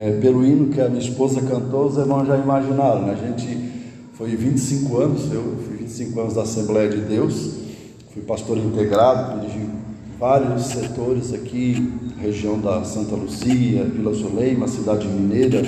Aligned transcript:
É, 0.00 0.10
pelo 0.10 0.44
hino 0.44 0.72
que 0.72 0.80
a 0.80 0.88
minha 0.88 1.00
esposa 1.00 1.40
cantou, 1.40 1.86
os 1.86 1.96
irmãos 1.96 2.26
já 2.26 2.36
imaginaram, 2.36 3.02
né? 3.02 3.12
A 3.12 3.26
gente 3.28 3.70
foi 4.14 4.34
25 4.34 4.96
anos, 4.98 5.32
eu 5.32 5.56
fui 5.64 5.76
25 5.76 6.20
anos 6.20 6.34
da 6.34 6.42
Assembleia 6.42 6.90
de 6.90 7.00
Deus, 7.02 7.52
fui 8.12 8.20
pastor 8.22 8.58
integrado, 8.58 9.38
dirigi 9.38 9.70
vários 10.18 10.66
setores 10.66 11.32
aqui, 11.32 11.92
região 12.20 12.58
da 12.58 12.82
Santa 12.82 13.14
Luzia, 13.14 13.84
Vila 13.84 14.12
Zuleima, 14.12 14.66
cidade 14.66 15.06
mineira. 15.06 15.62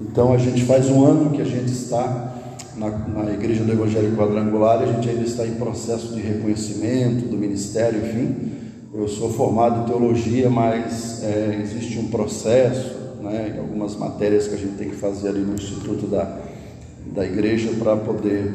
Então 0.00 0.32
a 0.32 0.38
gente 0.38 0.62
faz 0.62 0.88
um 0.88 1.04
ano 1.04 1.30
que 1.30 1.42
a 1.42 1.44
gente 1.44 1.72
está 1.72 2.36
na, 2.76 2.88
na 2.88 3.32
Igreja 3.32 3.64
do 3.64 3.72
Evangelho 3.72 4.16
Quadrangular 4.16 4.80
a 4.80 4.86
gente 4.86 5.08
ainda 5.08 5.24
está 5.24 5.44
em 5.44 5.56
processo 5.56 6.14
de 6.14 6.20
reconhecimento 6.20 7.26
do 7.26 7.36
ministério, 7.36 7.98
enfim. 7.98 8.52
Eu 8.94 9.08
sou 9.08 9.28
formado 9.32 9.82
em 9.82 9.86
teologia, 9.86 10.48
mas 10.48 11.24
é, 11.24 11.60
existe 11.60 11.98
um 11.98 12.06
processo 12.06 13.03
né, 13.24 13.56
algumas 13.58 13.96
matérias 13.96 14.46
que 14.46 14.54
a 14.54 14.58
gente 14.58 14.76
tem 14.76 14.90
que 14.90 14.96
fazer 14.96 15.28
ali 15.28 15.40
no 15.40 15.54
Instituto 15.54 16.06
da, 16.06 16.38
da 17.14 17.24
Igreja 17.24 17.70
para 17.78 17.96
poder 17.96 18.52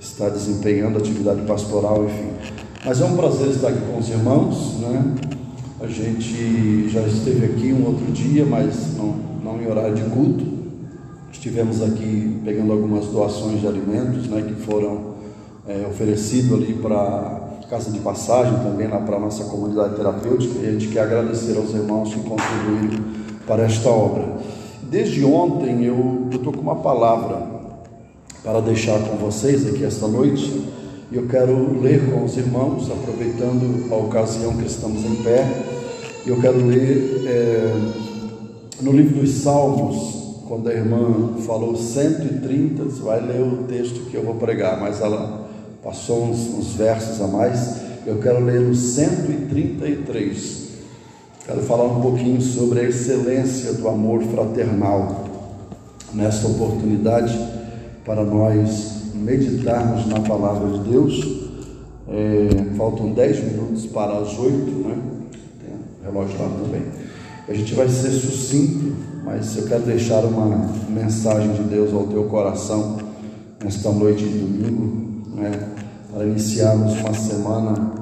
estar 0.00 0.28
desempenhando 0.28 0.98
atividade 0.98 1.42
pastoral, 1.42 2.04
enfim. 2.04 2.30
Mas 2.84 3.00
é 3.00 3.04
um 3.04 3.16
prazer 3.16 3.48
estar 3.48 3.68
aqui 3.68 3.80
com 3.90 3.98
os 3.98 4.08
irmãos, 4.08 4.78
né? 4.80 5.14
A 5.80 5.86
gente 5.86 6.88
já 6.88 7.02
esteve 7.02 7.46
aqui 7.46 7.72
um 7.72 7.86
outro 7.86 8.06
dia, 8.12 8.44
mas 8.44 8.96
não, 8.96 9.14
não 9.42 9.62
em 9.62 9.66
horário 9.66 9.94
de 9.94 10.02
culto. 10.10 10.44
Estivemos 11.32 11.82
aqui 11.82 12.40
pegando 12.44 12.72
algumas 12.72 13.06
doações 13.06 13.60
de 13.60 13.66
alimentos, 13.66 14.26
né, 14.26 14.42
que 14.42 14.54
foram 14.54 15.14
é, 15.68 15.86
oferecidos 15.88 16.52
ali 16.52 16.74
para 16.74 17.48
casa 17.70 17.90
de 17.90 18.00
passagem 18.00 18.58
também 18.60 18.88
para 18.88 19.16
a 19.16 19.20
nossa 19.20 19.44
comunidade 19.44 19.94
terapêutica. 19.94 20.58
E 20.60 20.68
a 20.68 20.72
gente 20.72 20.88
quer 20.88 21.00
agradecer 21.00 21.56
aos 21.56 21.72
irmãos 21.74 22.12
que 22.12 22.20
contribuíram 22.20 23.17
para 23.48 23.64
esta 23.64 23.88
obra. 23.88 24.36
Desde 24.82 25.24
ontem 25.24 25.84
eu 25.84 26.28
estou 26.30 26.52
com 26.52 26.60
uma 26.60 26.76
palavra 26.76 27.42
para 28.44 28.60
deixar 28.60 29.00
com 29.00 29.16
vocês 29.16 29.66
aqui 29.66 29.84
esta 29.84 30.06
noite 30.06 30.62
e 31.10 31.16
eu 31.16 31.26
quero 31.26 31.80
ler 31.80 32.12
com 32.12 32.24
os 32.24 32.36
irmãos, 32.36 32.90
aproveitando 32.90 33.90
a 33.90 33.96
ocasião 33.96 34.54
que 34.56 34.66
estamos 34.66 35.02
em 35.04 35.16
pé, 35.22 35.46
eu 36.26 36.38
quero 36.38 36.64
ler 36.66 37.24
é, 37.26 37.74
no 38.82 38.92
livro 38.92 39.18
dos 39.20 39.30
Salmos, 39.30 40.42
quando 40.46 40.68
a 40.68 40.74
irmã 40.74 41.34
falou 41.46 41.74
130, 41.74 42.84
você 42.84 43.02
vai 43.02 43.20
ler 43.26 43.40
o 43.40 43.64
texto 43.64 44.10
que 44.10 44.14
eu 44.14 44.22
vou 44.22 44.34
pregar, 44.34 44.78
mas 44.78 45.00
ela 45.00 45.48
passou 45.82 46.24
uns, 46.24 46.40
uns 46.54 46.74
versos 46.74 47.20
a 47.22 47.26
mais, 47.26 47.76
eu 48.06 48.18
quero 48.18 48.44
ler 48.44 48.60
o 48.60 48.74
133. 48.74 50.67
Quero 51.48 51.62
falar 51.62 51.84
um 51.84 52.02
pouquinho 52.02 52.42
sobre 52.42 52.80
a 52.80 52.82
excelência 52.82 53.72
do 53.72 53.88
amor 53.88 54.22
fraternal 54.22 55.24
nesta 56.12 56.46
oportunidade 56.46 57.40
para 58.04 58.22
nós 58.22 59.14
meditarmos 59.14 60.06
na 60.08 60.20
palavra 60.20 60.68
de 60.76 60.90
Deus. 60.90 61.48
É, 62.06 62.74
faltam 62.76 63.12
10 63.12 63.44
minutos 63.44 63.86
para 63.86 64.18
as 64.18 64.38
8, 64.38 64.52
né? 64.56 64.98
Tem 65.58 65.74
relógio 66.04 66.38
lá 66.38 66.50
também. 66.50 66.82
A 67.48 67.54
gente 67.54 67.72
vai 67.72 67.88
ser 67.88 68.10
sucinto, 68.10 68.94
mas 69.24 69.56
eu 69.56 69.66
quero 69.66 69.84
deixar 69.84 70.26
uma 70.26 70.70
mensagem 70.90 71.54
de 71.54 71.62
Deus 71.62 71.94
ao 71.94 72.08
teu 72.08 72.24
coração 72.24 72.98
nesta 73.64 73.90
noite 73.90 74.22
de 74.22 74.38
domingo, 74.38 75.24
né? 75.34 75.50
para 76.12 76.26
iniciarmos 76.26 76.92
uma 77.00 77.14
semana 77.14 77.94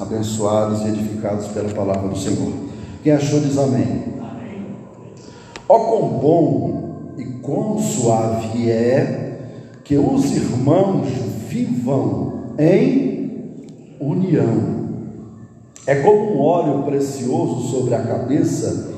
abençoados 0.00 0.80
e 0.86 0.88
edificados 0.88 1.48
pela 1.48 1.68
palavra 1.68 2.08
do 2.08 2.18
Senhor. 2.18 2.63
Quem 3.04 3.12
achou 3.12 3.38
diz 3.38 3.58
amém. 3.58 4.02
Ó 5.68 5.78
quão 5.78 6.08
bom 6.08 7.12
e 7.18 7.24
quão 7.42 7.78
suave 7.78 8.70
é 8.70 9.40
que 9.84 9.98
os 9.98 10.34
irmãos 10.34 11.08
vivam 11.46 12.54
em 12.58 13.60
união. 14.00 14.88
É 15.86 15.96
como 15.96 16.34
um 16.34 16.40
óleo 16.40 16.82
precioso 16.84 17.68
sobre 17.68 17.94
a 17.94 18.00
cabeça 18.00 18.94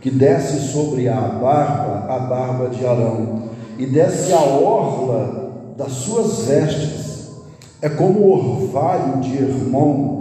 que 0.00 0.10
desce 0.10 0.72
sobre 0.72 1.08
a 1.08 1.20
barba, 1.20 2.12
a 2.12 2.18
barba 2.18 2.68
de 2.70 2.84
Arão, 2.84 3.44
e 3.78 3.86
desce 3.86 4.32
a 4.32 4.42
orla 4.42 5.74
das 5.76 5.92
suas 5.92 6.48
vestes. 6.48 7.30
É 7.80 7.88
como 7.88 8.18
o 8.18 8.32
orvalho 8.32 9.20
de 9.20 9.36
Hermon 9.36 10.16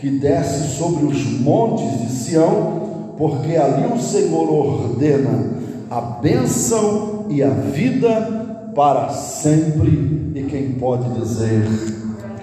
que 0.00 0.08
desce 0.08 0.78
sobre 0.78 1.04
os 1.04 1.40
montes 1.40 2.00
de 2.00 2.10
Sião, 2.10 2.79
porque 3.20 3.54
ali 3.54 3.86
o 3.92 4.00
Senhor 4.00 4.50
ordena 4.50 5.50
a 5.90 6.00
bênção 6.00 7.26
e 7.28 7.42
a 7.42 7.50
vida 7.50 8.72
para 8.74 9.10
sempre. 9.10 10.32
E 10.34 10.42
quem 10.48 10.72
pode 10.72 11.20
dizer 11.20 11.62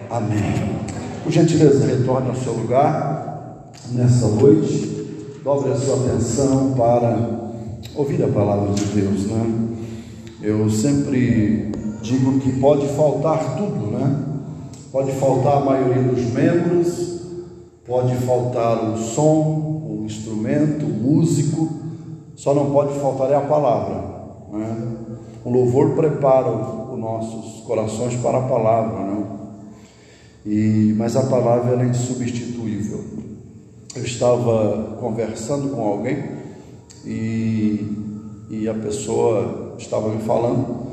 amém? 0.07 0.77
Por 1.23 1.31
gentileza, 1.31 1.83
retorne 1.83 2.29
ao 2.29 2.35
seu 2.35 2.53
lugar 2.53 3.71
nessa 3.91 4.27
noite, 4.27 5.39
dobre 5.43 5.71
a 5.71 5.75
sua 5.75 5.95
atenção 5.95 6.75
para 6.77 7.27
ouvir 7.95 8.23
a 8.23 8.27
palavra 8.27 8.71
de 8.75 8.85
Deus, 8.85 9.25
né? 9.25 9.69
Eu 10.43 10.69
sempre 10.69 11.71
digo 12.03 12.39
que 12.39 12.51
pode 12.59 12.85
faltar 12.89 13.57
tudo, 13.57 13.87
né? 13.87 14.15
Pode 14.91 15.11
faltar 15.13 15.57
a 15.57 15.65
maioria 15.65 16.03
dos 16.03 16.21
membros, 16.31 17.17
Pode 17.87 18.13
faltar 18.17 18.83
o 18.83 18.97
som, 18.97 19.76
instrumento, 20.47 20.85
músico, 20.85 21.69
só 22.35 22.53
não 22.53 22.71
pode 22.71 22.97
faltar 22.99 23.31
é 23.31 23.35
a 23.35 23.41
palavra. 23.41 23.95
Né? 24.53 24.97
O 25.43 25.49
louvor 25.49 25.95
prepara 25.95 26.49
os 26.49 26.99
nossos 26.99 27.61
corações 27.65 28.15
para 28.15 28.39
a 28.39 28.47
palavra, 28.47 28.99
né? 28.99 29.25
E, 30.45 30.93
mas 30.97 31.15
a 31.15 31.23
palavra 31.23 31.73
ela 31.73 31.83
é 31.83 31.87
insubstituível. 31.87 33.03
Eu 33.95 34.03
estava 34.03 34.95
conversando 34.99 35.69
com 35.69 35.81
alguém 35.81 36.23
e, 37.05 38.45
e 38.49 38.69
a 38.69 38.73
pessoa 38.73 39.75
estava 39.77 40.09
me 40.09 40.21
falando 40.21 40.87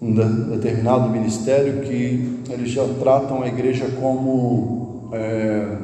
um 0.00 0.14
determinado 0.50 1.08
ministério 1.08 1.82
que 1.82 2.42
eles 2.50 2.70
já 2.70 2.86
tratam 3.00 3.42
a 3.42 3.48
igreja 3.48 3.88
como 3.98 5.10
é, 5.12 5.76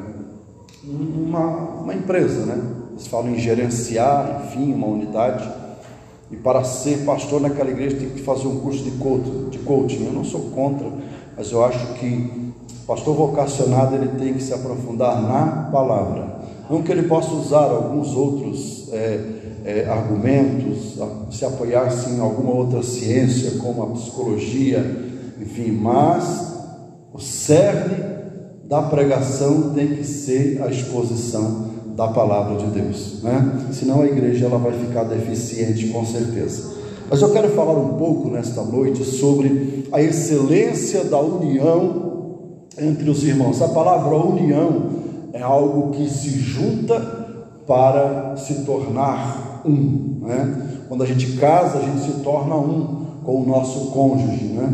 uma, 0.87 1.47
uma 1.81 1.93
empresa, 1.93 2.45
né? 2.45 2.61
Eles 2.91 3.07
falam 3.07 3.31
em 3.31 3.39
gerenciar, 3.39 4.45
enfim, 4.45 4.73
uma 4.73 4.87
unidade. 4.87 5.49
E 6.31 6.35
para 6.35 6.63
ser 6.63 7.05
pastor 7.05 7.41
naquela 7.41 7.69
igreja 7.69 7.97
tem 7.97 8.09
que 8.09 8.21
fazer 8.21 8.47
um 8.47 8.59
curso 8.59 8.83
de 8.83 8.91
coaching. 8.91 9.49
De 9.49 9.59
coaching. 9.59 10.05
Eu 10.05 10.13
não 10.13 10.23
sou 10.23 10.41
contra, 10.51 10.87
mas 11.35 11.51
eu 11.51 11.63
acho 11.63 11.93
que 11.95 12.53
pastor 12.87 13.15
vocacionado 13.15 13.95
ele 13.95 14.09
tem 14.19 14.33
que 14.33 14.43
se 14.43 14.53
aprofundar 14.53 15.21
na 15.21 15.69
palavra. 15.71 16.35
Não 16.69 16.81
que 16.81 16.91
ele 16.91 17.03
possa 17.03 17.33
usar 17.33 17.65
alguns 17.65 18.15
outros 18.15 18.89
é, 18.91 19.19
é, 19.65 19.85
argumentos, 19.89 20.97
se 21.31 21.45
apoiar 21.45 21.91
em 22.09 22.19
alguma 22.19 22.53
outra 22.53 22.81
ciência, 22.81 23.59
como 23.59 23.83
a 23.83 23.87
psicologia, 23.87 24.79
enfim, 25.39 25.71
mas 25.71 26.55
o 27.13 27.19
cerne 27.19 28.14
da 28.67 28.81
pregação 28.83 29.73
tem 29.73 29.87
que 29.95 30.03
ser 30.03 30.61
a 30.61 30.69
exposição 30.69 31.65
da 31.95 32.07
palavra 32.07 32.57
de 32.57 32.65
Deus, 32.67 33.21
né? 33.23 33.67
Senão 33.71 34.01
a 34.01 34.05
igreja 34.05 34.45
ela 34.45 34.57
vai 34.57 34.73
ficar 34.73 35.03
deficiente 35.03 35.87
com 35.87 36.05
certeza. 36.05 36.75
Mas 37.09 37.21
eu 37.21 37.31
quero 37.31 37.49
falar 37.49 37.77
um 37.77 37.93
pouco 37.97 38.29
nesta 38.29 38.63
noite 38.63 39.03
sobre 39.03 39.87
a 39.91 40.01
excelência 40.01 41.03
da 41.03 41.19
união 41.19 42.05
entre 42.77 43.09
os 43.09 43.23
irmãos. 43.23 43.61
A 43.61 43.69
palavra 43.69 44.15
união 44.15 44.89
é 45.31 45.41
algo 45.41 45.91
que 45.91 46.09
se 46.09 46.29
junta 46.29 46.99
para 47.67 48.35
se 48.35 48.65
tornar 48.65 49.61
um, 49.65 50.19
né? 50.21 50.83
Quando 50.87 51.03
a 51.03 51.05
gente 51.05 51.33
casa, 51.37 51.79
a 51.79 51.81
gente 51.81 51.99
se 52.01 52.19
torna 52.21 52.55
um 52.55 53.05
com 53.23 53.41
o 53.41 53.45
nosso 53.45 53.91
cônjuge, 53.91 54.45
né? 54.45 54.71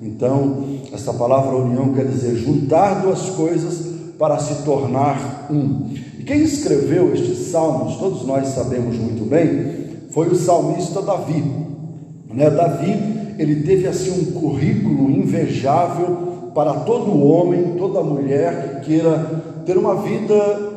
Então, 0.00 0.64
essa 0.92 1.12
palavra 1.14 1.56
união 1.56 1.92
quer 1.94 2.06
dizer 2.06 2.36
juntar 2.36 3.02
duas 3.02 3.30
coisas 3.30 3.92
para 4.18 4.38
se 4.38 4.62
tornar 4.62 5.48
um. 5.50 5.88
E 6.18 6.22
quem 6.22 6.42
escreveu 6.42 7.12
estes 7.14 7.50
salmos, 7.50 7.96
todos 7.96 8.24
nós 8.26 8.48
sabemos 8.48 8.96
muito 8.96 9.28
bem, 9.28 9.82
foi 10.10 10.28
o 10.28 10.36
salmista 10.36 11.00
Davi. 11.02 11.42
Né? 12.32 12.50
Davi, 12.50 12.92
ele 13.38 13.62
teve 13.62 13.88
assim 13.88 14.10
um 14.10 14.40
currículo 14.40 15.10
invejável 15.10 16.50
para 16.54 16.74
todo 16.80 17.26
homem, 17.26 17.74
toda 17.78 18.02
mulher 18.02 18.80
que 18.80 18.86
queira 18.86 19.42
ter 19.64 19.76
uma 19.76 19.96
vida 19.96 20.70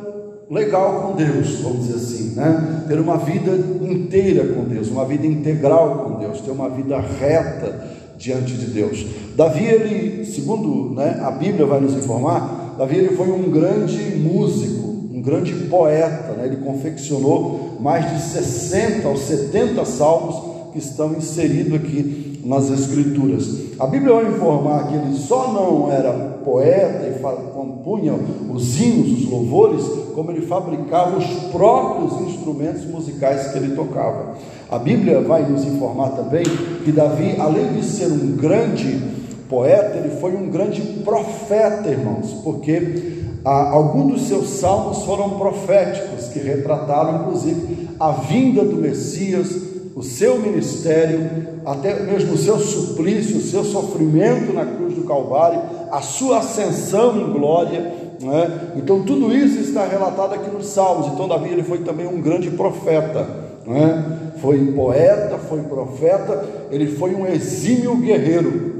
legal 0.50 1.02
com 1.02 1.16
Deus, 1.16 1.60
vamos 1.60 1.86
dizer 1.86 1.96
assim, 1.96 2.34
né? 2.36 2.84
Ter 2.86 3.00
uma 3.00 3.16
vida 3.16 3.50
inteira 3.84 4.46
com 4.54 4.64
Deus, 4.64 4.88
uma 4.88 5.04
vida 5.04 5.26
integral 5.26 6.04
com 6.04 6.20
Deus, 6.20 6.40
ter 6.40 6.52
uma 6.52 6.68
vida 6.68 6.98
reta, 6.98 7.95
diante 8.18 8.52
de 8.54 8.66
Deus. 8.66 9.06
Davi, 9.36 9.64
ele, 9.64 10.24
segundo 10.24 10.94
né, 10.94 11.20
a 11.22 11.30
Bíblia 11.30 11.66
vai 11.66 11.80
nos 11.80 11.94
informar, 11.94 12.74
Davi 12.78 12.96
ele 12.96 13.16
foi 13.16 13.30
um 13.30 13.50
grande 13.50 14.16
músico, 14.16 14.86
um 15.12 15.22
grande 15.22 15.52
poeta, 15.66 16.32
né? 16.32 16.46
ele 16.46 16.56
confeccionou 16.56 17.78
mais 17.80 18.10
de 18.10 18.20
60 18.22 19.08
ou 19.08 19.16
70 19.16 19.84
salmos 19.84 20.56
que 20.72 20.78
estão 20.78 21.12
inseridos 21.12 21.74
aqui 21.74 22.40
nas 22.44 22.70
Escrituras. 22.70 23.48
A 23.78 23.86
Bíblia 23.86 24.14
vai 24.14 24.28
informar 24.30 24.88
que 24.88 24.94
ele 24.94 25.14
só 25.16 25.52
não 25.52 25.90
era 25.90 26.12
poeta 26.44 27.08
e 27.08 27.18
compunha 27.52 28.14
os 28.48 28.80
hinos, 28.80 29.24
os 29.24 29.30
louvores, 29.30 29.84
como 30.14 30.30
ele 30.30 30.46
fabricava 30.46 31.18
os 31.18 31.26
próprios 31.50 32.20
instrumentos 32.28 32.84
musicais 32.84 33.48
que 33.48 33.58
ele 33.58 33.74
tocava. 33.74 34.34
A 34.68 34.78
Bíblia 34.78 35.20
vai 35.20 35.42
nos 35.42 35.64
informar 35.64 36.10
também 36.10 36.42
que 36.84 36.90
Davi, 36.90 37.36
além 37.38 37.74
de 37.74 37.84
ser 37.84 38.06
um 38.06 38.36
grande 38.36 39.00
poeta, 39.48 39.96
ele 39.96 40.20
foi 40.20 40.34
um 40.34 40.50
grande 40.50 40.82
profeta, 41.04 41.88
irmãos, 41.88 42.32
porque 42.42 43.12
ah, 43.44 43.70
alguns 43.70 44.12
dos 44.12 44.22
seus 44.28 44.48
salmos 44.48 45.04
foram 45.04 45.30
proféticos, 45.30 46.28
que 46.28 46.40
retrataram 46.40 47.20
inclusive 47.20 47.90
a 48.00 48.10
vinda 48.10 48.64
do 48.64 48.74
Messias, 48.74 49.54
o 49.94 50.02
seu 50.02 50.38
ministério, 50.40 51.30
até 51.64 52.02
mesmo 52.02 52.34
o 52.34 52.36
seu 52.36 52.58
suplício, 52.58 53.36
o 53.36 53.40
seu 53.40 53.64
sofrimento 53.64 54.52
na 54.52 54.66
cruz 54.66 54.94
do 54.94 55.04
Calvário, 55.04 55.62
a 55.92 56.02
sua 56.02 56.38
ascensão 56.38 57.16
em 57.20 57.32
glória. 57.32 58.06
É? 58.20 58.78
Então, 58.78 59.02
tudo 59.04 59.32
isso 59.32 59.60
está 59.60 59.86
relatado 59.86 60.34
aqui 60.34 60.50
nos 60.50 60.66
Salmos. 60.66 61.06
Então, 61.12 61.28
Davi 61.28 61.50
ele 61.50 61.62
foi 61.62 61.78
também 61.78 62.06
um 62.06 62.20
grande 62.20 62.50
profeta. 62.50 63.26
É? 63.68 64.25
Foi 64.40 64.72
poeta, 64.72 65.38
foi 65.38 65.62
profeta, 65.62 66.44
ele 66.70 66.86
foi 66.86 67.14
um 67.14 67.26
exímio 67.26 67.96
guerreiro. 67.96 68.74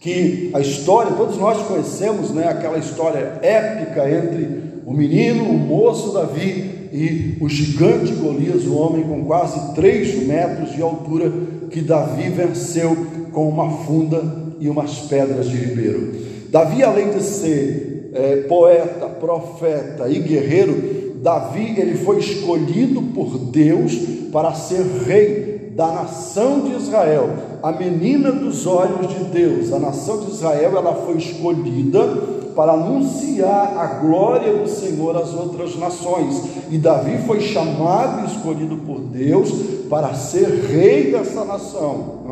Que 0.00 0.50
a 0.52 0.60
história, 0.60 1.12
todos 1.12 1.36
nós 1.36 1.62
conhecemos 1.66 2.30
né, 2.30 2.48
aquela 2.48 2.78
história 2.78 3.38
épica 3.40 4.10
entre 4.10 4.62
o 4.84 4.92
menino, 4.92 5.44
o 5.44 5.52
moço 5.52 6.12
Davi 6.12 6.88
e 6.92 7.36
o 7.40 7.48
gigante 7.48 8.12
Golias, 8.12 8.64
o 8.64 8.74
homem 8.74 9.04
com 9.04 9.24
quase 9.24 9.74
3 9.74 10.26
metros 10.26 10.72
de 10.72 10.82
altura, 10.82 11.32
que 11.70 11.80
Davi 11.80 12.28
venceu 12.28 12.96
com 13.32 13.48
uma 13.48 13.84
funda 13.84 14.22
e 14.58 14.68
umas 14.68 14.98
pedras 15.00 15.48
de 15.48 15.56
ribeiro. 15.56 16.12
Davi, 16.50 16.82
além 16.82 17.10
de 17.10 17.22
ser 17.22 18.10
é, 18.12 18.36
poeta, 18.42 19.06
profeta 19.06 20.08
e 20.08 20.18
guerreiro, 20.18 21.12
Davi 21.22 21.74
ele 21.78 21.96
foi 21.96 22.18
escolhido 22.18 23.00
por 23.14 23.38
Deus 23.38 23.92
para 24.32 24.54
ser 24.54 24.82
rei 25.06 25.72
da 25.76 25.88
nação 25.88 26.60
de 26.62 26.74
Israel, 26.74 27.30
a 27.62 27.70
menina 27.70 28.32
dos 28.32 28.66
olhos 28.66 29.08
de 29.08 29.24
Deus. 29.24 29.72
A 29.72 29.78
nação 29.78 30.20
de 30.20 30.32
Israel 30.32 30.76
ela 30.76 30.94
foi 30.94 31.16
escolhida 31.16 32.02
para 32.56 32.72
anunciar 32.72 33.76
a 33.78 33.86
glória 34.00 34.54
do 34.54 34.68
Senhor 34.68 35.16
às 35.16 35.32
outras 35.34 35.76
nações. 35.76 36.42
E 36.70 36.78
Davi 36.78 37.18
foi 37.26 37.40
chamado 37.40 38.22
e 38.22 38.32
escolhido 38.32 38.76
por 38.78 39.00
Deus 39.00 39.50
para 39.88 40.14
ser 40.14 40.48
rei 40.66 41.12
dessa 41.12 41.44
nação. 41.44 42.22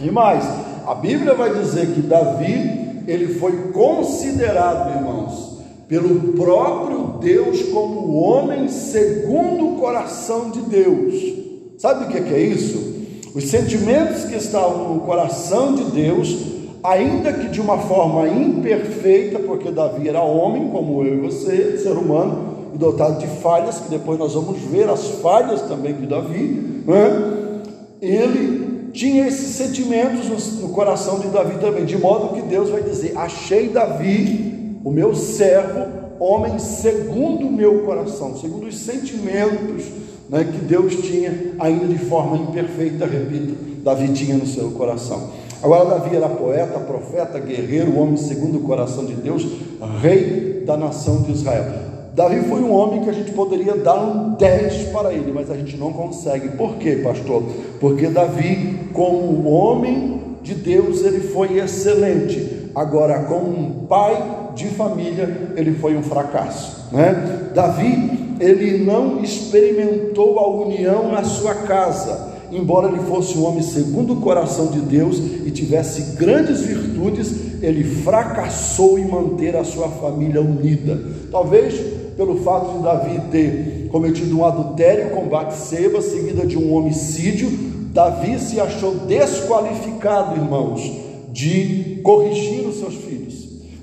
E 0.00 0.10
mais, 0.10 0.44
a 0.86 0.94
Bíblia 0.94 1.34
vai 1.34 1.54
dizer 1.54 1.94
que 1.94 2.00
Davi, 2.00 3.02
ele 3.06 3.34
foi 3.34 3.70
considerado, 3.72 4.96
irmãos, 4.96 5.55
pelo 5.88 6.32
próprio 6.32 7.18
Deus 7.20 7.62
como 7.64 8.14
homem 8.14 8.68
segundo 8.68 9.68
o 9.68 9.76
coração 9.76 10.50
de 10.50 10.60
Deus. 10.60 11.14
Sabe 11.78 12.04
o 12.04 12.08
que 12.08 12.34
é 12.34 12.40
isso? 12.40 12.94
Os 13.34 13.44
sentimentos 13.48 14.24
que 14.24 14.34
estavam 14.34 14.94
no 14.94 15.00
coração 15.00 15.74
de 15.74 15.84
Deus 15.84 16.56
ainda 16.86 17.32
que 17.32 17.48
de 17.48 17.60
uma 17.60 17.78
forma 17.78 18.28
imperfeita, 18.28 19.40
porque 19.40 19.70
Davi 19.70 20.08
era 20.08 20.22
homem, 20.22 20.68
como 20.68 21.02
eu 21.02 21.14
e 21.14 21.20
você, 21.20 21.76
ser 21.78 21.92
humano, 21.92 22.70
e 22.74 22.78
dotado 22.78 23.18
de 23.18 23.26
falhas, 23.40 23.80
que 23.80 23.90
depois 23.90 24.18
nós 24.18 24.34
vamos 24.34 24.60
ver 24.60 24.88
as 24.88 25.06
falhas 25.20 25.62
também 25.62 25.94
de 25.94 26.06
Davi, 26.06 26.82
né? 26.86 27.46
ele 28.00 28.90
tinha 28.92 29.26
esses 29.26 29.56
sentimentos 29.56 30.28
no 30.60 30.68
coração 30.68 31.18
de 31.18 31.28
Davi 31.28 31.58
também, 31.58 31.84
de 31.84 31.98
modo 31.98 32.34
que 32.34 32.42
Deus 32.42 32.70
vai 32.70 32.82
dizer: 32.82 33.12
Achei 33.16 33.68
Davi, 33.68 34.55
o 34.86 34.90
meu 34.92 35.16
servo, 35.16 35.84
homem 36.20 36.60
segundo 36.60 37.48
o 37.48 37.50
meu 37.50 37.80
coração, 37.80 38.36
segundo 38.36 38.68
os 38.68 38.78
sentimentos 38.78 39.82
né, 40.30 40.44
que 40.44 40.64
Deus 40.64 40.94
tinha, 40.94 41.54
ainda 41.58 41.86
de 41.86 41.98
forma 41.98 42.36
imperfeita, 42.36 43.04
repito, 43.04 43.82
Davi 43.82 44.12
tinha 44.12 44.36
no 44.36 44.46
seu 44.46 44.70
coração. 44.70 45.30
Agora, 45.60 45.86
Davi 45.86 46.14
era 46.14 46.28
poeta, 46.28 46.78
profeta, 46.78 47.40
guerreiro, 47.40 47.98
homem 47.98 48.16
segundo 48.16 48.58
o 48.58 48.60
coração 48.60 49.04
de 49.04 49.14
Deus, 49.14 49.44
rei 50.00 50.62
da 50.64 50.76
nação 50.76 51.22
de 51.22 51.32
Israel. 51.32 51.64
Davi 52.14 52.48
foi 52.48 52.60
um 52.60 52.70
homem 52.72 53.02
que 53.02 53.10
a 53.10 53.12
gente 53.12 53.32
poderia 53.32 53.74
dar 53.74 54.00
um 54.00 54.34
10 54.34 54.90
para 54.90 55.12
ele, 55.12 55.32
mas 55.32 55.50
a 55.50 55.56
gente 55.56 55.76
não 55.76 55.92
consegue. 55.92 56.50
Por 56.50 56.76
quê, 56.76 57.00
pastor? 57.02 57.42
Porque 57.80 58.06
Davi, 58.06 58.88
como 58.92 59.48
homem 59.48 60.20
de 60.44 60.54
Deus, 60.54 61.02
ele 61.02 61.22
foi 61.22 61.58
excelente. 61.58 62.70
Agora, 62.72 63.24
como 63.24 63.48
um 63.48 63.86
pai 63.88 64.45
de 64.56 64.66
família, 64.70 65.52
ele 65.54 65.74
foi 65.74 65.96
um 65.96 66.02
fracasso. 66.02 66.88
Né? 66.90 67.50
Davi, 67.54 68.34
ele 68.40 68.84
não 68.84 69.22
experimentou 69.22 70.40
a 70.40 70.48
união 70.48 71.12
na 71.12 71.22
sua 71.22 71.54
casa 71.54 72.34
embora 72.50 72.88
ele 72.88 73.00
fosse 73.00 73.36
um 73.36 73.44
homem 73.44 73.62
segundo 73.62 74.14
o 74.14 74.20
coração 74.20 74.68
de 74.68 74.80
Deus 74.80 75.18
e 75.44 75.50
tivesse 75.50 76.16
grandes 76.16 76.60
virtudes, 76.60 77.62
ele 77.62 77.84
fracassou 77.84 78.98
em 78.98 79.06
manter 79.06 79.56
a 79.56 79.64
sua 79.64 79.88
família 79.88 80.40
unida. 80.40 80.98
Talvez 81.30 81.74
pelo 82.16 82.38
fato 82.38 82.76
de 82.76 82.82
Davi 82.82 83.20
ter 83.30 83.88
cometido 83.90 84.38
um 84.38 84.44
adultério 84.44 85.10
com 85.10 85.28
Batseba, 85.28 86.00
seguida 86.00 86.46
de 86.46 86.56
um 86.56 86.74
homicídio, 86.74 87.50
Davi 87.92 88.38
se 88.38 88.60
achou 88.60 88.94
desqualificado, 88.94 90.36
irmãos, 90.36 90.80
de 91.30 92.00
corrigir 92.02 92.66
os 92.66 92.76
seus 92.76 92.94
filhos. 92.94 93.25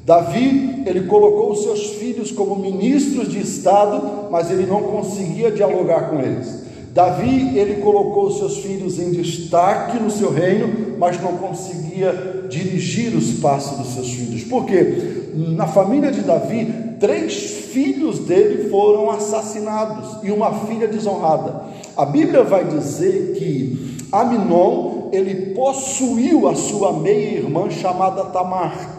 Davi, 0.05 0.83
ele 0.85 1.07
colocou 1.07 1.51
os 1.51 1.63
seus 1.63 1.91
filhos 1.91 2.31
como 2.31 2.57
ministros 2.57 3.29
de 3.29 3.39
Estado, 3.39 4.29
mas 4.29 4.51
ele 4.51 4.65
não 4.65 4.83
conseguia 4.83 5.49
dialogar 5.49 6.09
com 6.09 6.19
eles. 6.19 6.63
Davi, 6.93 7.57
ele 7.57 7.81
colocou 7.81 8.29
seus 8.29 8.57
filhos 8.57 8.99
em 8.99 9.11
destaque 9.11 9.97
no 9.99 10.11
seu 10.11 10.31
reino, 10.31 10.97
mas 10.99 11.19
não 11.21 11.37
conseguia 11.37 12.45
dirigir 12.49 13.15
os 13.15 13.39
passos 13.39 13.77
dos 13.77 13.93
seus 13.93 14.13
filhos. 14.13 14.43
Por 14.43 14.65
quê? 14.65 15.31
Na 15.33 15.65
família 15.65 16.11
de 16.11 16.21
Davi, 16.21 16.67
três 16.99 17.33
filhos 17.71 18.19
dele 18.19 18.69
foram 18.69 19.09
assassinados 19.09 20.21
e 20.21 20.31
uma 20.31 20.53
filha 20.65 20.87
desonrada. 20.87 21.63
A 21.97 22.05
Bíblia 22.05 22.43
vai 22.43 22.65
dizer 22.65 23.35
que 23.37 23.97
Aminon, 24.11 25.09
ele 25.11 25.55
possuiu 25.55 26.47
a 26.47 26.53
sua 26.53 26.93
meia-irmã 26.93 27.71
chamada 27.71 28.25
Tamar. 28.25 28.92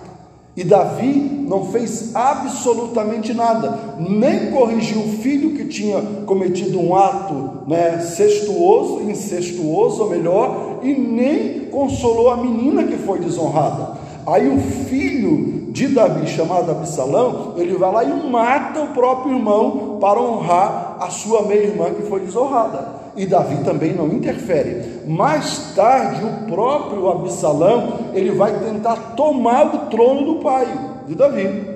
E 0.56 0.62
Davi 0.62 1.44
não 1.48 1.66
fez 1.66 2.14
absolutamente 2.14 3.34
nada, 3.34 3.96
nem 3.98 4.52
corrigiu 4.52 5.00
o 5.00 5.08
filho 5.18 5.50
que 5.50 5.64
tinha 5.64 6.00
cometido 6.24 6.80
um 6.80 6.94
ato 6.94 7.64
né, 7.66 7.98
sextuoso, 7.98 9.02
incestuoso, 9.02 10.04
ou 10.04 10.10
melhor, 10.10 10.78
e 10.82 10.94
nem 10.94 11.66
consolou 11.66 12.30
a 12.30 12.36
menina 12.36 12.84
que 12.84 12.96
foi 12.96 13.18
desonrada. 13.18 13.98
Aí 14.24 14.48
o 14.48 14.60
filho 14.60 15.72
de 15.72 15.88
Davi, 15.88 16.28
chamado 16.28 16.70
Absalão, 16.70 17.54
ele 17.56 17.74
vai 17.76 17.92
lá 17.92 18.04
e 18.04 18.30
mata 18.30 18.80
o 18.80 18.88
próprio 18.88 19.36
irmão 19.36 19.98
para 20.00 20.20
honrar 20.20 20.98
a 21.00 21.10
sua 21.10 21.42
meia-irmã 21.42 21.90
que 21.90 22.02
foi 22.02 22.20
desonrada 22.20 22.93
e 23.16 23.26
Davi 23.26 23.62
também 23.64 23.92
não 23.92 24.08
interfere. 24.08 25.02
Mais 25.06 25.72
tarde, 25.74 26.22
o 26.24 26.46
próprio 26.46 27.08
Absalão, 27.08 28.10
ele 28.12 28.32
vai 28.32 28.58
tentar 28.58 28.96
tomar 29.16 29.74
o 29.74 29.78
trono 29.90 30.34
do 30.34 30.40
pai 30.40 30.66
de 31.06 31.14
Davi. 31.14 31.74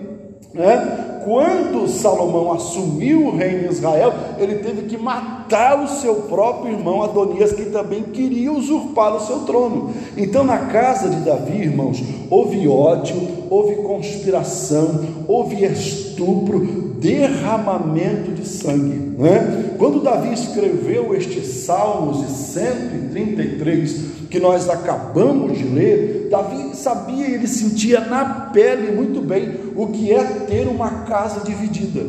Né? 0.54 1.18
Quando 1.29 1.87
Salomão 1.87 2.55
assumiu 2.55 3.27
o 3.27 3.37
reino 3.37 3.67
em 3.67 3.71
Israel, 3.71 4.15
ele 4.39 4.61
teve 4.61 4.87
que 4.87 4.97
matar 4.97 5.79
o 5.85 5.87
seu 5.87 6.15
próprio 6.23 6.73
irmão 6.73 7.03
Adonias, 7.03 7.53
que 7.53 7.67
também 7.67 8.03
queria 8.03 8.51
usurpar 8.51 9.15
o 9.15 9.21
seu 9.21 9.41
trono. 9.41 9.91
Então, 10.17 10.43
na 10.43 10.57
casa 10.57 11.11
de 11.11 11.21
Davi, 11.21 11.61
irmãos, 11.61 12.03
houve 12.31 12.67
ódio, 12.67 13.29
houve 13.51 13.75
conspiração, 13.83 15.05
houve 15.27 15.67
estupro, 15.67 16.61
derramamento 16.99 18.33
de 18.33 18.49
sangue. 18.49 18.97
Né? 19.19 19.75
Quando 19.77 20.03
Davi 20.03 20.33
escreveu 20.33 21.15
estes 21.15 21.47
Salmos 21.47 22.27
de 22.27 22.33
133, 22.33 24.18
que 24.31 24.39
nós 24.39 24.69
acabamos 24.69 25.57
de 25.57 25.65
ler, 25.65 26.29
Davi 26.31 26.77
sabia, 26.77 27.27
ele 27.27 27.47
sentia 27.47 28.01
na 28.01 28.51
pele 28.53 28.93
muito 28.93 29.21
bem 29.21 29.55
o 29.75 29.87
que 29.87 30.13
é 30.13 30.23
ter 30.23 30.69
uma 30.69 31.05
casa 31.05 31.41
dividida, 31.41 32.05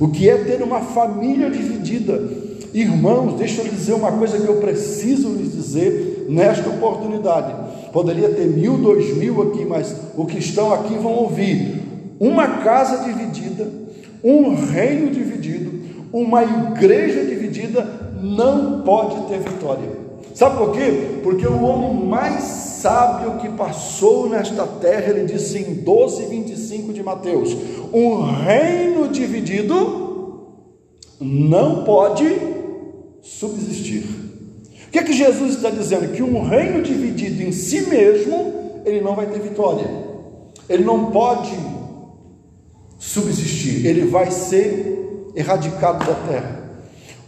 o 0.00 0.08
que 0.08 0.28
é 0.28 0.36
ter 0.36 0.62
uma 0.62 0.80
família 0.80 1.50
dividida. 1.50 2.22
Irmãos, 2.72 3.34
deixa 3.38 3.62
eu 3.62 3.68
dizer 3.68 3.94
uma 3.94 4.12
coisa 4.12 4.38
que 4.38 4.46
eu 4.46 4.56
preciso 4.56 5.30
lhes 5.30 5.52
dizer 5.52 6.26
nesta 6.28 6.68
oportunidade. 6.68 7.54
Poderia 7.92 8.28
ter 8.30 8.46
mil, 8.46 8.78
dois 8.78 9.16
mil 9.16 9.42
aqui, 9.42 9.64
mas 9.64 9.94
os 10.16 10.26
que 10.26 10.38
estão 10.38 10.72
aqui 10.72 10.94
vão 10.94 11.12
ouvir. 11.12 11.82
Uma 12.20 12.58
casa 12.58 13.04
dividida 13.04 13.70
Um 14.22 14.54
reino 14.54 15.10
dividido, 15.10 15.70
uma 16.12 16.42
igreja 16.42 17.24
dividida 17.24 17.86
não 18.20 18.82
pode 18.82 19.28
ter 19.28 19.38
vitória. 19.38 20.07
Sabe 20.38 20.56
por 20.56 20.72
quê? 20.72 21.18
Porque 21.24 21.44
o 21.48 21.64
homem 21.64 22.06
mais 22.06 22.44
sábio 22.44 23.38
que 23.40 23.48
passou 23.48 24.28
nesta 24.28 24.64
terra, 24.64 25.10
ele 25.10 25.24
disse 25.24 25.58
em 25.58 25.74
12, 25.74 26.26
25 26.26 26.92
de 26.92 27.02
Mateus: 27.02 27.56
um 27.92 28.20
reino 28.20 29.08
dividido 29.08 30.60
não 31.20 31.82
pode 31.82 32.24
subsistir. 33.20 34.04
O 34.86 34.90
que 34.92 35.00
é 35.00 35.02
que 35.02 35.12
Jesus 35.12 35.56
está 35.56 35.70
dizendo? 35.70 36.12
Que 36.12 36.22
um 36.22 36.40
reino 36.48 36.82
dividido 36.82 37.42
em 37.42 37.50
si 37.50 37.88
mesmo, 37.88 38.82
ele 38.86 39.00
não 39.00 39.16
vai 39.16 39.26
ter 39.26 39.40
vitória, 39.40 39.90
ele 40.68 40.84
não 40.84 41.06
pode 41.10 41.50
subsistir, 42.96 43.84
ele 43.84 44.02
vai 44.02 44.30
ser 44.30 45.32
erradicado 45.34 46.06
da 46.06 46.14
terra. 46.14 46.70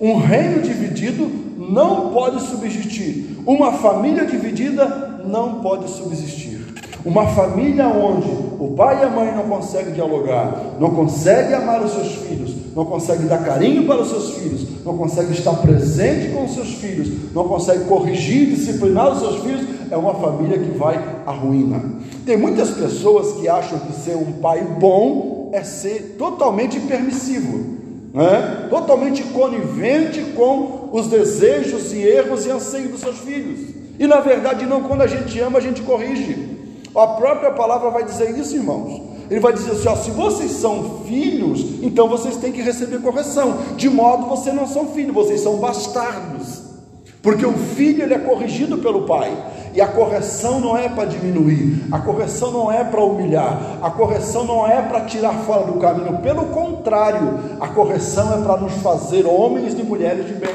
Um 0.00 0.16
reino 0.16 0.62
dividido 0.62 1.49
não 1.70 2.10
pode 2.10 2.40
subsistir, 2.42 3.38
uma 3.46 3.72
família 3.72 4.26
dividida 4.26 5.22
não 5.24 5.60
pode 5.60 5.88
subsistir. 5.90 6.60
Uma 7.04 7.26
família 7.28 7.86
onde 7.88 8.28
o 8.58 8.74
pai 8.76 9.00
e 9.00 9.04
a 9.04 9.08
mãe 9.08 9.32
não 9.34 9.44
conseguem 9.44 9.94
dialogar, 9.94 10.74
não 10.78 10.90
conseguem 10.90 11.54
amar 11.54 11.82
os 11.82 11.92
seus 11.92 12.14
filhos, 12.16 12.54
não 12.76 12.84
conseguem 12.84 13.26
dar 13.26 13.42
carinho 13.42 13.86
para 13.86 14.02
os 14.02 14.08
seus 14.08 14.34
filhos, 14.34 14.84
não 14.84 14.98
conseguem 14.98 15.32
estar 15.32 15.54
presente 15.54 16.30
com 16.32 16.44
os 16.44 16.52
seus 16.52 16.74
filhos, 16.74 17.32
não 17.32 17.48
conseguem 17.48 17.86
corrigir, 17.86 18.50
disciplinar 18.50 19.12
os 19.12 19.20
seus 19.20 19.36
filhos, 19.36 19.66
é 19.90 19.96
uma 19.96 20.14
família 20.14 20.58
que 20.58 20.76
vai 20.76 21.02
à 21.24 21.32
ruína. 21.32 21.82
Tem 22.26 22.36
muitas 22.36 22.70
pessoas 22.70 23.32
que 23.40 23.48
acham 23.48 23.78
que 23.78 23.92
ser 23.94 24.16
um 24.16 24.32
pai 24.32 24.62
bom 24.78 25.50
é 25.52 25.64
ser 25.64 26.16
totalmente 26.18 26.78
permissivo, 26.80 27.79
né? 28.12 28.66
totalmente 28.68 29.22
conivente 29.24 30.20
com 30.36 30.88
os 30.92 31.06
desejos 31.06 31.92
e 31.92 31.98
erros 31.98 32.46
e 32.46 32.50
anseios 32.50 32.90
dos 32.90 33.00
seus 33.00 33.18
filhos. 33.18 33.70
E 33.98 34.06
na 34.06 34.20
verdade, 34.20 34.66
não, 34.66 34.82
quando 34.82 35.02
a 35.02 35.06
gente 35.06 35.38
ama, 35.40 35.58
a 35.58 35.62
gente 35.62 35.82
corrige. 35.82 36.58
A 36.94 37.06
própria 37.06 37.52
palavra 37.52 37.90
vai 37.90 38.04
dizer 38.04 38.36
isso, 38.36 38.56
irmãos. 38.56 39.02
Ele 39.30 39.40
vai 39.40 39.52
dizer 39.52 39.72
assim: 39.72 39.88
ó, 39.88 39.94
se 39.94 40.10
vocês 40.10 40.50
são 40.52 41.02
filhos, 41.06 41.60
então 41.82 42.08
vocês 42.08 42.36
têm 42.36 42.50
que 42.50 42.60
receber 42.60 43.00
correção. 43.00 43.58
De 43.76 43.88
modo 43.88 44.26
vocês 44.26 44.54
não 44.54 44.66
são 44.66 44.88
filhos, 44.88 45.14
vocês 45.14 45.40
são 45.40 45.56
bastardos. 45.56 46.59
Porque 47.22 47.44
o 47.44 47.52
filho 47.52 48.02
ele 48.02 48.14
é 48.14 48.18
corrigido 48.18 48.78
pelo 48.78 49.02
pai. 49.02 49.36
E 49.72 49.80
a 49.80 49.86
correção 49.86 50.58
não 50.58 50.76
é 50.76 50.88
para 50.88 51.04
diminuir, 51.04 51.86
a 51.92 51.98
correção 52.00 52.50
não 52.50 52.72
é 52.72 52.82
para 52.82 53.04
humilhar, 53.04 53.78
a 53.80 53.88
correção 53.88 54.44
não 54.44 54.66
é 54.66 54.82
para 54.82 55.02
tirar 55.02 55.32
fora 55.44 55.64
do 55.64 55.74
caminho, 55.74 56.18
pelo 56.18 56.46
contrário, 56.46 57.38
a 57.60 57.68
correção 57.68 58.34
é 58.34 58.42
para 58.42 58.56
nos 58.56 58.72
fazer 58.82 59.24
homens 59.26 59.78
e 59.78 59.82
mulheres 59.84 60.26
de 60.26 60.34
bem. 60.34 60.54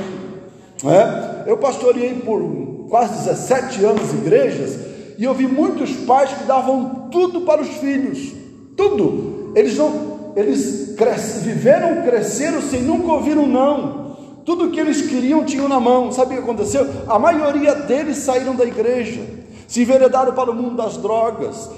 É? 0.84 1.50
Eu 1.50 1.58
pastoreei 1.58 2.16
por 2.16 2.42
quase 2.90 3.24
17 3.24 3.86
anos 3.86 4.14
igrejas 4.14 4.78
e 5.18 5.24
eu 5.24 5.34
vi 5.34 5.48
muitos 5.48 5.92
pais 5.92 6.32
que 6.32 6.44
davam 6.44 7.08
tudo 7.10 7.42
para 7.42 7.62
os 7.62 7.70
filhos, 7.70 8.34
tudo. 8.76 9.54
Eles 9.56 9.78
não, 9.78 10.34
eles 10.36 10.94
cres, 10.98 11.42
viveram, 11.42 12.02
cresceram 12.02 12.62
sem 12.62 12.82
nunca 12.82 13.14
ouvir 13.14 13.38
um 13.38 13.48
não. 13.48 14.05
Tudo 14.46 14.70
que 14.70 14.80
eles 14.80 15.02
queriam 15.02 15.44
tinham 15.44 15.68
na 15.68 15.80
mão. 15.80 16.12
Sabe 16.12 16.34
o 16.34 16.38
que 16.38 16.44
aconteceu? 16.44 16.88
A 17.08 17.18
maioria 17.18 17.74
deles 17.74 18.18
saíram 18.18 18.56
da 18.56 18.64
igreja, 18.64 19.22
se 19.68 19.82
enveredaram 19.82 20.34
para 20.34 20.52
o 20.52 20.54
mundo 20.54 20.76
das 20.78 20.98
drogas, 20.98 21.70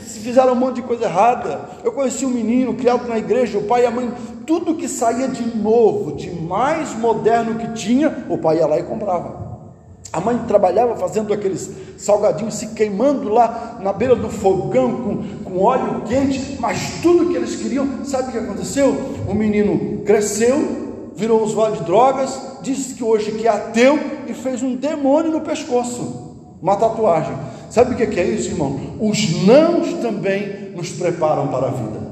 fizeram 0.00 0.54
um 0.54 0.56
monte 0.56 0.76
de 0.76 0.82
coisa 0.82 1.04
errada. 1.04 1.60
Eu 1.84 1.92
conheci 1.92 2.24
um 2.24 2.30
menino 2.30 2.72
criado 2.74 3.06
na 3.06 3.18
igreja, 3.18 3.58
o 3.58 3.64
pai 3.64 3.82
e 3.82 3.86
a 3.86 3.90
mãe, 3.90 4.10
tudo 4.46 4.74
que 4.74 4.88
saía 4.88 5.28
de 5.28 5.56
novo, 5.56 6.12
de 6.12 6.30
mais 6.30 6.94
moderno 6.94 7.56
que 7.58 7.72
tinha, 7.74 8.24
o 8.30 8.38
pai 8.38 8.56
ia 8.56 8.66
lá 8.66 8.78
e 8.78 8.84
comprava. 8.84 9.44
A 10.10 10.20
mãe 10.20 10.38
trabalhava 10.46 10.94
fazendo 10.94 11.32
aqueles 11.32 11.70
salgadinhos 11.98 12.54
se 12.54 12.68
queimando 12.68 13.28
lá 13.28 13.78
na 13.82 13.92
beira 13.92 14.14
do 14.14 14.30
fogão 14.30 14.92
com, 15.02 15.22
com 15.44 15.60
óleo 15.60 16.02
quente, 16.06 16.56
mas 16.60 17.00
tudo 17.02 17.30
que 17.30 17.36
eles 17.36 17.56
queriam, 17.56 18.04
sabe 18.04 18.28
o 18.28 18.32
que 18.32 18.38
aconteceu? 18.38 18.96
O 19.28 19.34
menino 19.34 20.02
cresceu, 20.04 20.83
virou 21.16 21.42
usuário 21.42 21.76
de 21.76 21.84
drogas, 21.84 22.38
disse 22.62 22.94
que 22.94 23.04
hoje 23.04 23.32
que 23.32 23.46
é 23.46 23.50
ateu 23.50 23.98
e 24.26 24.34
fez 24.34 24.62
um 24.62 24.74
demônio 24.74 25.30
no 25.30 25.40
pescoço, 25.40 26.34
uma 26.60 26.76
tatuagem. 26.76 27.36
Sabe 27.70 27.94
o 27.94 27.96
que 27.96 28.20
é 28.20 28.24
isso, 28.24 28.50
irmão? 28.50 28.78
Os 29.00 29.44
nãos 29.44 29.92
também 29.94 30.70
nos 30.74 30.90
preparam 30.90 31.48
para 31.48 31.68
a 31.68 31.70
vida. 31.70 32.04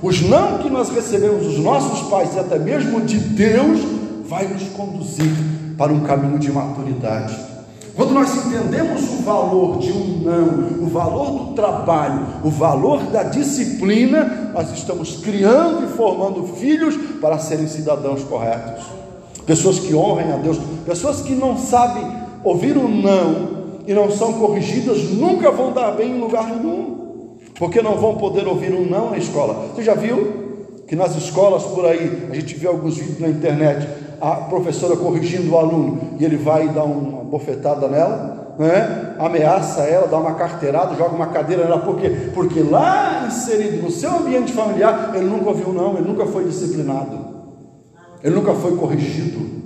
Os 0.00 0.20
não 0.22 0.58
que 0.58 0.70
nós 0.70 0.88
recebemos 0.90 1.44
dos 1.44 1.58
nossos 1.58 2.08
pais 2.08 2.34
e 2.34 2.38
até 2.38 2.58
mesmo 2.58 3.00
de 3.00 3.18
Deus 3.18 3.80
vai 4.28 4.46
nos 4.46 4.62
conduzir 4.70 5.32
para 5.76 5.92
um 5.92 6.00
caminho 6.00 6.38
de 6.38 6.52
maturidade. 6.52 7.47
Quando 7.98 8.12
nós 8.12 8.32
entendemos 8.32 9.02
o 9.10 9.22
valor 9.24 9.78
de 9.78 9.90
um 9.90 10.20
não, 10.22 10.84
o 10.84 10.86
valor 10.86 11.30
do 11.32 11.54
trabalho, 11.54 12.28
o 12.44 12.48
valor 12.48 13.02
da 13.06 13.24
disciplina, 13.24 14.52
nós 14.54 14.70
estamos 14.70 15.16
criando 15.16 15.84
e 15.84 15.88
formando 15.96 16.46
filhos 16.46 16.96
para 17.20 17.40
serem 17.40 17.66
cidadãos 17.66 18.22
corretos. 18.22 18.84
Pessoas 19.44 19.80
que 19.80 19.96
honrem 19.96 20.32
a 20.32 20.36
Deus, 20.36 20.58
pessoas 20.86 21.22
que 21.22 21.34
não 21.34 21.58
sabem 21.58 22.04
ouvir 22.44 22.78
um 22.78 22.86
não 22.86 23.64
e 23.84 23.92
não 23.92 24.08
são 24.12 24.34
corrigidas, 24.34 25.02
nunca 25.14 25.50
vão 25.50 25.72
dar 25.72 25.90
bem 25.90 26.12
em 26.12 26.20
lugar 26.20 26.48
nenhum, 26.54 27.36
porque 27.58 27.82
não 27.82 27.96
vão 27.96 28.14
poder 28.14 28.46
ouvir 28.46 28.72
um 28.74 28.88
não 28.88 29.10
na 29.10 29.18
escola. 29.18 29.70
Você 29.74 29.82
já 29.82 29.94
viu 29.94 30.76
que 30.86 30.94
nas 30.94 31.16
escolas 31.16 31.64
por 31.64 31.84
aí, 31.84 32.28
a 32.30 32.34
gente 32.36 32.54
vê 32.54 32.68
alguns 32.68 32.96
vídeos 32.96 33.18
na 33.18 33.28
internet, 33.28 33.88
a 34.20 34.32
professora 34.32 34.96
corrigindo 34.96 35.52
o 35.52 35.58
aluno 35.58 36.00
e 36.18 36.24
ele 36.24 36.36
vai 36.36 36.68
dar 36.68 36.84
uma 36.84 37.22
bofetada 37.24 37.88
nela, 37.88 38.54
né? 38.58 39.14
ameaça 39.18 39.82
ela, 39.82 40.06
dá 40.08 40.18
uma 40.18 40.34
carteirada, 40.34 40.96
joga 40.96 41.14
uma 41.14 41.28
cadeira 41.28 41.64
nela, 41.64 41.78
por 41.78 41.96
quê? 41.96 42.10
Porque 42.34 42.60
lá 42.60 43.26
inserido 43.28 43.82
no 43.82 43.90
seu 43.90 44.10
ambiente 44.16 44.52
familiar, 44.52 45.12
ele 45.14 45.26
nunca 45.26 45.50
ouviu 45.50 45.72
não, 45.72 45.96
ele 45.96 46.08
nunca 46.08 46.26
foi 46.26 46.44
disciplinado, 46.44 47.18
ele 48.22 48.34
nunca 48.34 48.54
foi 48.54 48.76
corrigido. 48.76 49.58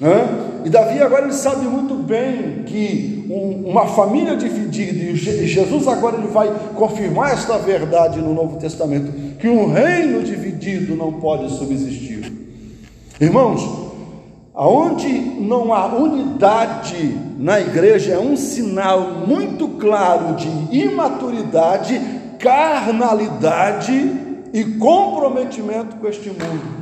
Né? 0.00 0.62
E 0.64 0.70
Davi 0.70 1.00
agora 1.00 1.24
ele 1.24 1.32
sabe 1.32 1.66
muito 1.66 1.94
bem 1.94 2.64
que 2.64 3.26
um, 3.30 3.70
uma 3.70 3.86
família 3.86 4.36
dividida, 4.36 5.04
e 5.04 5.16
Jesus 5.46 5.88
agora 5.88 6.16
ele 6.16 6.28
vai 6.28 6.52
confirmar 6.74 7.32
esta 7.32 7.58
verdade 7.58 8.20
no 8.20 8.34
Novo 8.34 8.58
Testamento, 8.58 9.12
que 9.38 9.48
um 9.48 9.72
reino 9.72 10.22
dividido 10.22 10.94
não 10.94 11.12
pode 11.12 11.50
subsistir. 11.50 12.15
Irmãos, 13.20 13.62
aonde 14.54 15.08
não 15.08 15.72
há 15.72 15.86
unidade 15.86 17.18
na 17.38 17.58
igreja 17.60 18.14
é 18.14 18.18
um 18.18 18.36
sinal 18.36 19.26
muito 19.26 19.68
claro 19.68 20.34
de 20.36 20.48
imaturidade, 20.76 21.98
carnalidade 22.38 23.92
e 24.52 24.64
comprometimento 24.78 25.96
com 25.96 26.06
este 26.06 26.28
mundo. 26.28 26.76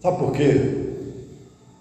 Sabe 0.00 0.18
por 0.18 0.32
quê? 0.32 0.84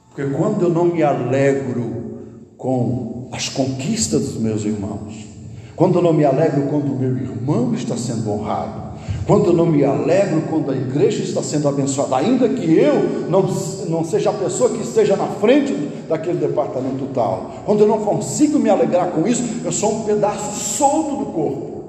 Porque 0.10 0.30
quando 0.34 0.63
eu 0.63 0.70
não 0.70 0.86
me 0.86 1.01
alegro 1.01 2.20
com 2.58 3.30
as 3.32 3.50
conquistas 3.50 4.22
dos 4.22 4.42
meus 4.42 4.63
irmãos, 4.65 5.27
quando 5.75 6.00
eu 6.00 6.01
não 6.01 6.13
me 6.13 6.24
alegro 6.24 6.68
quando 6.68 6.94
o 6.94 7.00
meu 7.00 7.18
irmão 7.18 7.74
está 7.74 7.98
sendo 7.98 8.30
honrado, 8.30 8.93
quando 9.25 9.48
eu 9.48 9.53
não 9.53 9.65
me 9.65 9.84
alegro 9.84 10.44
quando 10.50 10.72
a 10.72 10.75
igreja 10.75 11.24
está 11.24 11.42
sendo 11.42 11.68
abençoada, 11.68 12.18
ainda 12.18 12.50
que 12.50 12.77
eu 12.77 13.30
não, 13.30 13.42
não 13.88 14.03
seja 14.03 14.30
a 14.30 14.34
pessoa 14.34 14.70
que 14.70 14.82
esteja 14.82 15.15
na 15.15 15.27
frente 15.27 15.74
daquele 16.10 16.38
departamento 16.38 17.08
tal, 17.13 17.51
quando 17.65 17.82
eu 17.82 17.88
não 17.88 18.00
consigo 18.00 18.60
me 18.60 18.70
alegrar 18.70 19.08
com 19.08 19.25
isso, 19.27 19.44
eu 19.63 19.72
sou 19.72 19.94
um 19.94 20.03
pedaço 20.03 20.60
solto 20.60 21.18
do 21.18 21.25
corpo. 21.32 21.84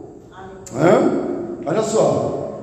É? 0.77 1.69
Olha 1.69 1.83
só, 1.83 2.61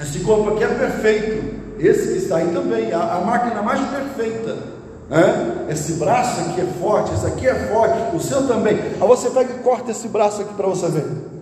esse 0.00 0.20
corpo 0.20 0.50
aqui 0.50 0.64
é 0.64 0.68
perfeito, 0.68 1.54
esse 1.78 2.12
que 2.12 2.18
está 2.18 2.36
aí 2.36 2.48
também, 2.52 2.92
a, 2.92 3.16
a 3.16 3.20
máquina 3.20 3.62
mais 3.62 3.80
perfeita. 3.88 4.74
É? 5.10 5.72
Esse 5.72 5.94
braço 5.94 6.40
aqui 6.40 6.60
é 6.60 6.66
forte, 6.80 7.12
esse 7.12 7.26
aqui 7.26 7.46
é 7.46 7.54
forte, 7.54 8.16
o 8.16 8.20
seu 8.20 8.46
também. 8.46 8.76
Aí 8.78 9.08
você 9.08 9.28
pega 9.30 9.52
e 9.52 9.58
corta 9.58 9.90
esse 9.90 10.08
braço 10.08 10.40
aqui 10.42 10.54
para 10.54 10.66
você 10.66 10.88
ver. 10.88 11.33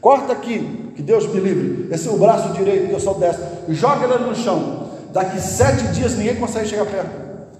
Corta 0.00 0.32
aqui, 0.32 0.92
que 0.94 1.02
Deus 1.02 1.26
me 1.32 1.40
livre. 1.40 1.92
Esse 1.92 2.08
é 2.08 2.10
o 2.10 2.18
braço 2.18 2.52
direito 2.52 2.88
que 2.88 2.92
eu 2.92 3.00
sou 3.00 3.14
destro. 3.14 3.44
Joga 3.68 4.06
ele 4.06 4.24
no 4.24 4.34
chão. 4.34 4.88
Daqui 5.12 5.40
sete 5.40 5.88
dias 5.88 6.16
ninguém 6.16 6.36
consegue 6.36 6.68
chegar 6.68 6.86
perto. 6.86 7.10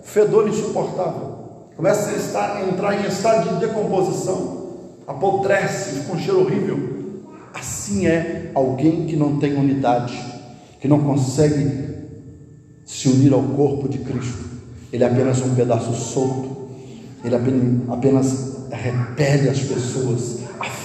Fedor 0.02 0.49
insuportável. 0.49 1.38
Começa 1.76 2.11
a, 2.11 2.14
estar, 2.14 2.68
entrar 2.68 2.95
em 2.95 3.09
estado 3.09 3.54
de 3.54 3.66
decomposição. 3.66 4.59
Apodrece, 5.07 6.07
com 6.07 6.14
um 6.14 6.18
cheiro 6.18 6.40
horrível. 6.40 6.99
Assim 7.54 8.07
é 8.07 8.50
alguém 8.54 9.07
que 9.07 9.16
não 9.16 9.38
tem 9.38 9.54
unidade, 9.54 10.18
que 10.80 10.87
não 10.87 11.00
consegue 11.00 11.88
se 12.85 13.09
unir 13.09 13.33
ao 13.33 13.42
corpo 13.42 13.88
de 13.88 13.99
Cristo. 13.99 14.45
Ele 14.92 15.02
é 15.02 15.07
apenas 15.07 15.40
um 15.40 15.54
pedaço 15.54 15.92
solto. 15.92 16.68
Ele 17.25 17.35
apenas 17.35 18.57
repele 18.71 19.49
as 19.49 19.61
pessoas 19.61 20.38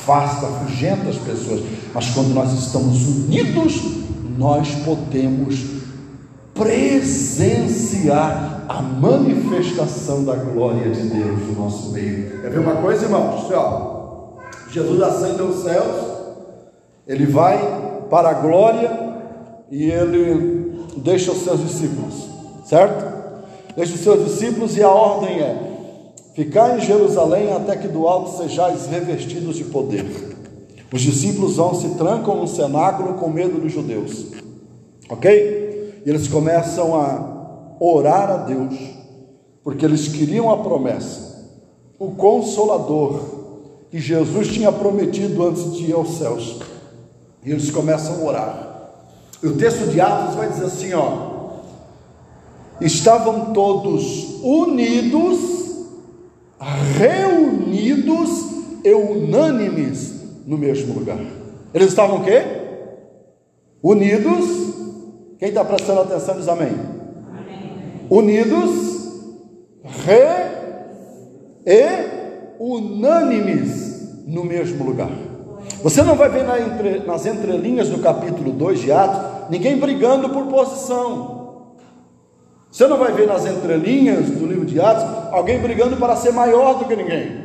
afasta, 0.03 0.47
afugenta 0.47 1.09
as 1.09 1.17
pessoas, 1.17 1.61
mas 1.93 2.09
quando 2.09 2.33
nós 2.33 2.51
estamos 2.51 3.05
unidos, 3.07 3.81
nós 4.37 4.69
podemos 4.83 5.63
presenciar 6.53 7.85
a 8.67 8.81
manifestação 8.81 10.23
da 10.25 10.35
glória 10.35 10.91
de 10.91 11.01
Deus 11.01 11.39
no 11.47 11.63
nosso 11.63 11.91
meio. 11.91 12.41
Quer 12.41 12.51
ver 12.51 12.59
uma 12.59 12.75
coisa, 12.75 13.05
irmãos? 13.05 13.49
Ó, 13.51 14.39
Jesus 14.69 15.01
ascende 15.01 15.41
aos 15.41 15.63
céus, 15.63 15.95
ele 17.07 17.25
vai 17.25 18.05
para 18.09 18.29
a 18.29 18.33
glória 18.33 18.91
e 19.71 19.89
ele 19.89 20.85
deixa 20.97 21.31
os 21.31 21.43
seus 21.43 21.61
discípulos, 21.61 22.27
certo? 22.65 23.13
Deixa 23.75 23.95
os 23.95 24.01
seus 24.01 24.25
discípulos 24.25 24.77
e 24.77 24.83
a 24.83 24.89
ordem 24.89 25.39
é: 25.39 25.72
ficar 26.33 26.77
em 26.77 26.81
Jerusalém 26.81 27.51
até 27.51 27.75
que 27.75 27.87
do 27.87 28.07
alto 28.07 28.37
sejais 28.37 28.87
revestidos 28.87 29.55
de 29.55 29.65
poder. 29.65 30.05
Os 30.91 31.01
discípulos 31.01 31.55
vão 31.55 31.73
se 31.73 31.89
trancam 31.95 32.35
no 32.35 32.47
cenáculo 32.47 33.15
com 33.15 33.29
medo 33.29 33.59
dos 33.59 33.71
judeus, 33.71 34.27
ok? 35.09 36.01
E 36.05 36.09
eles 36.09 36.27
começam 36.27 36.95
a 36.95 37.75
orar 37.79 38.29
a 38.29 38.37
Deus, 38.37 38.75
porque 39.63 39.85
eles 39.85 40.07
queriam 40.07 40.51
a 40.51 40.57
promessa, 40.57 41.49
o 41.97 42.11
consolador 42.11 43.19
que 43.89 43.99
Jesus 43.99 44.47
tinha 44.47 44.71
prometido 44.71 45.47
antes 45.47 45.73
de 45.73 45.85
ir 45.85 45.93
aos 45.93 46.17
céus. 46.17 46.59
E 47.45 47.51
eles 47.51 47.69
começam 47.69 48.15
a 48.15 48.23
orar. 48.23 48.91
E 49.41 49.47
o 49.47 49.57
texto 49.57 49.89
de 49.91 49.99
Atos 49.99 50.35
vai 50.35 50.49
dizer 50.49 50.65
assim, 50.65 50.93
ó: 50.93 51.33
Estavam 52.79 53.53
todos 53.53 54.41
unidos, 54.41 55.72
reunidos 56.97 58.29
e 58.83 58.93
unânimes 58.93 60.13
no 60.45 60.57
mesmo 60.57 60.93
lugar. 60.93 61.19
Eles 61.73 61.89
estavam 61.89 62.17
o 62.17 62.23
quê? 62.23 62.43
Unidos. 63.81 64.73
Quem 65.39 65.49
está 65.49 65.65
prestando 65.65 66.01
atenção 66.01 66.35
diz 66.37 66.47
amém. 66.47 66.69
amém. 66.69 68.05
Unidos, 68.09 68.71
re 70.05 70.53
e 71.65 72.57
unânimes 72.59 74.25
no 74.25 74.43
mesmo 74.43 74.85
lugar. 74.85 75.11
Você 75.81 76.01
não 76.01 76.15
vai 76.15 76.29
ver 76.29 76.43
na 76.43 76.59
entre, 76.59 76.99
nas 76.99 77.25
entrelinhas 77.25 77.89
do 77.89 77.99
capítulo 77.99 78.51
2 78.51 78.79
de 78.79 78.91
Atos 78.91 79.33
ninguém 79.49 79.77
brigando 79.77 80.29
por 80.29 80.45
posição. 80.47 81.73
Você 82.71 82.87
não 82.87 82.97
vai 82.97 83.11
ver 83.11 83.27
nas 83.27 83.45
entrelinhas 83.45 84.29
do 84.31 84.47
de 84.73 84.81
Atos 84.81 85.03
alguém 85.31 85.59
brigando 85.59 85.95
para 85.97 86.15
ser 86.15 86.33
maior 86.33 86.79
do 86.79 86.85
que 86.85 86.95
ninguém. 86.95 87.43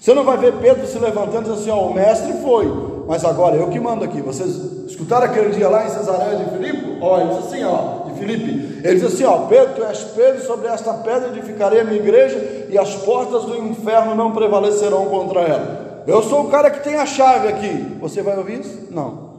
Você 0.00 0.12
não 0.12 0.24
vai 0.24 0.36
ver 0.36 0.54
Pedro 0.54 0.86
se 0.86 0.98
levantando 0.98 1.48
e 1.48 1.54
dizendo 1.54 1.60
assim: 1.60 1.70
Ó, 1.70 1.88
o 1.88 1.94
mestre 1.94 2.34
foi, 2.42 2.70
mas 3.08 3.24
agora 3.24 3.56
eu 3.56 3.68
que 3.68 3.80
mando 3.80 4.04
aqui. 4.04 4.20
Vocês 4.20 4.50
escutaram 4.86 5.24
aquele 5.26 5.50
dia 5.50 5.68
lá 5.68 5.86
em 5.86 5.88
Cesareia 5.88 6.36
de 6.36 6.50
Filipe? 6.50 6.98
Ó, 7.00 7.20
ele 7.20 7.30
diz 7.30 7.38
assim: 7.38 7.64
Ó, 7.64 8.04
de 8.04 8.18
Filipe, 8.18 8.80
ele 8.84 8.94
diz 8.94 9.04
assim: 9.04 9.24
Ó, 9.24 9.46
Pedro, 9.46 9.74
tu 9.74 9.84
és 9.84 9.98
Pedro, 10.14 10.42
sobre 10.42 10.68
esta 10.68 10.92
pedra 10.94 11.28
edificarei 11.28 11.80
a 11.80 11.84
minha 11.84 11.98
igreja 11.98 12.66
e 12.68 12.78
as 12.78 12.94
portas 12.96 13.44
do 13.44 13.56
inferno 13.56 14.14
não 14.14 14.32
prevalecerão 14.32 15.06
contra 15.06 15.40
ela. 15.40 16.02
Eu 16.06 16.22
sou 16.22 16.42
o 16.42 16.50
cara 16.50 16.70
que 16.70 16.84
tem 16.84 16.96
a 16.96 17.06
chave 17.06 17.48
aqui. 17.48 17.96
Você 18.00 18.22
vai 18.22 18.36
ouvir 18.36 18.60
isso? 18.60 18.88
Não. 18.90 19.34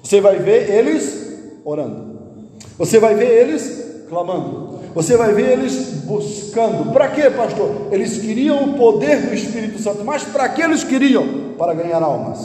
Você 0.00 0.20
vai 0.20 0.38
ver 0.38 0.70
eles 0.70 1.42
orando. 1.64 2.20
Você 2.78 3.00
vai 3.00 3.14
ver 3.14 3.30
eles 3.30 4.06
clamando. 4.08 4.63
Você 4.94 5.16
vai 5.16 5.34
ver 5.34 5.58
eles 5.58 6.02
buscando. 6.04 6.92
Para 6.92 7.08
quê, 7.08 7.28
pastor? 7.28 7.88
Eles 7.90 8.18
queriam 8.18 8.64
o 8.64 8.74
poder 8.74 9.26
do 9.26 9.34
Espírito 9.34 9.80
Santo. 9.80 10.04
Mas 10.04 10.22
para 10.22 10.48
que 10.48 10.62
eles 10.62 10.84
queriam? 10.84 11.54
Para 11.58 11.74
ganhar 11.74 12.02
almas, 12.02 12.38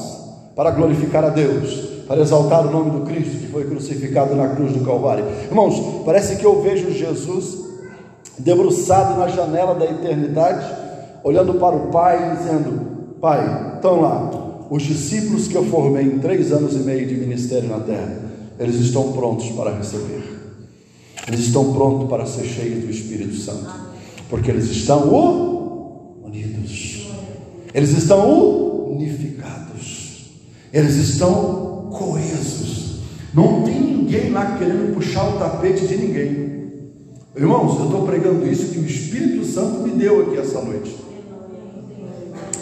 para 0.55 0.71
glorificar 0.71 1.23
a 1.23 1.29
Deus, 1.29 1.89
para 2.07 2.21
exaltar 2.21 2.65
o 2.65 2.71
nome 2.71 2.89
do 2.91 3.05
Cristo 3.05 3.37
que 3.37 3.47
foi 3.47 3.65
crucificado 3.65 4.35
na 4.35 4.49
cruz 4.49 4.73
do 4.73 4.83
Calvário. 4.83 5.25
Irmãos, 5.43 6.03
parece 6.03 6.37
que 6.37 6.45
eu 6.45 6.61
vejo 6.61 6.91
Jesus 6.91 7.69
debruçado 8.39 9.19
na 9.19 9.27
janela 9.27 9.75
da 9.75 9.85
eternidade, 9.85 10.65
olhando 11.23 11.53
para 11.55 11.75
o 11.75 11.87
Pai, 11.91 12.35
dizendo: 12.37 13.15
Pai, 13.21 13.73
estão 13.75 14.01
lá, 14.01 14.31
os 14.71 14.81
discípulos 14.81 15.47
que 15.47 15.55
eu 15.55 15.65
formei 15.65 16.03
em 16.03 16.19
três 16.19 16.51
anos 16.51 16.73
e 16.73 16.79
meio 16.79 17.07
de 17.07 17.15
ministério 17.15 17.69
na 17.69 17.79
terra, 17.79 18.17
eles 18.59 18.75
estão 18.75 19.11
prontos 19.11 19.49
para 19.51 19.75
receber. 19.75 20.38
Eles 21.29 21.41
estão 21.41 21.73
prontos 21.73 22.09
para 22.09 22.25
ser 22.25 22.43
cheios 22.43 22.83
do 22.83 22.89
Espírito 22.89 23.35
Santo, 23.35 23.69
porque 24.27 24.49
eles 24.49 24.65
estão 24.65 25.07
unidos, 26.23 27.07
eles 27.71 27.91
estão 27.91 28.89
unificados, 28.89 30.31
eles 30.73 30.95
estão 30.95 31.87
coesos. 31.91 33.01
Não 33.31 33.61
tem 33.61 33.79
ninguém 33.79 34.31
lá 34.31 34.57
querendo 34.57 34.91
puxar 34.95 35.29
o 35.29 35.37
tapete 35.37 35.85
de 35.85 35.97
ninguém. 35.97 36.49
Irmãos, 37.35 37.77
eu 37.79 37.85
estou 37.85 38.07
pregando 38.07 38.47
isso 38.47 38.71
que 38.71 38.79
o 38.79 38.85
Espírito 38.85 39.45
Santo 39.45 39.81
me 39.81 39.91
deu 39.91 40.23
aqui 40.23 40.37
essa 40.39 40.59
noite. 40.61 40.97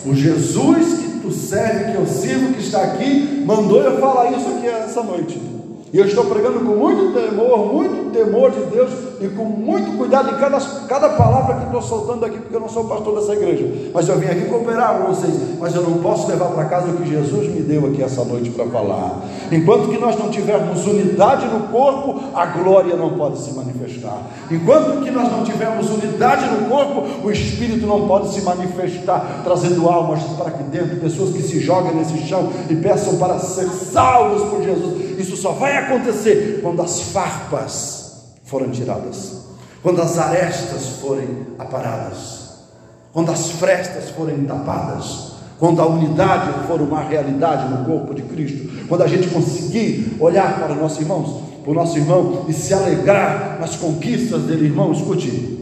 O 0.06 0.14
Jesus 0.14 1.00
que 1.00 1.20
tu 1.22 1.32
serve, 1.32 1.94
que 1.94 1.98
eu 1.98 2.06
sirvo, 2.06 2.54
que 2.54 2.60
está 2.60 2.84
aqui, 2.84 3.44
mandou 3.46 3.82
eu 3.82 3.98
falar 3.98 4.38
isso 4.38 4.48
aqui 4.50 4.68
essa 4.68 5.02
noite. 5.02 5.57
Eu 5.98 6.06
estou 6.06 6.26
pregando 6.26 6.60
com 6.60 6.76
muito 6.76 7.12
temor, 7.12 7.74
muito 7.74 8.12
temor 8.12 8.52
de 8.52 8.60
Deus 8.66 8.92
e 9.20 9.28
com 9.30 9.46
muito 9.46 9.98
cuidado 9.98 10.30
em 10.30 10.38
cada, 10.40 10.60
cada 10.88 11.10
palavra 11.10 11.56
que 11.56 11.66
estou 11.66 11.82
soltando 11.82 12.24
aqui, 12.24 12.38
porque 12.38 12.56
eu 12.56 12.60
não 12.60 12.70
sou 12.70 12.84
pastor 12.84 13.20
dessa 13.20 13.34
igreja. 13.34 13.90
Mas 13.92 14.08
eu 14.08 14.20
vim 14.20 14.28
aqui 14.28 14.46
cooperar 14.46 15.00
com 15.00 15.12
vocês. 15.12 15.34
Mas 15.60 15.74
eu 15.74 15.82
não 15.82 15.98
posso 15.98 16.28
levar 16.28 16.50
para 16.50 16.66
casa 16.66 16.92
o 16.92 16.98
que 16.98 17.10
Jesus 17.10 17.48
me 17.48 17.62
deu 17.62 17.88
aqui 17.88 18.04
essa 18.04 18.24
noite 18.24 18.52
para 18.52 18.68
falar. 18.68 19.24
Enquanto 19.52 19.90
que 19.90 19.98
nós 19.98 20.16
não 20.20 20.30
tivermos 20.30 20.86
unidade 20.86 21.48
no 21.48 21.62
corpo, 21.70 22.22
a 22.36 22.46
glória 22.46 22.96
não 22.96 23.18
pode 23.18 23.40
se 23.40 23.52
manifestar. 23.54 24.22
Enquanto 24.52 25.04
que 25.04 25.10
nós 25.10 25.32
não 25.32 25.44
tivermos 25.44 25.90
unidade 25.90 26.46
no 26.46 26.70
corpo, 26.70 27.06
o 27.24 27.32
Espírito 27.32 27.88
não 27.88 28.08
pode 28.08 28.36
se 28.36 28.42
manifestar, 28.42 29.42
trazendo 29.44 29.90
almas 29.90 30.22
para 30.38 30.50
aqui 30.50 30.64
dentro, 30.66 30.98
pessoas 30.98 31.32
que 31.32 31.42
se 31.42 31.60
jogam 31.60 31.96
nesse 31.96 32.20
chão 32.20 32.50
e 32.70 32.76
peçam 32.76 33.18
para 33.18 33.40
ser 33.40 33.68
salvos 33.70 34.48
por 34.48 34.62
Jesus. 34.62 35.18
Isso 35.18 35.36
só 35.36 35.54
vai 35.54 35.76
acontecer 35.76 35.87
quando 36.62 36.82
as 36.82 37.02
farpas 37.02 38.38
forem 38.44 38.70
tiradas, 38.70 39.46
quando 39.82 40.02
as 40.02 40.18
arestas 40.18 41.00
forem 41.02 41.48
aparadas, 41.60 42.48
quando 43.12 43.32
as 43.32 43.52
frestas 43.52 44.10
forem 44.10 44.46
tapadas, 44.46 45.34
quando 45.60 45.82
a 45.82 45.88
unidade 45.88 46.68
for 46.68 46.82
uma 46.82 47.02
realidade 47.02 47.68
no 47.70 47.86
corpo 47.86 48.14
de 48.14 48.22
Cristo, 48.22 48.86
quando 48.88 49.02
a 49.02 49.08
gente 49.08 49.28
conseguir 49.30 50.16
olhar 50.20 50.60
para 50.60 50.76
nossos 50.76 51.00
irmãos, 51.00 51.44
para 51.64 51.72
o 51.72 51.74
nosso 51.74 51.98
irmão 51.98 52.46
e 52.48 52.54
se 52.54 52.74
alegrar 52.74 53.58
nas 53.60 53.76
conquistas 53.76 54.44
dele, 54.44 54.66
irmão, 54.66 54.92
escute, 54.92 55.60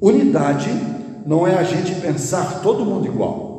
unidade 0.00 0.70
não 1.26 1.46
é 1.46 1.54
a 1.54 1.62
gente 1.62 1.94
pensar 1.96 2.60
todo 2.62 2.84
mundo 2.84 3.06
igual. 3.06 3.49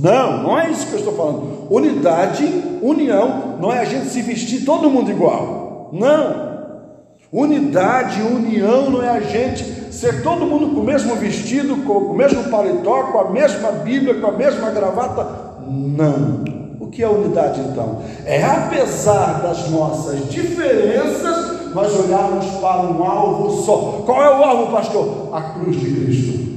Não, 0.00 0.42
não 0.44 0.58
é 0.58 0.70
isso 0.70 0.86
que 0.86 0.92
eu 0.92 0.98
estou 0.98 1.14
falando. 1.14 1.66
Unidade, 1.70 2.44
união, 2.80 3.56
não 3.60 3.72
é 3.72 3.80
a 3.80 3.84
gente 3.84 4.06
se 4.06 4.22
vestir 4.22 4.64
todo 4.64 4.90
mundo 4.90 5.10
igual. 5.10 5.90
Não. 5.92 6.48
Unidade, 7.32 8.22
união 8.22 8.90
não 8.90 9.02
é 9.02 9.08
a 9.08 9.20
gente 9.20 9.64
ser 9.92 10.22
todo 10.22 10.46
mundo 10.46 10.74
com 10.74 10.80
o 10.80 10.84
mesmo 10.84 11.14
vestido, 11.16 11.84
com 11.84 11.92
o 11.92 12.16
mesmo 12.16 12.44
paletó, 12.44 13.04
com 13.04 13.18
a 13.18 13.30
mesma 13.30 13.72
Bíblia, 13.72 14.14
com 14.14 14.28
a 14.28 14.32
mesma 14.32 14.70
gravata. 14.70 15.26
Não. 15.66 16.44
O 16.80 16.86
que 16.86 17.02
é 17.02 17.08
unidade 17.08 17.60
então? 17.60 18.00
É 18.24 18.42
apesar 18.42 19.42
das 19.42 19.68
nossas 19.68 20.30
diferenças, 20.30 21.74
nós 21.74 21.92
olharmos 21.98 22.46
para 22.60 22.82
um 22.82 23.04
alvo 23.04 23.62
só. 23.62 24.02
Qual 24.06 24.22
é 24.22 24.30
o 24.30 24.42
alvo, 24.42 24.72
pastor? 24.72 25.28
A 25.32 25.42
cruz 25.42 25.78
de 25.78 25.90
Cristo 25.90 26.47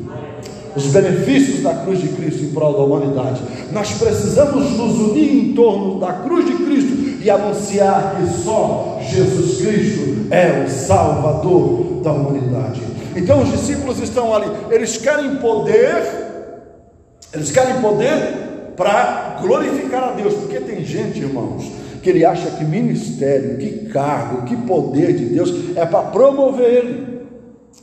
os 0.76 0.88
benefícios 0.88 1.62
da 1.62 1.74
cruz 1.74 2.00
de 2.00 2.10
Cristo 2.10 2.44
em 2.44 2.50
prol 2.50 2.74
da 2.74 2.84
humanidade. 2.84 3.42
Nós 3.72 3.92
precisamos 3.94 4.72
nos 4.72 5.00
unir 5.00 5.34
em 5.34 5.54
torno 5.54 6.00
da 6.00 6.14
cruz 6.14 6.46
de 6.46 6.54
Cristo 6.54 7.24
e 7.24 7.30
anunciar 7.30 8.18
que 8.18 8.42
só 8.42 9.00
Jesus 9.02 9.62
Cristo 9.62 10.28
é 10.32 10.66
o 10.66 10.70
Salvador 10.70 12.02
da 12.02 12.12
humanidade. 12.12 12.82
Então 13.16 13.42
os 13.42 13.52
discípulos 13.52 14.00
estão 14.00 14.34
ali, 14.34 14.50
eles 14.70 14.98
querem 14.98 15.36
poder, 15.36 16.04
eles 17.34 17.52
querem 17.52 17.82
poder 17.82 18.74
para 18.76 19.38
glorificar 19.42 20.04
a 20.04 20.12
Deus, 20.14 20.34
porque 20.34 20.60
tem 20.60 20.84
gente, 20.84 21.20
irmãos, 21.20 21.70
que 22.02 22.10
ele 22.10 22.26
acha 22.26 22.50
que 22.52 22.64
ministério, 22.64 23.58
que 23.58 23.90
cargo, 23.90 24.44
que 24.46 24.56
poder 24.56 25.14
de 25.14 25.26
Deus 25.26 25.54
é 25.76 25.86
para 25.86 26.04
promover 26.04 26.68
ele. 26.68 27.12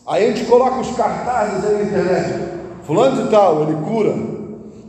Aí 0.07 0.25
a 0.25 0.29
gente 0.33 0.47
coloca 0.47 0.81
os 0.81 0.97
cartazes 0.97 1.63
na 1.63 1.83
internet. 1.83 2.58
Fulano 2.89 3.23
de 3.23 3.31
tal, 3.31 3.65
ele 3.65 3.77
cura, 3.85 4.15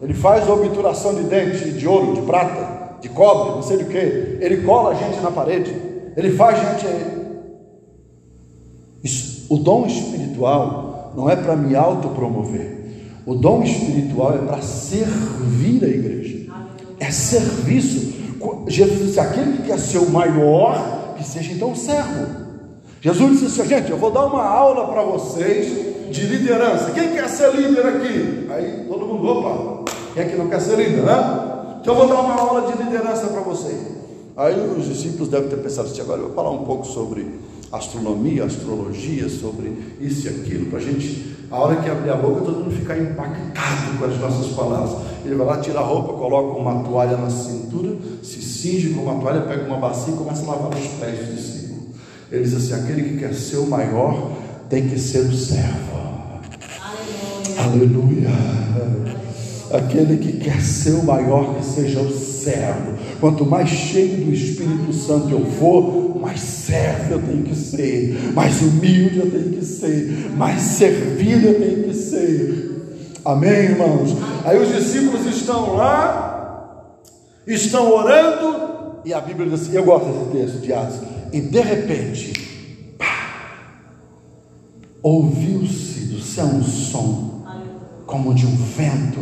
ele 0.01 0.13
faz 0.13 0.47
obturação 0.47 1.15
de 1.15 1.23
dente 1.23 1.69
de 1.71 1.85
ouro, 1.85 2.13
de 2.13 2.21
prata, 2.21 2.95
de 3.01 3.09
cobre, 3.09 3.55
não 3.55 3.61
sei 3.61 3.75
de 3.75 3.83
que. 3.83 4.37
Ele 4.39 4.63
cola 4.63 4.91
a 4.91 4.93
gente 4.93 5.19
na 5.19 5.29
parede, 5.29 5.75
ele 6.15 6.31
faz 6.31 6.57
gente. 6.57 6.87
Isso, 9.03 9.53
o 9.53 9.57
dom 9.57 9.85
espiritual 9.85 11.11
não 11.13 11.29
é 11.29 11.35
para 11.35 11.57
me 11.57 11.75
autopromover. 11.75 12.77
O 13.25 13.35
dom 13.35 13.63
espiritual 13.63 14.33
é 14.33 14.37
para 14.37 14.61
servir 14.61 15.83
a 15.83 15.87
igreja. 15.89 16.53
É 17.01 17.11
serviço. 17.11 18.13
Jesus 18.67 19.07
disse: 19.07 19.19
aquele 19.19 19.57
que 19.57 19.63
quer 19.63 19.77
ser 19.77 19.97
o 19.97 20.09
maior, 20.09 21.15
que 21.17 21.23
seja 21.25 21.51
então 21.51 21.75
servo. 21.75 22.47
Jesus 23.01 23.41
disse 23.41 23.59
assim, 23.59 23.69
gente, 23.69 23.91
eu 23.91 23.97
vou 23.97 24.09
dar 24.09 24.25
uma 24.25 24.43
aula 24.43 24.87
para 24.87 25.03
vocês 25.03 25.88
de 26.11 26.21
liderança. 26.25 26.91
Quem 26.91 27.11
quer 27.11 27.29
ser 27.29 27.55
líder 27.55 27.85
aqui? 27.85 28.47
Aí 28.49 28.85
todo 28.87 29.05
mundo, 29.05 29.27
opa, 29.27 29.91
quem 30.13 30.23
é 30.23 30.25
que 30.27 30.35
não 30.35 30.47
quer 30.47 30.61
ser 30.61 30.77
líder, 30.77 31.03
né? 31.03 31.79
Então 31.81 31.93
eu 31.93 31.99
vou 31.99 32.07
dar 32.07 32.21
uma 32.21 32.33
aula 32.33 32.71
de 32.71 32.83
liderança 32.83 33.27
para 33.27 33.41
vocês. 33.41 33.79
Aí 34.35 34.55
os 34.77 34.85
discípulos 34.85 35.29
devem 35.29 35.49
ter 35.49 35.57
pensado 35.57 35.89
assim, 35.89 36.01
agora 36.01 36.19
eu 36.19 36.27
vou 36.27 36.35
falar 36.35 36.51
um 36.51 36.63
pouco 36.63 36.85
sobre 36.85 37.39
astronomia, 37.71 38.45
astrologia, 38.45 39.29
sobre 39.29 39.95
isso 39.99 40.27
e 40.27 40.29
aquilo, 40.29 40.67
para 40.67 40.79
a 40.79 40.81
gente, 40.81 41.35
a 41.51 41.57
hora 41.57 41.75
que 41.77 41.89
abrir 41.89 42.09
a 42.09 42.15
boca, 42.15 42.41
todo 42.41 42.59
mundo 42.59 42.71
ficar 42.71 42.97
impactado 42.97 43.97
com 43.97 44.05
as 44.05 44.17
nossas 44.17 44.47
palavras. 44.53 44.97
Ele 45.25 45.35
vai 45.35 45.45
lá, 45.45 45.57
tira 45.57 45.79
a 45.79 45.83
roupa, 45.83 46.13
coloca 46.13 46.57
uma 46.57 46.83
toalha 46.83 47.17
na 47.17 47.29
cintura, 47.29 47.95
se 48.23 48.41
cinge 48.41 48.89
com 48.93 49.01
uma 49.01 49.21
toalha, 49.21 49.41
pega 49.41 49.65
uma 49.65 49.77
bacia 49.77 50.13
e 50.13 50.17
começa 50.17 50.43
a 50.43 50.55
lavar 50.55 50.69
os 50.69 50.87
pés 50.99 51.19
do 51.19 51.35
discípulo. 51.35 51.81
Ele 52.31 52.43
diz 52.43 52.55
assim: 52.55 52.73
aquele 52.73 53.09
que 53.09 53.17
quer 53.17 53.33
ser 53.33 53.57
o 53.57 53.67
maior 53.67 54.31
tem 54.69 54.87
que 54.87 54.99
ser 54.99 55.21
o 55.21 55.33
servo. 55.33 55.99
Aleluia. 57.57 58.29
Aleluia. 58.29 59.19
Aquele 59.71 60.17
que 60.17 60.33
quer 60.37 60.61
ser 60.61 60.91
o 60.91 61.03
maior, 61.03 61.55
que 61.55 61.65
seja 61.65 61.99
o 61.99 62.11
servo. 62.11 62.93
Quanto 63.19 63.45
mais 63.45 63.69
cheio 63.69 64.25
do 64.25 64.33
Espírito 64.33 64.93
Santo 64.93 65.29
eu 65.29 65.45
for, 65.45 66.17
mais 66.19 66.39
servo 66.39 67.15
eu 67.15 67.21
tenho 67.21 67.43
que 67.43 67.55
ser, 67.55 68.31
mais 68.33 68.61
humilde 68.61 69.19
eu 69.19 69.29
tenho 69.29 69.49
que 69.49 69.65
ser, 69.65 70.31
mais 70.35 70.61
servido 70.61 71.47
eu 71.47 71.59
tenho 71.59 71.83
que 71.83 71.93
ser. 71.93 72.69
Amém, 73.25 73.51
irmãos? 73.51 74.15
Aí 74.45 74.57
os 74.57 74.73
discípulos 74.73 75.25
estão 75.25 75.75
lá, 75.75 76.95
estão 77.45 77.91
orando, 77.91 79.01
e 79.03 79.13
a 79.13 79.19
Bíblia 79.19 79.49
diz 79.49 79.61
assim: 79.61 79.75
eu 79.75 79.83
gosto 79.83 80.07
desse 80.07 80.31
texto 80.31 80.61
de 80.61 80.73
Atos, 80.73 80.99
e 81.33 81.41
de 81.41 81.59
repente, 81.59 82.48
ouviu-se 85.01 86.05
do 86.07 86.21
céu 86.21 86.45
um 86.45 86.63
som, 86.63 87.45
como 88.05 88.33
de 88.33 88.45
um 88.45 88.55
vento 88.55 89.19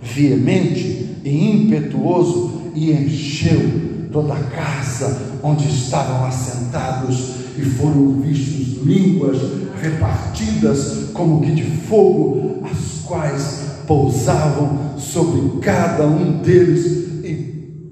veemente 0.00 1.18
e 1.24 1.50
impetuoso, 1.50 2.62
e 2.74 2.90
encheu 2.90 4.08
toda 4.10 4.34
a 4.34 4.42
casa 4.44 5.38
onde 5.42 5.68
estavam 5.68 6.24
assentados, 6.24 7.42
e 7.56 7.62
foram 7.62 8.20
vistos 8.20 8.82
línguas 8.82 9.38
repartidas 9.80 11.10
como 11.12 11.42
que 11.42 11.52
de 11.52 11.64
fogo, 11.64 12.62
as 12.64 13.02
quais 13.04 13.60
pousavam 13.86 14.98
sobre 14.98 15.60
cada 15.60 16.06
um 16.06 16.40
deles, 16.40 16.86
e 17.24 17.34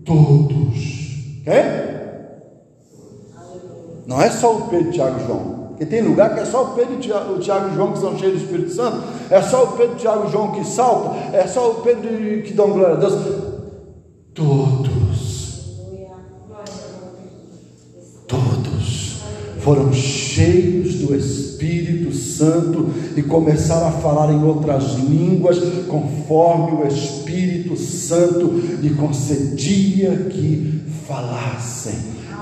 todos. 0.05 1.43
É? 1.47 1.91
Não 4.07 4.21
é 4.21 4.31
só 4.31 4.57
o 4.57 4.63
Pedro, 4.63 4.91
Tiago 4.91 5.27
João. 5.27 5.60
Porque 5.81 5.97
tem 5.97 6.07
lugar 6.07 6.35
que 6.35 6.41
é 6.41 6.45
só 6.45 6.65
o 6.65 6.75
Pedro, 6.75 6.97
o 6.97 7.39
Tiago 7.39 7.71
e 7.71 7.75
João 7.75 7.93
que 7.93 8.01
são 8.01 8.19
cheios 8.19 8.35
do 8.35 8.45
Espírito 8.45 8.71
Santo, 8.71 9.03
é 9.31 9.41
só 9.41 9.65
o 9.65 9.69
Pedro, 9.79 9.97
Tiago 9.97 10.29
e 10.29 10.31
João 10.31 10.53
que 10.53 10.63
salta, 10.63 11.35
é 11.35 11.47
só 11.47 11.71
o 11.71 11.75
Pedro 11.77 12.43
que 12.43 12.53
dão 12.53 12.71
glória 12.71 12.97
a 12.97 12.99
Deus. 12.99 13.15
Todos, 14.35 15.71
todos 18.29 19.23
foram 19.61 19.91
cheios 19.91 20.97
do 20.97 21.17
Espírito 21.17 22.15
Santo 22.15 22.91
e 23.17 23.23
começaram 23.23 23.89
a 23.89 23.93
falar 23.93 24.31
em 24.35 24.45
outras 24.45 24.97
línguas, 24.97 25.59
conforme 25.89 26.83
o 26.83 26.87
Espírito 26.87 27.75
Santo 27.79 28.49
lhe 28.83 28.91
concedia 28.97 30.29
que 30.31 30.83
falassem. 31.09 31.95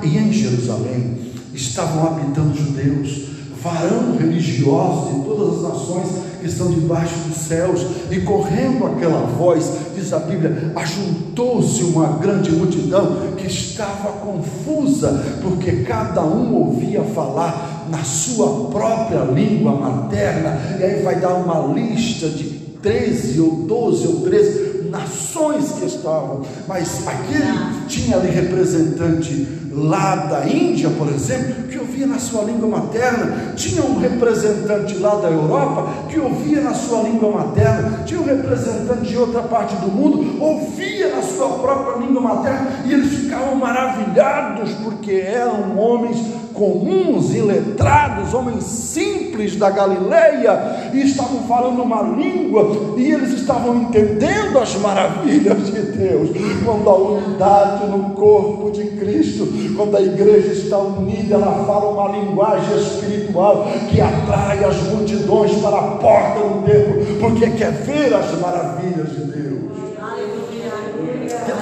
E 0.03 0.19
em 0.19 0.33
Jerusalém 0.33 1.29
estavam 1.55 2.07
habitando 2.07 2.57
judeus, 2.57 3.28
varão 3.63 4.17
religiosos 4.17 5.15
de 5.15 5.21
todas 5.25 5.57
as 5.57 5.63
nações 5.63 6.09
que 6.41 6.47
estão 6.47 6.71
debaixo 6.71 7.15
dos 7.27 7.37
céus, 7.37 7.85
e 8.11 8.21
correndo 8.21 8.87
aquela 8.87 9.27
voz, 9.27 9.71
diz 9.95 10.13
a 10.13 10.21
Bíblia, 10.21 10.73
ajuntou-se 10.77 11.83
uma 11.83 12.19
grande 12.19 12.53
multidão 12.53 13.33
que 13.37 13.47
estava 13.47 14.13
confusa, 14.13 15.41
porque 15.43 15.83
cada 15.83 16.25
um 16.25 16.55
ouvia 16.55 17.03
falar 17.03 17.87
na 17.91 18.05
sua 18.05 18.69
própria 18.71 19.25
língua 19.25 19.73
materna, 19.73 20.79
e 20.79 20.85
aí 20.85 21.03
vai 21.03 21.21
dar 21.21 21.35
uma 21.35 21.75
lista 21.75 22.29
de 22.29 22.45
13 22.81 23.41
ou 23.41 23.51
12 23.67 24.07
ou 24.07 24.21
13 24.21 24.68
nações 24.99 25.73
que 25.73 25.87
estavam, 25.87 26.43
mas 26.67 27.07
aquele 27.07 27.87
tinha 27.87 28.17
ali 28.17 28.31
representante 28.31 29.47
lá 29.73 30.17
da 30.17 30.49
Índia, 30.49 30.91
por 30.91 31.09
exemplo, 31.09 31.65
que 31.69 31.79
ouvia 31.79 32.07
na 32.07 32.19
sua 32.19 32.43
língua 32.45 32.69
materna, 32.69 33.53
tinha 33.55 33.83
um 33.83 33.99
representante 33.99 34.97
lá 34.99 35.17
da 35.17 35.29
Europa 35.29 35.89
que 36.09 36.19
ouvia 36.19 36.61
na 36.61 36.75
sua 36.75 37.03
língua 37.03 37.31
materna, 37.31 38.03
tinha 38.05 38.21
um 38.21 38.25
representante 38.25 39.09
de 39.09 39.17
outra 39.17 39.43
parte 39.43 39.77
do 39.77 39.89
mundo, 39.89 40.43
ouvia 40.43 41.15
na 41.15 41.23
sua 41.23 41.59
própria 41.59 42.05
língua 42.05 42.21
materna, 42.21 42.83
e 42.87 42.93
eles 42.93 43.13
ficavam 43.13 43.55
maravilhados 43.55 44.71
porque 44.83 45.13
eram 45.13 45.79
homens 45.79 46.19
comuns, 46.59 47.33
iletrados, 47.33 48.35
homens 48.35 48.65
simples 48.65 49.55
da 49.55 49.71
Galileia, 49.71 50.91
e 50.93 51.03
estavam 51.03 51.45
falando 51.45 51.81
uma 51.81 52.03
língua, 52.03 52.95
e 52.97 53.13
eles 53.13 53.31
estavam 53.31 53.77
entendendo 53.83 54.59
as 54.59 54.75
maravilhas 54.75 55.67
de 55.67 55.81
Deus, 55.81 56.31
quando 56.65 56.91
a 56.91 56.97
unidade 56.97 57.87
no 57.87 58.11
corpo 58.11 58.73
de 58.73 58.85
Cristo, 58.89 59.47
quando 59.77 59.97
a 59.97 60.03
igreja 60.03 60.53
está 60.53 60.79
unida, 60.79 61.37
ela 61.37 61.65
fala 61.65 61.91
uma 61.91 62.19
linguagem 62.19 62.77
espiritual 62.77 63.69
que 63.89 64.01
atrai 64.01 64.65
as 64.65 64.83
multidões 64.83 65.53
para 65.63 65.79
a 65.79 65.83
porta 65.83 66.41
do 66.41 66.63
templo, 66.67 67.19
porque 67.21 67.51
quer 67.51 67.71
ver 67.71 68.13
as 68.13 68.39
maravilhas 68.41 69.11
de 69.11 69.25
Deus. 69.25 69.39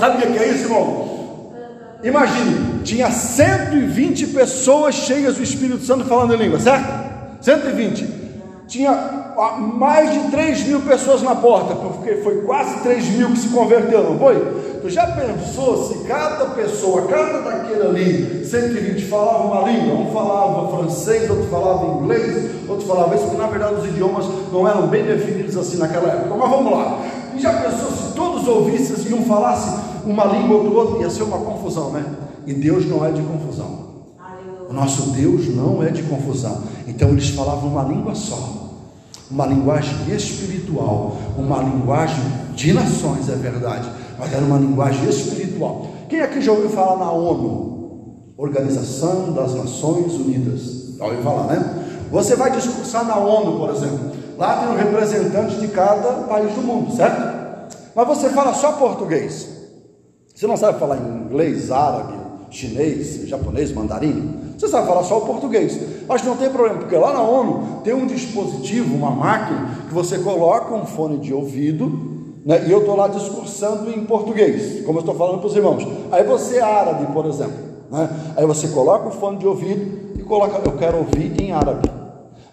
Sabe 0.01 0.27
o 0.27 0.33
que 0.33 0.39
é 0.39 0.49
isso, 0.49 0.65
irmão? 0.65 1.07
Imagine, 2.03 2.76
tinha 2.87 3.11
120 3.11 4.29
pessoas 4.29 4.95
cheias 4.95 5.35
do 5.35 5.43
Espírito 5.43 5.85
Santo 5.85 6.05
falando 6.05 6.35
em 6.35 6.37
língua, 6.39 6.61
certo? 6.61 6.87
120. 7.41 8.09
Tinha 8.69 9.35
mais 9.75 10.13
de 10.13 10.31
3 10.31 10.69
mil 10.69 10.81
pessoas 10.81 11.21
na 11.21 11.35
porta, 11.35 11.75
porque 11.75 12.17
foi 12.17 12.43
quase 12.43 12.79
3 12.81 13.09
mil 13.11 13.31
que 13.31 13.39
se 13.39 13.49
converteram, 13.49 14.13
não 14.13 14.19
foi? 14.19 14.37
Tu 14.81 14.89
já 14.89 15.07
pensou 15.09 15.89
se 15.89 16.05
cada 16.05 16.47
pessoa, 16.47 17.07
cada 17.09 17.41
daquele 17.41 17.83
ali, 17.83 18.45
120 18.45 19.05
falava 19.07 19.45
uma 19.45 19.69
língua, 19.69 19.95
um 19.95 20.13
falava 20.13 20.77
francês, 20.77 21.29
outro 21.29 21.47
falava 21.51 21.99
inglês, 21.99 22.51
outro 22.69 22.87
falava 22.87 23.15
isso, 23.15 23.25
porque 23.25 23.37
na 23.37 23.49
verdade 23.49 23.75
os 23.75 23.87
idiomas 23.87 24.27
não 24.53 24.67
eram 24.67 24.87
bem 24.87 25.05
definidos 25.05 25.57
assim 25.57 25.77
naquela 25.77 26.09
época. 26.09 26.37
Mas 26.37 26.51
vamos 26.51 26.73
lá. 26.73 26.99
E 27.35 27.41
já 27.41 27.53
pensou 27.53 27.91
se 27.91 28.15
todos 28.15 28.47
ouvissem 28.47 28.97
e 29.11 29.15
um 29.15 29.25
falasse 29.25 29.77
uma 30.05 30.25
língua 30.25 30.63
do 30.63 30.75
outro, 30.75 31.03
ia 31.03 31.11
ser 31.11 31.25
uma 31.25 31.39
confusão, 31.39 31.91
né? 31.91 32.05
E 32.47 32.55
Deus 32.55 32.87
não 32.87 33.05
é 33.05 33.11
de 33.11 33.23
confusão. 33.23 33.87
O 34.69 34.73
nosso 34.73 35.11
Deus 35.11 35.55
não 35.55 35.83
é 35.83 35.91
de 35.91 36.03
confusão. 36.05 36.63
Então 36.87 37.11
eles 37.11 37.31
falavam 37.31 37.69
uma 37.69 37.83
língua 37.83 38.15
só 38.15 38.67
uma 39.31 39.47
linguagem 39.47 40.15
espiritual, 40.15 41.17
uma 41.37 41.59
linguagem 41.63 42.23
de 42.55 42.73
nações, 42.73 43.29
é 43.29 43.35
verdade, 43.35 43.91
mas 44.19 44.33
era 44.33 44.45
uma 44.45 44.59
linguagem 44.59 45.09
espiritual. 45.09 45.89
Quem 46.09 46.21
aqui 46.21 46.41
já 46.41 46.53
ouviu 46.53 46.71
falar 46.71 46.97
na 46.97 47.11
ONU? 47.11 47.75
Organização 48.37 49.33
das 49.33 49.55
Nações 49.55 50.13
Unidas. 50.15 50.95
Já 50.97 51.05
ouviu 51.05 51.23
falar, 51.23 51.47
né? 51.47 51.85
Você 52.11 52.37
vai 52.37 52.53
discursar 52.53 53.05
na 53.05 53.17
ONU, 53.17 53.59
por 53.59 53.71
exemplo. 53.71 54.13
Lá 54.39 54.59
tem 54.59 54.69
um 54.69 54.77
representante 54.77 55.57
de 55.57 55.69
cada 55.69 56.13
país 56.25 56.55
do 56.55 56.63
mundo, 56.63 56.95
certo? 56.95 57.35
Mas 57.95 58.07
você 58.07 58.29
fala 58.29 58.55
só 58.55 58.73
português. 58.73 59.49
Você 60.35 60.47
não 60.47 60.57
sabe 60.57 60.79
falar 60.79 60.99
inglês, 60.99 61.71
árabe, 61.73 62.13
chinês, 62.51 63.27
japonês, 63.29 63.73
mandarim? 63.73 64.55
Você 64.57 64.69
sabe 64.69 64.87
falar 64.87 65.03
só 65.03 65.19
o 65.19 65.23
português. 65.23 65.79
Mas 66.09 66.23
não 66.25 66.37
tem 66.37 66.49
problema, 66.49 66.79
porque 66.79 66.97
lá 66.97 67.13
na 67.13 67.23
ONU 67.23 67.81
tem 67.83 67.93
um 67.93 68.07
dispositivo, 68.07 68.95
uma 68.95 69.11
máquina, 69.11 69.71
que 69.89 69.95
você 69.95 70.19
coloca 70.19 70.75
um 70.75 70.87
fone 70.87 71.19
de 71.19 71.35
ouvido, 71.35 72.17
né, 72.45 72.65
e 72.67 72.71
eu 72.71 72.79
estou 72.79 72.97
lá 72.97 73.09
discursando 73.09 73.91
em 73.91 74.05
português, 74.05 74.85
como 74.85 74.99
eu 74.99 75.01
estou 75.01 75.15
falando 75.15 75.39
para 75.39 75.49
os 75.49 75.57
irmãos. 75.57 75.87
Aí 76.13 76.23
você 76.25 76.59
é 76.59 76.63
árabe, 76.63 77.13
por 77.13 77.27
exemplo. 77.27 77.57
Né? 77.91 78.09
Aí 78.37 78.47
você 78.47 78.69
coloca 78.69 79.09
o 79.09 79.11
fone 79.11 79.39
de 79.39 79.47
ouvido 79.47 80.19
e 80.19 80.23
coloca, 80.23 80.61
eu 80.65 80.73
quero 80.77 80.99
ouvir 80.99 81.41
em 81.41 81.53
árabe. 81.53 81.91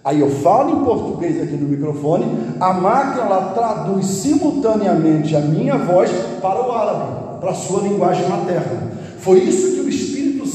Aí 0.04 0.20
eu 0.20 0.30
falo 0.30 0.82
em 0.82 0.84
português 0.84 1.42
aqui 1.42 1.56
no 1.56 1.70
microfone, 1.70 2.26
a 2.60 2.74
máquina 2.74 3.24
ela 3.24 3.54
traduz 3.54 4.06
simultaneamente 4.06 5.34
a 5.34 5.40
minha 5.40 5.78
voz 5.78 6.12
para 6.42 6.68
o 6.68 6.72
árabe, 6.72 7.40
para 7.40 7.52
a 7.52 7.56
sua 7.56 7.84
linguagem 7.84 8.28
materna. 8.28 8.92
Foi 9.20 9.40
isso 9.40 9.76
que 9.76 9.83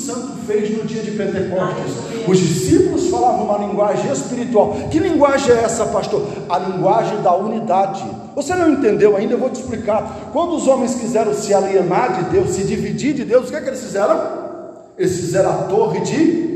Santo 0.08 0.38
fez 0.46 0.74
no 0.74 0.84
dia 0.84 1.02
de 1.02 1.10
Pentecostes. 1.10 1.92
Os 2.26 2.38
discípulos 2.38 3.08
falavam 3.08 3.44
uma 3.44 3.58
linguagem 3.58 4.10
espiritual. 4.10 4.74
Que 4.90 4.98
linguagem 4.98 5.54
é 5.54 5.64
essa, 5.64 5.84
pastor? 5.84 6.26
A 6.48 6.58
linguagem 6.58 7.20
da 7.20 7.36
unidade. 7.36 8.02
Você 8.34 8.54
não 8.54 8.72
entendeu 8.72 9.14
ainda? 9.18 9.34
Eu 9.34 9.38
vou 9.38 9.50
te 9.50 9.60
explicar. 9.60 10.30
Quando 10.32 10.56
os 10.56 10.66
homens 10.66 10.94
quiseram 10.94 11.34
se 11.34 11.52
alienar 11.52 12.24
de 12.24 12.30
Deus, 12.30 12.52
se 12.52 12.64
dividir 12.64 13.12
de 13.12 13.24
Deus, 13.26 13.48
o 13.48 13.50
que 13.50 13.56
é 13.56 13.60
que 13.60 13.68
eles 13.68 13.82
fizeram? 13.82 14.18
Eles 14.96 15.14
fizeram 15.14 15.50
a 15.50 15.62
torre 15.64 16.00
de 16.00 16.47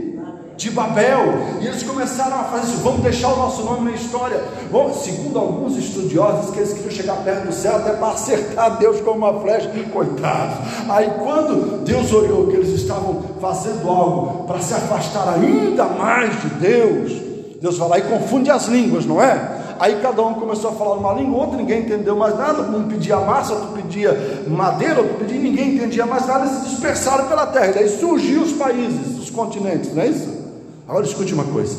de 0.57 0.71
Babel. 0.71 1.35
E 1.61 1.67
eles 1.67 1.83
começaram 1.83 2.37
a 2.41 2.45
fazer 2.45 2.73
isso, 2.73 2.83
vamos 2.83 3.03
deixar 3.03 3.33
o 3.33 3.37
nosso 3.37 3.63
nome 3.65 3.91
na 3.91 3.97
história. 3.97 4.43
Bom, 4.71 4.93
segundo 4.93 5.39
alguns 5.39 5.77
estudiosos, 5.77 6.51
que 6.51 6.59
eles 6.59 6.73
queriam 6.73 6.91
chegar 6.91 7.17
perto 7.25 7.47
do 7.47 7.53
céu 7.53 7.77
até 7.77 7.93
para 7.93 8.09
acertar 8.09 8.79
Deus 8.79 9.01
com 9.01 9.13
uma 9.13 9.41
flecha, 9.41 9.71
coitados. 9.93 10.57
Aí 10.89 11.11
quando 11.19 11.85
Deus 11.85 12.13
olhou 12.13 12.49
que 12.49 12.57
eles 12.57 12.71
estavam 12.71 13.23
fazendo 13.41 13.89
algo 13.89 14.45
para 14.45 14.61
se 14.61 14.75
afastar 14.75 15.35
ainda 15.35 15.85
mais 15.85 16.41
de 16.41 16.49
Deus, 16.49 17.13
Deus 17.61 17.79
lá 17.79 17.99
e 17.99 18.03
confunde 18.03 18.51
as 18.51 18.67
línguas, 18.67 19.07
não 19.07 19.23
é? 19.23 19.61
Aí 19.79 19.99
cada 20.01 20.23
um 20.23 20.35
começou 20.35 20.71
a 20.71 20.75
falar 20.75 20.95
uma 20.95 21.13
língua, 21.15 21.41
outro 21.41 21.57
ninguém 21.57 21.81
entendeu 21.81 22.15
mais 22.15 22.37
nada, 22.37 22.63
um 22.63 22.89
pedia 22.89 23.17
massa, 23.17 23.53
outro 23.53 23.71
pedia 23.71 24.45
madeira, 24.47 25.01
outro 25.01 25.15
pedia, 25.17 25.41
ninguém 25.41 25.75
entendia 25.75 26.07
mais 26.07 26.27
nada, 26.27 26.47
eles 26.47 26.59
se 26.59 26.71
dispersaram 26.71 27.27
pela 27.27 27.47
terra. 27.47 27.69
E 27.69 27.73
daí 27.75 27.89
surgiu 27.89 28.43
os 28.43 28.53
países, 28.53 29.19
os 29.19 29.31
continentes, 29.31 29.93
não 29.95 30.03
é 30.03 30.09
isso? 30.09 30.42
Agora 30.93 31.07
escute 31.07 31.33
uma 31.33 31.45
coisa: 31.45 31.75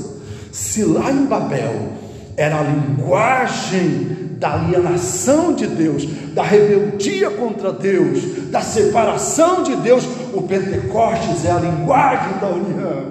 se 0.52 0.84
lá 0.84 1.12
em 1.12 1.28
Babel 1.28 1.90
era 2.36 2.62
a 2.62 2.64
linguagem 2.64 4.38
da 4.40 4.56
alienação 4.56 5.54
de 5.54 5.68
Deus, 5.68 6.04
da 6.34 6.42
rebeldia 6.42 7.30
contra 7.30 7.72
Deus, 7.72 8.50
da 8.50 8.60
separação 8.62 9.62
de 9.62 9.76
Deus, 9.76 10.04
o 10.34 10.42
Pentecostes 10.42 11.46
é 11.46 11.52
a 11.52 11.60
linguagem 11.60 12.40
da 12.40 12.48
união, 12.48 13.06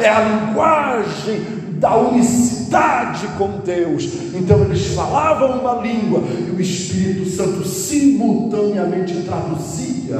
é 0.00 0.08
a 0.08 0.20
linguagem 0.20 1.40
da 1.72 1.94
unicidade 1.94 3.28
com 3.36 3.58
Deus. 3.62 4.08
Então 4.34 4.62
eles 4.62 4.86
falavam 4.94 5.60
uma 5.60 5.82
língua 5.82 6.22
e 6.48 6.50
o 6.50 6.58
Espírito 6.58 7.28
Santo 7.28 7.62
simultaneamente 7.68 9.20
traduzia 9.20 10.16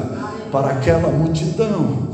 para 0.53 0.73
aquela 0.73 1.09
multidão. 1.09 2.11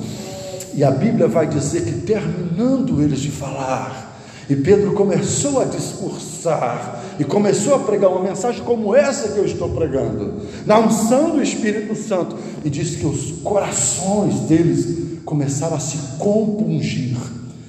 E 0.74 0.82
a 0.82 0.90
Bíblia 0.90 1.28
vai 1.28 1.46
dizer 1.46 1.84
que 1.84 1.92
terminando 2.00 3.02
eles 3.02 3.20
de 3.20 3.30
falar, 3.30 4.12
e 4.48 4.56
Pedro 4.56 4.92
começou 4.92 5.60
a 5.60 5.64
discursar 5.64 7.00
e 7.18 7.24
começou 7.24 7.74
a 7.74 7.78
pregar 7.78 8.10
uma 8.10 8.22
mensagem 8.22 8.62
como 8.64 8.94
essa 8.94 9.28
que 9.28 9.38
eu 9.38 9.44
estou 9.44 9.68
pregando, 9.70 10.42
na 10.66 10.78
unção 10.78 11.30
do 11.30 11.42
Espírito 11.42 11.94
Santo, 11.94 12.36
e 12.64 12.70
disse 12.70 12.96
que 12.96 13.06
os 13.06 13.40
corações 13.42 14.40
deles 14.40 15.20
começaram 15.24 15.76
a 15.76 15.80
se 15.80 15.96
compungir. 16.18 17.16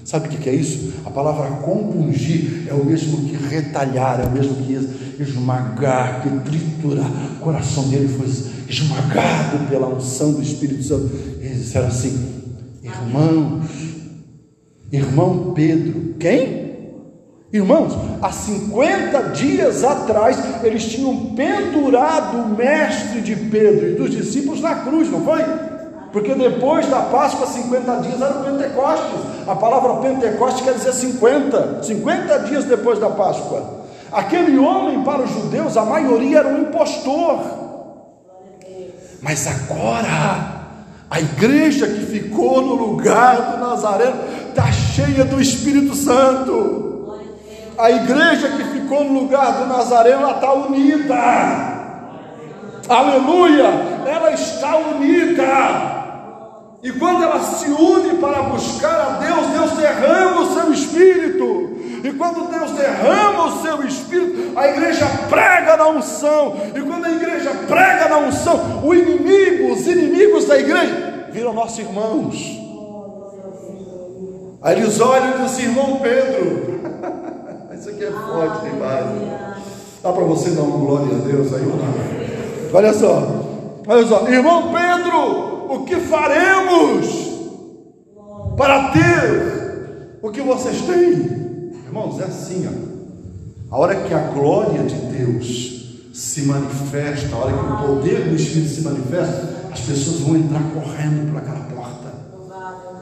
Sabe 0.04 0.28
o 0.28 0.30
que 0.30 0.50
é 0.50 0.54
isso? 0.54 0.94
A 1.06 1.10
palavra 1.10 1.50
compungir 1.58 2.68
é 2.68 2.74
o 2.74 2.84
mesmo 2.84 3.18
que 3.18 3.38
retalhar, 3.38 4.20
é 4.20 4.26
o 4.26 4.32
mesmo 4.32 4.56
que 4.56 5.24
esmagar, 5.24 6.22
que 6.22 6.30
triturar. 6.50 7.10
O 7.38 7.40
coração 7.40 7.88
dele 7.88 8.08
foi 8.10 8.28
esmagado 8.68 9.70
pela 9.70 9.88
unção 9.88 10.34
do 10.34 10.42
Espírito 10.42 10.84
Santo. 10.84 11.10
Eles 11.40 11.60
disseram 11.60 11.88
assim: 11.88 12.43
Irmãos, 12.84 13.70
irmão 14.92 15.54
Pedro, 15.54 16.16
quem? 16.20 16.64
Irmãos, 17.54 17.94
há 18.22 18.30
50 18.30 19.22
dias 19.30 19.86
atrás 19.86 20.38
eles 20.64 20.84
tinham 20.88 21.34
pendurado 21.34 22.40
o 22.40 22.50
mestre 22.50 23.22
de 23.22 23.38
Pedro 23.38 23.88
e 23.88 23.96
dos 23.96 24.12
discípulos 24.12 24.60
na 24.60 24.76
cruz, 24.76 25.10
não 25.10 25.24
foi? 25.24 25.42
Porque 26.12 26.36
depois 26.36 26.86
da 26.88 27.04
Páscoa, 27.04 27.48
50 27.48 27.96
dias 28.02 28.22
era 28.22 28.40
o 28.40 28.44
Pentecostes. 28.44 29.20
A 29.48 29.56
palavra 29.56 30.02
Pentecostes 30.02 30.66
quer 30.66 30.74
dizer 30.74 30.92
50, 30.92 31.84
50 31.84 32.40
dias 32.40 32.66
depois 32.66 33.00
da 33.00 33.10
Páscoa. 33.10 33.86
Aquele 34.12 34.60
homem, 34.60 35.04
para 35.04 35.22
os 35.22 35.30
judeus, 35.32 35.78
a 35.78 35.86
maioria 35.86 36.40
era 36.40 36.50
um 36.50 36.64
impostor. 36.64 37.40
Mas 39.22 39.48
agora, 39.48 40.53
a 41.14 41.22
igreja 41.22 41.86
que 41.86 42.08
ficou 42.08 42.60
no 42.64 42.74
lugar 42.74 43.36
do 43.36 43.58
Nazareno 43.60 44.16
está 44.50 44.72
cheia 44.72 45.24
do 45.24 45.40
Espírito 45.40 45.94
Santo. 45.94 47.22
A 47.78 47.92
igreja 47.92 48.48
que 48.48 48.64
ficou 48.64 49.04
no 49.04 49.20
lugar 49.22 49.60
do 49.60 49.68
Nazareno 49.68 50.28
está 50.32 50.52
unida. 50.54 51.14
Aleluia! 52.90 53.66
Ela 54.08 54.32
está 54.32 54.76
unida. 54.76 56.04
E 56.82 56.92
quando 56.94 57.22
ela 57.22 57.42
se 57.42 57.70
une 57.70 58.16
para 58.16 58.42
buscar 58.42 59.00
a 59.00 59.10
Deus, 59.20 59.48
Deus 59.50 59.72
derrama 59.74 60.42
o 60.42 60.54
seu 60.56 60.74
espírito. 60.74 61.78
E 62.04 62.12
quando 62.12 62.52
Deus 62.52 62.72
derrama 62.72 63.46
o 63.46 63.62
seu 63.62 63.82
espírito, 63.88 64.60
a 64.60 64.68
igreja 64.68 65.06
prega 65.30 65.78
na 65.78 65.88
unção. 65.88 66.54
E 66.76 66.82
quando 66.82 67.06
a 67.06 67.12
igreja 67.12 67.50
prega 67.66 68.10
na 68.10 68.18
unção, 68.18 68.82
o 68.84 68.94
inimigo, 68.94 69.72
os 69.72 69.88
inimigos 69.88 70.44
da 70.44 70.60
igreja 70.60 71.30
viram 71.32 71.54
nossos 71.54 71.80
irmãos. 71.80 72.36
Aí 74.62 74.82
eles 74.82 75.00
olham 75.00 75.40
e 75.40 75.44
dizem, 75.44 75.66
irmão 75.66 76.00
Pedro, 76.02 76.82
isso 77.74 77.90
aqui 77.90 78.04
é 78.04 78.12
forte 78.12 78.70
demais. 78.70 79.06
Dá 80.04 80.12
para 80.12 80.24
você 80.26 80.50
dar 80.50 80.64
uma 80.64 80.78
glória 80.78 81.16
a 81.16 81.20
Deus 81.20 81.54
aí? 81.54 81.64
Olha 82.74 82.94
só, 82.94 83.46
olha 83.88 84.06
só, 84.06 84.28
irmão 84.28 84.74
Pedro, 84.74 85.74
o 85.74 85.86
que 85.86 85.96
faremos 86.02 87.32
para 88.58 88.90
ter 88.92 90.20
o 90.22 90.30
que 90.32 90.42
vocês 90.42 90.82
têm? 90.82 91.43
Irmãos, 91.94 92.20
é 92.20 92.24
assim, 92.24 92.68
ó. 92.68 93.76
A 93.76 93.78
hora 93.78 93.96
que 94.08 94.12
a 94.16 94.32
glória 94.32 94.82
de 94.84 94.96
Deus 94.96 96.10
se 96.12 96.42
manifesta, 96.42 97.36
a 97.36 97.38
hora 97.38 97.54
que 97.54 97.60
o 97.60 97.88
poder 97.88 98.30
do 98.30 98.36
Espírito 98.36 98.70
se 98.70 98.82
manifesta, 98.82 99.70
as 99.72 99.80
pessoas 99.82 100.22
vão 100.22 100.36
entrar 100.36 100.64
correndo 100.74 101.32
para 101.32 101.42
aquela 101.42 101.66
porta, 101.66 102.12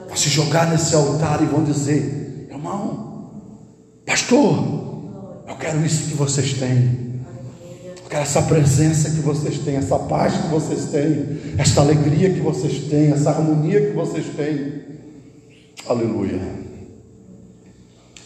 vão 0.08 0.16
se 0.18 0.28
jogar 0.28 0.70
nesse 0.70 0.94
altar 0.94 1.42
e 1.42 1.46
vão 1.46 1.64
dizer: 1.64 2.50
irmão, 2.52 3.32
pastor, 4.06 5.46
eu 5.48 5.56
quero 5.56 5.86
isso 5.86 6.10
que 6.10 6.16
vocês 6.18 6.56
têm. 6.56 7.22
Eu 7.96 8.10
quero 8.10 8.24
essa 8.24 8.42
presença 8.42 9.10
que 9.12 9.22
vocês 9.22 9.60
têm, 9.60 9.78
essa 9.78 9.98
paz 10.00 10.34
que 10.34 10.48
vocês 10.50 10.88
têm, 10.88 11.40
esta 11.58 11.80
alegria 11.80 12.34
que 12.34 12.42
vocês 12.42 12.90
têm, 12.90 13.14
essa 13.14 13.30
harmonia 13.30 13.88
que 13.88 13.94
vocês 13.94 14.26
têm. 14.36 14.82
Aleluia. 15.88 16.71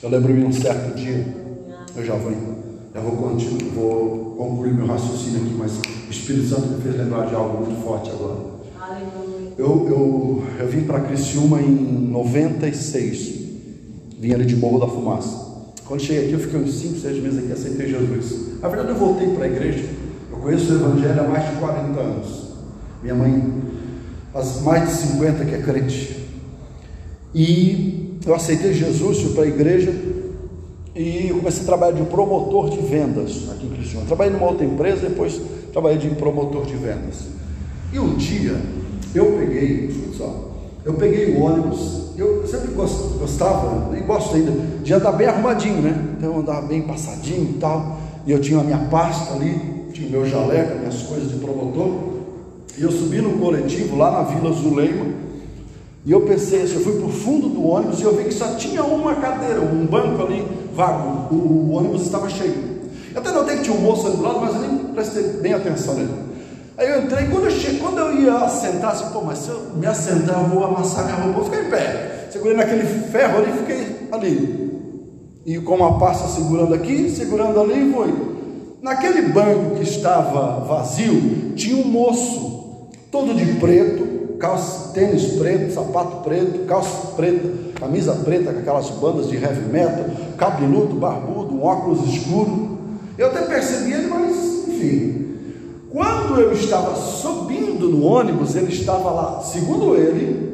Eu 0.05 0.11
lembro-me 0.11 0.45
um 0.45 0.51
certo 0.51 0.95
dia, 0.95 1.25
eu 1.95 2.05
já 2.05 2.13
vou, 2.13 2.31
já 2.93 3.01
vou, 3.01 3.11
continuar, 3.13 3.73
vou 3.73 4.35
concluir 4.37 4.71
meu 4.71 4.85
raciocínio 4.85 5.41
aqui, 5.41 5.55
mas 5.57 5.79
o 5.79 6.11
Espírito 6.11 6.47
Santo 6.47 6.67
me 6.67 6.81
fez 6.83 6.95
lembrar 6.95 7.25
de 7.25 7.33
algo 7.33 7.65
muito 7.65 7.83
forte 7.83 8.11
agora. 8.11 8.37
Eu, 9.57 9.87
eu, 9.89 10.43
eu 10.59 10.67
vim 10.67 10.81
para 10.81 10.99
Criciúma 10.99 11.59
em 11.59 11.71
96, 11.71 13.45
vim 14.19 14.31
ali 14.31 14.45
de 14.45 14.55
Morro 14.55 14.79
da 14.79 14.87
Fumaça. 14.87 15.73
Quando 15.87 16.01
cheguei 16.01 16.25
aqui, 16.25 16.33
eu 16.33 16.39
fiquei 16.39 16.59
uns 16.59 16.75
5, 16.75 16.99
6 16.99 17.23
meses 17.23 17.39
aqui, 17.39 17.51
aceitei 17.51 17.87
Jesus. 17.87 18.61
Na 18.61 18.67
verdade, 18.67 18.89
eu 18.89 18.95
voltei 18.97 19.29
para 19.29 19.45
a 19.45 19.47
igreja. 19.47 19.89
Eu 20.31 20.37
conheço 20.37 20.71
o 20.71 20.75
Evangelho 20.75 21.19
há 21.19 21.27
mais 21.27 21.49
de 21.49 21.55
40 21.55 21.99
anos. 21.99 22.49
Minha 23.01 23.15
mãe, 23.15 23.53
faz 24.31 24.61
mais 24.61 24.87
de 24.87 24.95
50 24.97 25.45
que 25.45 25.55
é 25.55 25.61
crente. 25.63 26.27
E 27.33 28.04
eu 28.25 28.33
aceitei 28.33 28.73
Jesus, 28.73 29.21
fui 29.21 29.33
para 29.33 29.43
a 29.43 29.47
igreja 29.47 29.93
e 30.95 31.29
comecei 31.29 31.61
a 31.61 31.65
trabalhar 31.65 31.91
de 31.91 32.03
promotor 32.03 32.69
de 32.69 32.79
vendas 32.79 33.49
aqui 33.51 33.67
em 33.67 33.69
Criciúma. 33.69 34.05
Trabalhei 34.05 34.33
numa 34.33 34.47
outra 34.47 34.65
empresa, 34.65 35.07
depois 35.07 35.39
trabalhei 35.71 35.97
de 35.97 36.09
promotor 36.09 36.65
de 36.65 36.73
vendas. 36.73 37.27
E 37.93 37.99
um 37.99 38.15
dia 38.15 38.59
eu 39.13 39.37
peguei, 39.37 40.11
só, 40.17 40.51
eu 40.83 40.93
peguei 40.93 41.35
o 41.35 41.41
ônibus, 41.41 42.05
eu 42.17 42.47
sempre 42.47 42.71
gostava, 42.73 43.91
nem 43.91 44.03
gosto 44.03 44.35
ainda, 44.35 44.51
de 44.83 44.93
andar 44.93 45.11
bem 45.11 45.27
arrumadinho, 45.27 45.81
né? 45.81 46.15
Então 46.17 46.33
eu 46.33 46.39
andava 46.39 46.65
bem 46.65 46.81
passadinho 46.81 47.51
e 47.55 47.59
tal. 47.59 47.99
E 48.25 48.31
eu 48.31 48.39
tinha 48.39 48.59
a 48.59 48.63
minha 48.63 48.87
pasta 48.89 49.35
ali, 49.35 49.89
tinha 49.93 50.07
o 50.07 50.11
meu 50.11 50.25
jaleco, 50.25 50.79
minhas 50.79 51.03
coisas 51.03 51.29
de 51.29 51.37
promotor. 51.37 52.15
E 52.77 52.81
eu 52.81 52.91
subi 52.91 53.21
no 53.21 53.37
coletivo 53.37 53.97
lá 53.97 54.11
na 54.11 54.21
Vila 54.23 54.51
Zuleima 54.53 55.24
e 56.05 56.11
eu 56.11 56.21
pensei 56.21 56.61
assim, 56.61 56.75
eu 56.75 56.81
fui 56.81 56.93
para 56.97 57.07
o 57.07 57.11
fundo 57.11 57.49
do 57.49 57.67
ônibus 57.67 57.99
e 57.99 58.03
eu 58.03 58.15
vi 58.15 58.25
que 58.25 58.33
só 58.33 58.53
tinha 58.55 58.83
uma 58.83 59.15
cadeira, 59.15 59.59
um 59.59 59.87
banco 59.87 60.21
ali 60.21 60.45
vago. 60.75 61.33
O, 61.33 61.37
o 61.37 61.71
ônibus 61.71 62.03
estava 62.03 62.29
cheio. 62.29 62.75
Eu 63.13 63.21
até 63.21 63.31
notei 63.31 63.57
que 63.57 63.63
tinha 63.63 63.75
um 63.75 63.81
moço 63.81 64.05
ali 64.05 64.17
do 64.17 64.21
lado, 64.21 64.39
mas 64.39 64.53
eu 64.53 64.61
nem 64.61 64.77
prestei 64.93 65.23
bem 65.41 65.53
atenção 65.53 65.95
nele. 65.95 66.13
Aí 66.77 66.89
eu 66.89 67.03
entrei, 67.03 67.25
quando 67.27 67.45
eu, 67.45 67.51
cheguei, 67.51 67.79
quando 67.79 67.97
eu 67.97 68.21
ia 68.21 68.35
assentar, 68.35 68.91
assim, 68.91 69.11
pô, 69.11 69.21
mas 69.21 69.39
se 69.39 69.49
eu 69.49 69.59
me 69.75 69.87
assentar, 69.87 70.41
eu 70.41 70.49
vou 70.49 70.63
amassar 70.63 71.05
minha 71.05 71.17
roupa, 71.17 71.39
eu 71.39 71.45
fiquei 71.45 71.61
em 71.61 71.69
pé. 71.71 72.27
Segurei 72.29 72.55
naquele 72.55 72.83
ferro 72.83 73.37
ali, 73.39 73.51
fiquei 73.53 74.07
ali. 74.11 74.65
E 75.43 75.57
com 75.59 75.75
uma 75.75 75.97
pasta 75.97 76.27
segurando 76.27 76.73
aqui, 76.73 77.09
segurando 77.09 77.59
ali, 77.61 77.91
foi. 77.91 78.13
Naquele 78.81 79.23
banco 79.29 79.75
que 79.77 79.83
estava 79.83 80.65
vazio, 80.65 81.53
tinha 81.55 81.77
um 81.77 81.87
moço, 81.87 82.89
todo 83.09 83.33
de 83.33 83.53
preto, 83.53 84.14
calça, 84.45 84.91
tênis 84.93 85.33
preto, 85.33 85.73
sapato 85.73 86.17
preto, 86.17 86.65
calça 86.65 87.07
preta, 87.15 87.49
camisa 87.79 88.13
preta 88.23 88.53
com 88.53 88.59
aquelas 88.59 88.89
bandas 88.91 89.27
de 89.27 89.35
heavy 89.35 89.71
metal, 89.71 90.05
cabeludo, 90.37 90.95
barbudo, 90.95 91.55
um 91.55 91.63
óculos 91.63 92.13
escuro. 92.13 92.77
Eu 93.17 93.27
até 93.27 93.41
percebi 93.41 93.93
ele, 93.93 94.07
mas 94.07 94.67
enfim. 94.67 95.25
Quando 95.91 96.39
eu 96.39 96.53
estava 96.53 96.95
subindo 96.95 97.89
no 97.89 98.03
ônibus, 98.03 98.55
ele 98.55 98.71
estava 98.71 99.09
lá, 99.09 99.41
segundo 99.41 99.95
ele, 99.95 100.45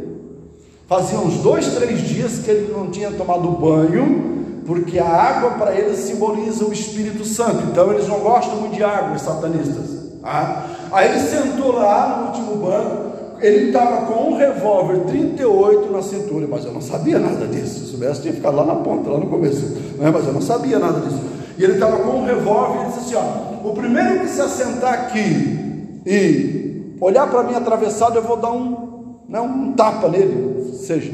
Fazia 0.92 1.20
uns 1.20 1.36
dois, 1.36 1.74
três 1.74 2.02
dias 2.02 2.40
que 2.40 2.52
ele 2.52 2.74
não 2.74 2.92
tinha 2.92 3.10
tomado 3.12 3.48
banho, 3.52 4.62
porque 4.66 5.00
a 5.00 5.08
água 5.08 5.52
para 5.52 5.74
eles 5.74 6.00
simboliza 6.00 6.66
o 6.66 6.74
Espírito 6.74 7.24
Santo. 7.24 7.64
Então 7.72 7.94
eles 7.94 8.10
não 8.10 8.20
gostam 8.20 8.58
muito 8.58 8.76
de 8.76 8.84
água, 8.84 9.16
os 9.16 9.22
satanistas. 9.22 10.20
Tá? 10.22 10.66
Aí 10.92 11.12
ele 11.12 11.20
sentou 11.22 11.72
lá 11.72 12.18
no 12.18 12.28
último 12.28 12.66
banco, 12.68 13.21
ele 13.42 13.68
estava 13.68 14.06
com 14.06 14.32
um 14.32 14.38
revólver 14.38 15.00
38 15.08 15.92
na 15.92 16.02
cintura, 16.02 16.48
mas 16.50 16.66
eu 16.66 16.72
não 16.72 16.82
sabia 16.82 17.18
nada 17.18 17.48
disso. 17.48 17.80
Se 17.80 17.92
soubesse, 17.92 18.22
tinha 18.22 18.34
ficado 18.34 18.56
lá 18.56 18.66
na 18.66 18.76
ponta, 18.76 19.10
lá 19.10 19.20
no 19.20 19.28
começo. 19.28 19.66
Né? 19.98 20.12
Mas 20.12 20.26
eu 20.26 20.34
não 20.34 20.42
sabia 20.42 20.78
nada 20.78 21.00
disso. 21.00 21.22
E 21.58 21.64
ele 21.64 21.74
estava 21.74 21.98
com 21.98 22.18
um 22.18 22.26
revólver 22.26 22.84
e 22.84 22.88
disse 22.88 23.00
assim: 23.00 23.16
ó, 23.16 23.68
o 23.68 23.74
primeiro 23.74 24.20
que 24.20 24.28
se 24.28 24.42
assentar 24.42 24.94
aqui 24.94 26.02
e 26.06 26.96
olhar 27.00 27.30
para 27.30 27.44
mim 27.44 27.56
atravessado, 27.56 28.16
eu 28.16 28.24
vou 28.24 28.38
dar 28.38 28.52
um, 28.52 29.18
né, 29.28 29.42
um 29.42 29.74
tapa 29.74 30.08
nele, 30.08 30.74
seja. 30.74 31.12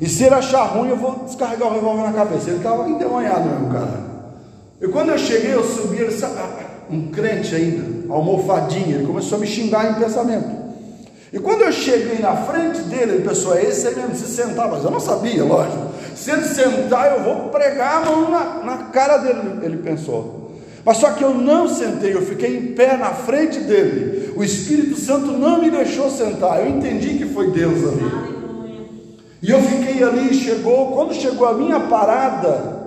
E 0.00 0.08
se 0.08 0.24
ele 0.24 0.34
achar 0.34 0.64
ruim, 0.64 0.90
eu 0.90 0.96
vou 0.96 1.24
descarregar 1.24 1.68
o 1.68 1.74
revólver 1.74 2.02
na 2.02 2.12
cabeça. 2.12 2.50
Ele 2.50 2.58
estava 2.58 2.88
endemonhado 2.88 3.48
mesmo, 3.48 3.72
cara. 3.72 4.08
E 4.80 4.86
quando 4.88 5.08
eu 5.10 5.18
cheguei, 5.18 5.54
eu 5.54 5.64
subi, 5.64 5.96
ele, 5.96 6.14
um 6.90 7.08
crente 7.08 7.54
ainda, 7.54 8.12
almofadinha, 8.12 8.96
ele 8.96 9.06
começou 9.06 9.38
a 9.38 9.40
me 9.40 9.46
xingar 9.46 9.90
em 9.90 9.94
pensamento. 10.00 10.67
E 11.32 11.38
quando 11.38 11.62
eu 11.62 11.72
cheguei 11.72 12.18
na 12.20 12.34
frente 12.36 12.80
dele, 12.82 13.12
ele 13.12 13.28
pensou, 13.28 13.54
é 13.54 13.62
esse 13.64 13.86
aí 13.86 13.94
mesmo, 13.94 14.14
se 14.14 14.26
sentar, 14.26 14.68
mas 14.68 14.82
eu 14.82 14.90
não 14.90 15.00
sabia, 15.00 15.44
lógico. 15.44 15.88
Se 16.14 16.30
ele 16.30 16.44
sentar, 16.44 17.18
eu 17.18 17.22
vou 17.22 17.50
pregar 17.50 18.02
a 18.02 18.10
mão 18.10 18.30
na, 18.30 18.44
na 18.64 18.76
cara 18.84 19.18
dele, 19.18 19.40
ele 19.62 19.76
pensou. 19.78 20.38
Mas 20.84 20.96
só 20.96 21.10
que 21.10 21.22
eu 21.22 21.34
não 21.34 21.68
sentei, 21.68 22.14
eu 22.14 22.22
fiquei 22.22 22.56
em 22.56 22.66
pé 22.68 22.96
na 22.96 23.10
frente 23.10 23.60
dele. 23.60 24.32
O 24.36 24.42
Espírito 24.42 24.96
Santo 24.98 25.26
não 25.32 25.60
me 25.60 25.70
deixou 25.70 26.08
sentar. 26.10 26.60
Eu 26.60 26.68
entendi 26.70 27.18
que 27.18 27.26
foi 27.26 27.50
Deus 27.50 27.76
ali. 27.86 28.38
E 29.42 29.50
eu 29.50 29.60
fiquei 29.60 30.02
ali, 30.02 30.32
chegou, 30.32 30.92
quando 30.92 31.14
chegou 31.14 31.46
a 31.46 31.52
minha 31.52 31.78
parada, 31.78 32.78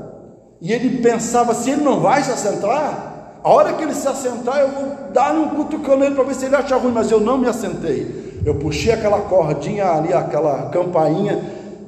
e 0.60 0.74
ele 0.74 1.02
pensava, 1.02 1.54
se 1.54 1.70
ele 1.70 1.84
não 1.84 2.00
vai 2.00 2.24
se 2.24 2.32
assentar, 2.32 3.38
a 3.44 3.50
hora 3.50 3.74
que 3.74 3.84
ele 3.84 3.94
se 3.94 4.08
assentar, 4.08 4.60
eu 4.60 4.70
vou 4.70 5.12
dar 5.14 5.34
um 5.34 5.50
cutucão 5.50 5.98
nele 5.98 6.16
para 6.16 6.24
ver 6.24 6.36
se 6.36 6.46
ele 6.46 6.56
acha 6.56 6.76
ruim, 6.76 6.92
mas 6.92 7.10
eu 7.10 7.20
não 7.20 7.38
me 7.38 7.48
assentei. 7.48 8.31
Eu 8.46 8.56
puxei 8.56 8.92
aquela 8.92 9.22
cordinha 9.22 9.86
ali, 9.86 10.14
aquela 10.14 10.70
campainha, 10.70 11.40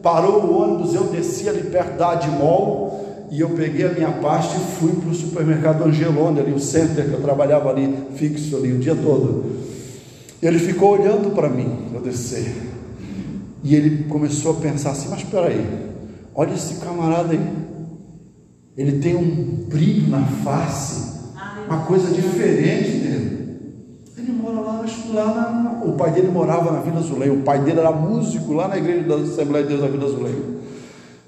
parou 0.01 0.43
o 0.43 0.61
ônibus, 0.61 0.93
eu 0.93 1.05
desci 1.05 1.49
ali 1.49 1.63
perto 1.63 1.97
da 1.97 2.11
Admol 2.11 3.27
e 3.31 3.39
eu 3.39 3.49
peguei 3.49 3.87
a 3.87 3.93
minha 3.93 4.11
pasta 4.11 4.55
e 4.57 4.59
fui 4.59 4.91
para 4.91 5.09
o 5.09 5.15
supermercado 5.15 5.83
Angelone, 5.83 6.39
ali, 6.39 6.53
o 6.53 6.59
center 6.59 7.05
que 7.05 7.13
eu 7.13 7.21
trabalhava 7.21 7.69
ali, 7.71 7.97
fixo 8.15 8.55
ali 8.55 8.71
o 8.71 8.77
dia 8.77 8.95
todo. 8.95 9.43
Ele 10.41 10.59
ficou 10.59 10.91
olhando 10.91 11.33
para 11.33 11.49
mim, 11.49 11.89
eu 11.93 12.01
descer. 12.01 12.53
E 13.63 13.73
ele 13.75 14.03
começou 14.03 14.51
a 14.51 14.55
pensar 14.55 14.91
assim, 14.91 15.07
mas 15.09 15.19
espera 15.19 15.47
aí, 15.47 15.65
olha 16.35 16.53
esse 16.53 16.75
camarada 16.75 17.31
aí. 17.31 17.39
Ele 18.75 18.99
tem 18.99 19.15
um 19.15 19.65
brilho 19.67 20.09
na 20.09 20.25
face, 20.25 21.13
uma 21.65 21.85
coisa 21.85 22.13
diferente 22.13 22.91
dele. 22.97 23.33
Ele 24.17 24.31
mora 24.33 24.59
lá, 24.59 24.85
lá 25.13 25.33
na, 25.33 25.62
o 25.85 25.93
pai 25.93 26.11
dele 26.11 26.29
morava 26.31 26.71
na 26.71 26.79
Vila 26.79 27.01
Zuleio, 27.01 27.35
o 27.35 27.41
pai 27.43 27.59
dele 27.59 27.79
era 27.79 27.91
músico 27.91 28.53
lá 28.53 28.67
na 28.67 28.77
igreja 28.77 29.07
da 29.07 29.15
Assembleia 29.15 29.65
de 29.65 29.69
Deus 29.69 29.81
da 29.81 29.87
Vila 29.87 30.09
Zuleio. 30.09 30.59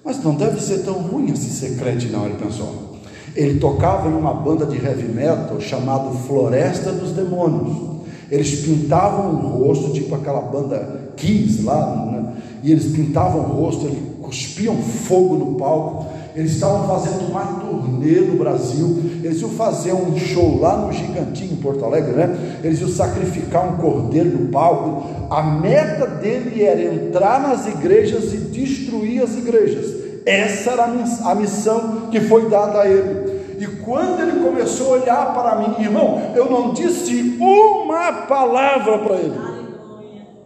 Mas 0.04 0.24
não 0.24 0.36
deve 0.36 0.62
ser 0.62 0.80
tão 0.80 0.96
ruim 0.96 1.32
assim 1.32 1.50
ser 1.50 1.78
crente, 1.78 2.08
não, 2.08 2.26
ele 2.26 2.36
pensou. 2.36 2.96
Ele 3.36 3.60
tocava 3.60 4.08
em 4.08 4.14
uma 4.14 4.34
banda 4.34 4.66
de 4.66 4.78
heavy 4.78 5.12
metal 5.12 5.60
chamado 5.60 6.18
Floresta 6.20 6.92
dos 6.92 7.12
Demônios. 7.12 7.96
Eles 8.32 8.62
pintavam 8.62 9.32
o 9.32 9.66
rosto, 9.66 9.92
tipo 9.92 10.16
aquela 10.16 10.42
banda 10.42 11.12
Kiss 11.18 11.64
lá, 11.64 12.06
né? 12.12 12.34
e 12.64 12.72
eles 12.72 12.96
pintavam 12.96 13.42
o 13.42 13.62
rosto, 13.62 13.86
eles 13.86 14.00
cuspiam 14.22 14.76
fogo 14.78 15.36
no 15.36 15.56
palco. 15.56 16.06
Eles 16.36 16.52
estavam 16.52 16.86
fazendo 16.86 17.30
uma 17.30 17.46
turnê 17.62 18.20
no 18.20 18.36
Brasil. 18.36 19.02
Eles 19.24 19.40
iam 19.40 19.52
fazer 19.52 19.94
um 19.94 20.18
show 20.18 20.60
lá 20.60 20.76
no 20.76 20.92
Gigantinho, 20.92 21.54
em 21.54 21.56
Porto 21.56 21.86
Alegre, 21.86 22.12
né? 22.12 22.60
Eles 22.62 22.82
iam 22.82 22.90
sacrificar 22.90 23.66
um 23.66 23.78
cordeiro 23.78 24.30
no 24.30 24.50
palco. 24.50 25.06
A 25.30 25.42
meta 25.42 26.06
dele 26.06 26.62
era 26.62 26.82
entrar 26.82 27.40
nas 27.40 27.66
igrejas 27.68 28.34
e 28.34 28.38
destruir 28.38 29.24
as 29.24 29.38
igrejas. 29.38 29.96
Essa 30.26 30.72
era 30.72 30.92
a 31.24 31.36
missão 31.36 32.10
que 32.12 32.20
foi 32.20 32.50
dada 32.50 32.82
a 32.82 32.90
ele. 32.90 33.36
E 33.58 33.68
quando 33.86 34.20
ele 34.20 34.44
começou 34.44 34.88
a 34.88 35.00
olhar 35.00 35.34
para 35.34 35.56
mim, 35.56 35.82
irmão, 35.82 36.34
eu 36.36 36.50
não 36.52 36.74
disse 36.74 37.38
uma 37.40 38.12
palavra 38.28 38.98
para 38.98 39.16
ele. 39.16 39.56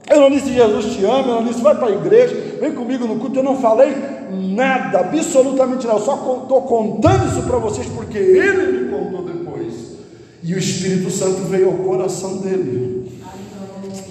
Eu 0.08 0.22
não 0.22 0.30
disse 0.30 0.54
Jesus 0.54 0.96
te 0.96 1.04
ama, 1.06 1.28
eu 1.28 1.36
não 1.36 1.44
disse 1.44 1.62
vai 1.62 1.76
para 1.76 1.88
a 1.88 1.92
igreja, 1.92 2.58
vem 2.60 2.74
comigo 2.74 3.08
no 3.08 3.18
culto, 3.18 3.40
eu 3.40 3.44
não 3.44 3.58
falei 3.58 4.19
nada, 4.32 5.00
absolutamente 5.00 5.86
nada, 5.86 6.00
eu 6.00 6.06
só 6.06 6.42
estou 6.42 6.62
contando 6.64 7.28
isso 7.28 7.42
para 7.48 7.58
vocês 7.58 7.88
porque 7.88 8.18
ele 8.18 8.84
me 8.84 8.92
contou 8.92 9.26
depois. 9.26 9.74
E 10.44 10.54
o 10.54 10.58
Espírito 10.58 11.10
Santo 11.10 11.42
veio 11.44 11.68
ao 11.68 11.78
coração 11.78 12.38
dele 12.38 13.12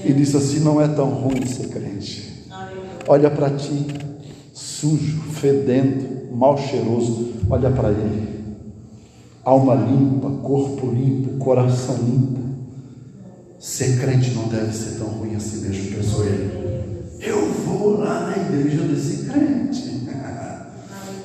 e 0.04 0.12
disse 0.12 0.37
assim: 0.37 0.61
não 0.61 0.81
é 0.81 0.88
tão 0.88 1.09
ruim 1.11 1.46
ser 1.46 1.68
crente. 1.68 2.46
Olha 3.07 3.31
para 3.31 3.50
ti, 3.50 3.87
sujo, 4.52 5.22
fedendo, 5.33 6.35
mal 6.37 6.59
cheiroso, 6.59 7.33
olha 7.48 7.70
para 7.70 7.90
ele. 7.90 8.38
Alma 9.44 9.74
limpa, 9.74 10.28
corpo 10.42 10.87
limpo, 10.87 11.38
coração 11.38 11.96
limpo. 11.96 12.38
Ser 13.59 13.98
crente 13.98 14.31
não 14.33 14.46
deve 14.48 14.72
ser 14.72 14.98
tão 14.98 15.09
ruim 15.09 15.35
assim 15.35 15.66
mesmo, 15.66 15.96
pensou 15.96 16.24
ele. 16.24 16.59
Eu 17.20 17.46
vou 17.52 17.98
lá 17.98 18.31
na 18.31 18.37
igreja 18.37 18.83
desse 18.83 19.28
crente. 19.28 19.98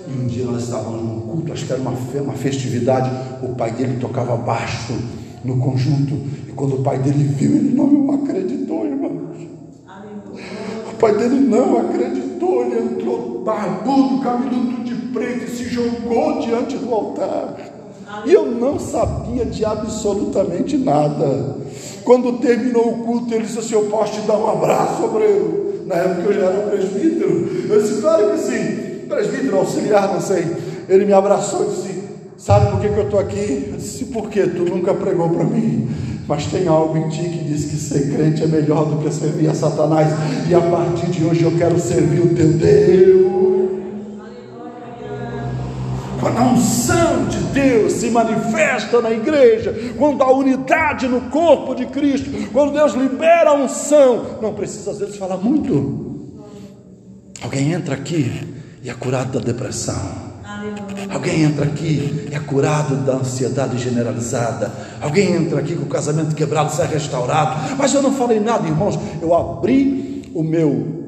E 0.08 0.12
um 0.12 0.27
dia 0.27 0.45
nós 0.45 0.63
estávamos 0.63 1.01
num 1.01 1.21
culto, 1.21 1.53
acho 1.53 1.65
que 1.65 1.71
era 1.71 1.82
uma, 1.82 1.91
uma 1.91 2.34
festividade, 2.34 3.10
o 3.41 3.56
pai 3.56 3.71
dele 3.71 3.99
tocava 3.99 4.36
baixo 4.36 4.93
no 5.43 5.58
conjunto, 5.58 6.13
e 6.47 6.51
quando 6.51 6.75
o 6.75 6.84
pai 6.84 6.99
dele 6.99 7.23
viu, 7.23 7.56
ele 7.56 7.73
não 7.73 8.12
acreditou, 8.13 8.86
irmãos. 8.86 9.47
O 10.91 10.95
pai 10.99 11.17
dele 11.17 11.39
não 11.39 11.79
acreditou, 11.79 12.65
ele 12.65 12.95
entrou 12.95 13.43
barbudo, 13.43 14.21
cabeludo 14.21 14.84
de 14.84 14.95
preto 15.13 15.45
e 15.45 15.49
se 15.49 15.65
jogou 15.65 16.39
diante 16.39 16.77
do 16.77 16.93
altar. 16.93 17.56
E 18.25 18.34
eu 18.34 18.45
não 18.45 18.79
sabia 18.79 19.45
de 19.45 19.65
absolutamente 19.65 20.77
nada. 20.77 21.58
Quando 22.03 22.39
terminou 22.39 22.89
o 22.89 22.97
culto, 23.03 23.34
ele 23.34 23.45
disse 23.45 23.60
assim: 23.60 23.73
Eu 23.73 23.86
posso 23.86 24.13
te 24.13 24.27
dar 24.27 24.38
um 24.38 24.49
abraço, 24.49 25.03
obreiro. 25.03 25.62
Na 25.86 25.96
época 25.96 26.22
eu 26.22 26.34
já 26.34 26.46
era 26.46 26.67
presbítero. 26.69 27.50
Eu 27.69 27.82
disse: 27.82 28.02
Claro 28.02 28.32
que 28.32 28.38
sim, 28.38 29.06
presbítero, 29.08 29.58
auxiliar, 29.58 30.13
não 30.13 30.22
sei. 30.22 30.46
Ele 30.88 31.06
me 31.06 31.13
abraçou 31.13 31.65
e 31.65 31.69
disse: 31.69 32.04
Sabe 32.38 32.72
por 32.72 32.80
que, 32.80 32.89
que 32.89 32.98
eu 32.98 33.06
estou 33.06 33.19
aqui? 33.19 33.69
Eu 33.72 33.78
disse: 33.78 34.06
Por 34.06 34.30
que? 34.30 34.41
Tu 34.48 34.65
nunca 34.65 34.93
pregou 34.93 35.30
para 35.30 35.43
mim. 35.43 35.89
Mas 36.28 36.46
tem 36.46 36.67
algo 36.67 36.98
em 36.98 37.10
ti 37.10 37.22
que 37.22 37.43
diz 37.43 37.65
que 37.65 37.76
ser 37.76 38.15
crente 38.15 38.43
é 38.43 38.48
melhor 38.48 38.86
do 38.86 39.04
que 39.04 39.13
servir 39.13 39.50
a 39.50 39.54
Satanás. 39.54 40.10
E 40.50 40.56
a 40.56 40.62
partir 40.62 41.08
de 41.08 41.26
hoje 41.26 41.43
eu 41.43 41.52
quero 41.58 41.78
servir 41.80 42.22
o 42.22 42.34
teu 42.34 42.48
Deus 42.54 43.34
quando 46.24 46.38
a 46.38 46.43
unção 46.54 47.12
Deus 47.54 47.94
se 47.94 48.10
manifesta 48.10 49.02
na 49.02 49.12
igreja, 49.12 49.74
quando 49.98 50.22
a 50.24 50.32
unidade 50.34 51.08
no 51.08 51.22
corpo 51.30 51.76
de 51.76 51.86
Cristo, 51.86 52.30
quando 52.52 52.74
Deus 52.74 52.94
libera 52.94 53.52
a 53.52 53.54
unção, 53.54 54.39
não 54.42 54.54
precisa 54.54 54.92
às 54.92 55.00
vezes 55.00 55.16
falar 55.16 55.38
muito. 55.38 56.13
Alguém 57.42 57.74
entra 57.74 57.96
aqui 57.96 58.32
e 58.82 58.89
é 58.89 58.94
curado 58.94 59.39
da 59.39 59.46
depressão. 59.46 60.34
Alguém 61.13 61.44
entra 61.44 61.66
aqui 61.66 62.28
e 62.32 62.36
é 62.36 62.39
curado 62.39 62.96
da 62.98 63.13
ansiedade 63.13 63.78
generalizada. 63.78 64.72
Alguém 65.02 65.36
entra 65.36 65.60
aqui 65.60 65.76
com 65.76 65.84
o 65.84 65.89
casamento 65.89 66.34
quebrado, 66.34 66.72
sai 66.72 66.88
restaurado. 66.88 67.76
Mas 67.78 67.94
eu 67.94 68.02
não 68.02 68.13
falei 68.13 68.39
nada, 68.39 68.68
irmãos. 68.68 68.98
Eu 69.22 69.34
abri 69.34 70.32
o 70.34 70.42
meu 70.42 71.04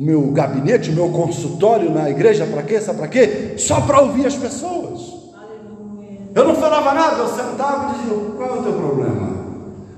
o 0.00 0.02
meu 0.02 0.30
gabinete, 0.30 0.88
o 0.88 0.94
meu 0.94 1.10
consultório 1.10 1.90
na 1.90 2.08
igreja, 2.08 2.46
para 2.46 2.62
quê? 2.62 2.80
Sabe 2.80 3.00
para 3.00 3.08
quê? 3.08 3.52
Só 3.58 3.82
para 3.82 4.00
ouvir 4.00 4.26
as 4.26 4.34
pessoas. 4.34 4.79
Falava 6.60 6.92
nada, 6.92 7.16
eu 7.16 7.28
sentava 7.28 7.94
e 7.94 7.98
dizia: 7.98 8.14
qual 8.36 8.56
é 8.56 8.58
o 8.58 8.62
teu 8.62 8.72
problema? 8.74 9.30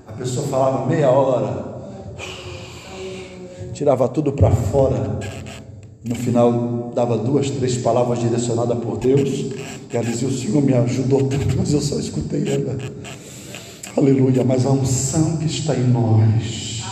A 0.06 0.12
pessoa 0.12 0.46
falava 0.46 0.86
meia 0.86 1.10
hora, 1.10 1.64
tirava 3.74 4.08
tudo 4.08 4.32
para 4.32 4.50
fora. 4.50 5.18
No 6.04 6.14
final, 6.14 6.92
dava 6.94 7.18
duas, 7.18 7.50
três 7.50 7.76
palavras 7.78 8.20
direcionadas 8.20 8.78
por 8.78 8.98
Deus. 8.98 9.52
Que 9.88 9.96
ela 9.96 10.06
dizia: 10.06 10.28
O 10.28 10.32
Senhor 10.32 10.62
me 10.62 10.72
ajudou 10.74 11.24
tanto, 11.24 11.56
mas 11.56 11.72
eu 11.72 11.80
só 11.80 11.98
escutei 11.98 12.44
ela. 12.48 12.78
Aleluia. 13.96 14.44
Mas 14.44 14.64
a 14.64 14.70
unção 14.70 15.38
que 15.38 15.46
está 15.46 15.74
em 15.74 15.88
nós. 15.88 16.84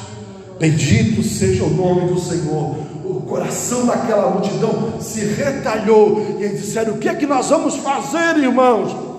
Bendito 0.58 1.22
seja 1.22 1.64
o 1.64 1.70
nome 1.70 2.12
do 2.12 2.20
Senhor 2.20 2.76
o 3.04 3.22
coração 3.22 3.86
daquela 3.86 4.30
multidão 4.30 5.00
se 5.00 5.20
retalhou 5.20 6.36
e 6.38 6.44
eles 6.44 6.60
disseram: 6.60 6.94
O 6.94 6.98
que 6.98 7.08
é 7.08 7.14
que 7.14 7.26
nós 7.26 7.48
vamos 7.48 7.76
fazer, 7.76 8.36
irmãos? 8.38 9.09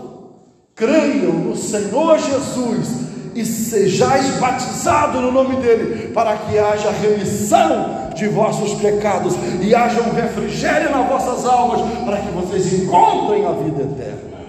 Creiam 0.81 1.33
no 1.33 1.55
Senhor 1.55 2.17
Jesus 2.17 2.87
e 3.35 3.45
sejais 3.45 4.39
batizados 4.39 5.21
no 5.21 5.31
nome 5.31 5.57
dele, 5.57 6.07
para 6.07 6.35
que 6.35 6.57
haja 6.57 6.89
remissão 6.89 8.09
de 8.15 8.27
vossos 8.27 8.73
pecados 8.81 9.35
e 9.61 9.75
haja 9.75 10.01
um 10.01 10.11
refrigério 10.11 10.89
nas 10.89 11.07
vossas 11.07 11.45
almas, 11.45 11.81
para 12.03 12.17
que 12.17 12.31
vocês 12.31 12.81
encontrem 12.81 13.45
a 13.45 13.51
vida 13.51 13.83
eterna. 13.83 14.41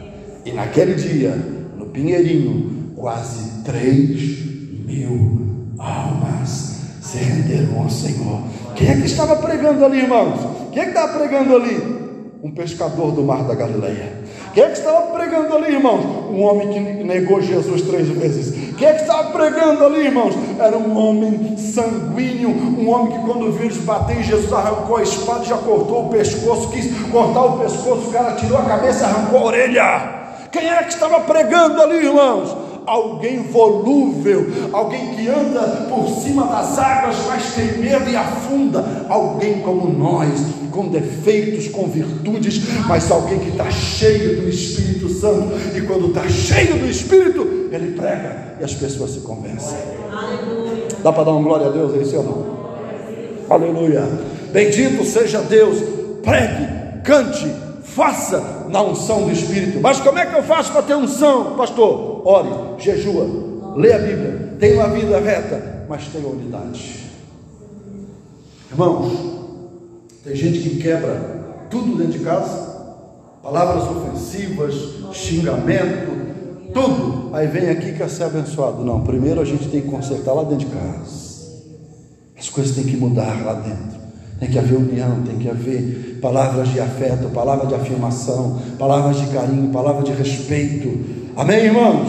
E 0.46 0.52
naquele 0.52 0.94
dia, 0.94 1.36
no 1.76 1.84
Pinheirinho, 1.84 2.94
quase 2.96 3.62
3 3.64 4.86
mil 4.86 5.74
almas 5.78 6.78
se 7.02 7.18
renderam 7.18 7.78
ao 7.78 7.90
Senhor. 7.90 8.40
Quem 8.74 8.88
é 8.88 8.94
que 8.94 9.04
estava 9.04 9.36
pregando 9.36 9.84
ali, 9.84 9.98
irmãos? 9.98 10.40
Quem 10.72 10.80
é 10.80 10.84
que 10.86 10.92
estava 10.92 11.18
pregando 11.18 11.56
ali? 11.56 11.76
Um 12.42 12.52
pescador 12.52 13.12
do 13.12 13.22
mar 13.22 13.44
da 13.44 13.54
Galileia. 13.54 14.21
Quem 14.52 14.64
é 14.64 14.66
que 14.66 14.78
estava 14.78 15.12
pregando 15.12 15.54
ali, 15.54 15.72
irmãos? 15.72 16.04
Um 16.30 16.42
homem 16.42 16.68
que 16.68 16.78
negou 16.78 17.40
Jesus 17.40 17.82
três 17.82 18.06
vezes. 18.08 18.74
Quem 18.76 18.86
é 18.86 18.94
que 18.94 19.02
estava 19.02 19.30
pregando 19.30 19.84
ali, 19.84 20.06
irmãos? 20.06 20.34
Era 20.58 20.76
um 20.76 20.96
homem 20.96 21.56
sanguíneo, 21.56 22.50
um 22.50 22.90
homem 22.90 23.12
que 23.12 23.26
quando 23.26 23.50
viu 23.52 23.70
bater 23.82 24.18
em 24.18 24.22
Jesus, 24.22 24.52
arrancou 24.52 24.98
a 24.98 25.02
espada, 25.02 25.44
já 25.44 25.56
cortou 25.56 26.06
o 26.06 26.08
pescoço, 26.10 26.70
quis 26.70 26.90
cortar 27.10 27.44
o 27.44 27.58
pescoço, 27.60 28.08
o 28.08 28.12
cara 28.12 28.32
tirou 28.32 28.58
a 28.58 28.64
cabeça, 28.64 29.06
arrancou 29.06 29.40
a 29.40 29.44
orelha. 29.44 30.22
Quem 30.50 30.68
é 30.68 30.82
que 30.82 30.92
estava 30.92 31.20
pregando 31.20 31.80
ali, 31.80 32.04
irmãos? 32.06 32.54
Alguém 32.86 33.42
volúvel, 33.44 34.46
alguém 34.72 35.14
que 35.14 35.28
anda 35.28 35.86
por 35.88 36.08
cima 36.20 36.46
das 36.46 36.78
águas, 36.78 37.16
mas 37.26 37.54
tem 37.54 37.78
medo 37.78 38.08
e 38.10 38.16
afunda, 38.16 39.06
alguém 39.08 39.60
como 39.60 39.88
nós, 39.90 40.40
com 40.70 40.88
defeitos, 40.88 41.68
com 41.68 41.86
virtudes, 41.86 42.62
mas 42.88 43.10
alguém 43.10 43.38
que 43.38 43.50
está 43.50 43.70
cheio 43.70 44.40
do 44.42 44.48
Espírito 44.48 45.08
Santo, 45.08 45.52
e 45.76 45.80
quando 45.82 46.08
está 46.08 46.28
cheio 46.28 46.78
do 46.78 46.86
Espírito, 46.86 47.68
ele 47.70 47.92
prega 47.92 48.56
e 48.60 48.64
as 48.64 48.74
pessoas 48.74 49.10
se 49.10 49.20
convencem. 49.20 49.78
Dá 51.02 51.12
para 51.12 51.24
dar 51.24 51.32
uma 51.32 51.42
glória 51.42 51.66
a 51.66 51.70
Deus 51.70 51.94
aí, 51.94 52.04
seu 52.04 52.22
não? 52.22 52.62
Aleluia. 53.48 54.08
Bendito 54.52 55.04
seja 55.04 55.40
Deus. 55.40 55.78
Pregue, 56.22 57.02
cante, 57.02 57.52
faça 57.82 58.61
na 58.72 58.82
unção 58.82 59.24
do 59.24 59.30
Espírito. 59.30 59.80
Mas 59.80 60.00
como 60.00 60.18
é 60.18 60.26
que 60.26 60.34
eu 60.34 60.42
faço 60.42 60.72
para 60.72 60.82
ter 60.82 60.96
unção, 60.96 61.54
pastor? 61.56 62.26
Ore, 62.26 62.48
jejua, 62.78 63.26
lê 63.76 63.92
a 63.92 63.98
Bíblia, 63.98 64.56
tenha 64.58 64.76
uma 64.76 64.88
vida 64.88 65.20
reta, 65.20 65.84
mas 65.88 66.06
tenha 66.06 66.26
unidade. 66.26 67.02
Irmãos, 68.70 69.12
tem 70.24 70.34
gente 70.34 70.60
que 70.60 70.78
quebra 70.78 71.66
tudo 71.68 71.96
dentro 71.96 72.12
de 72.12 72.20
casa, 72.20 72.72
palavras 73.42 73.84
ofensivas, 73.84 74.74
xingamento, 75.12 76.10
tudo. 76.72 77.30
Aí 77.34 77.46
vem 77.46 77.68
aqui 77.68 77.92
quer 77.92 78.08
ser 78.08 78.24
abençoado. 78.24 78.82
Não, 78.84 79.02
primeiro 79.02 79.40
a 79.40 79.44
gente 79.44 79.68
tem 79.68 79.82
que 79.82 79.88
consertar 79.88 80.32
lá 80.32 80.44
dentro 80.44 80.66
de 80.66 80.74
casa. 80.74 81.32
As 82.38 82.48
coisas 82.48 82.74
têm 82.74 82.84
que 82.84 82.96
mudar 82.96 83.44
lá 83.44 83.54
dentro. 83.54 84.00
Tem 84.40 84.50
que 84.50 84.58
haver 84.58 84.76
união, 84.76 85.22
tem 85.22 85.38
que 85.38 85.48
haver 85.48 86.11
palavras 86.22 86.68
de 86.68 86.80
afeto, 86.80 87.28
palavras 87.30 87.68
de 87.68 87.74
afirmação, 87.74 88.62
palavras 88.78 89.16
de 89.20 89.26
carinho, 89.26 89.72
palavras 89.72 90.04
de 90.04 90.12
respeito. 90.12 91.32
Amém, 91.36 91.64
irmãos? 91.64 92.08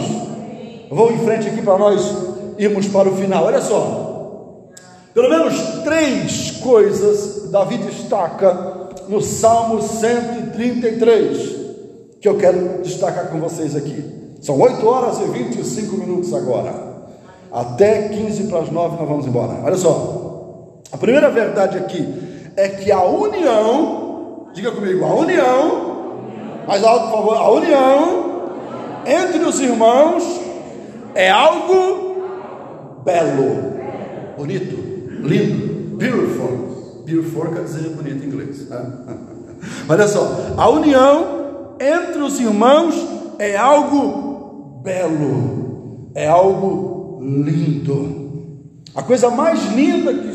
Eu 0.88 0.96
vou 0.96 1.12
em 1.12 1.18
frente 1.18 1.48
aqui 1.48 1.60
para 1.60 1.76
nós 1.76 2.16
irmos 2.56 2.86
para 2.86 3.08
o 3.08 3.16
final. 3.16 3.44
Olha 3.44 3.60
só. 3.60 4.70
Pelo 5.12 5.28
menos 5.28 5.54
três 5.82 6.52
coisas 6.62 7.50
Davi 7.50 7.76
destaca 7.78 8.90
no 9.08 9.20
Salmo 9.20 9.82
133 9.82 11.64
que 12.20 12.28
eu 12.28 12.36
quero 12.36 12.82
destacar 12.82 13.28
com 13.28 13.38
vocês 13.38 13.74
aqui. 13.76 14.02
São 14.40 14.60
8 14.60 14.86
horas 14.86 15.18
e 15.20 15.24
25 15.24 15.96
minutos 15.96 16.32
agora. 16.32 16.72
Até 17.52 18.08
15 18.08 18.44
para 18.44 18.60
as 18.60 18.70
9 18.70 18.96
nós 18.96 19.08
vamos 19.08 19.26
embora. 19.26 19.60
Olha 19.64 19.76
só. 19.76 20.80
A 20.92 20.96
primeira 20.96 21.30
verdade 21.30 21.76
aqui 21.78 22.24
é 22.56 22.68
que 22.68 22.90
a 22.90 23.02
união, 23.02 24.03
diga 24.54 24.70
comigo, 24.70 25.04
a 25.04 25.14
união, 25.14 26.14
mais 26.66 26.82
alto 26.84 27.10
por 27.10 27.16
favor, 27.18 27.36
a 27.36 27.50
união 27.50 28.24
entre 29.04 29.44
os 29.44 29.60
irmãos 29.60 30.40
é 31.14 31.28
algo 31.28 33.02
belo, 33.04 33.74
bonito, 34.38 34.76
lindo, 35.22 35.96
beautiful. 35.96 37.02
Beautiful 37.04 37.52
quer 37.52 37.64
dizer 37.64 37.90
bonito 37.90 38.24
em 38.24 38.28
inglês. 38.28 38.68
Né? 38.68 38.92
Olha 39.88 40.06
só, 40.08 40.54
a 40.56 40.68
união 40.70 41.74
entre 41.80 42.22
os 42.22 42.40
irmãos 42.40 42.94
é 43.38 43.56
algo 43.56 44.80
belo, 44.82 46.10
é 46.14 46.28
algo 46.28 47.18
lindo. 47.20 48.22
A 48.94 49.02
coisa 49.02 49.28
mais 49.28 49.60
linda 49.74 50.14
que 50.14 50.32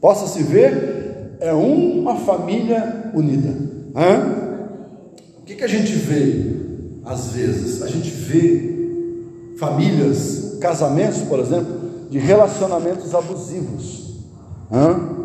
possa 0.00 0.26
se 0.26 0.42
ver, 0.42 1.05
é 1.40 1.52
uma 1.52 2.16
família 2.16 3.10
unida. 3.14 3.54
Hã? 3.94 4.46
O 5.40 5.44
que, 5.44 5.54
que 5.54 5.64
a 5.64 5.68
gente 5.68 5.92
vê 5.92 6.56
às 7.04 7.28
vezes? 7.28 7.82
A 7.82 7.86
gente 7.86 8.10
vê 8.10 9.54
famílias, 9.58 10.58
casamentos, 10.60 11.22
por 11.22 11.38
exemplo, 11.38 11.86
de 12.10 12.18
relacionamentos 12.18 13.14
abusivos, 13.14 14.16
hã? 14.70 15.16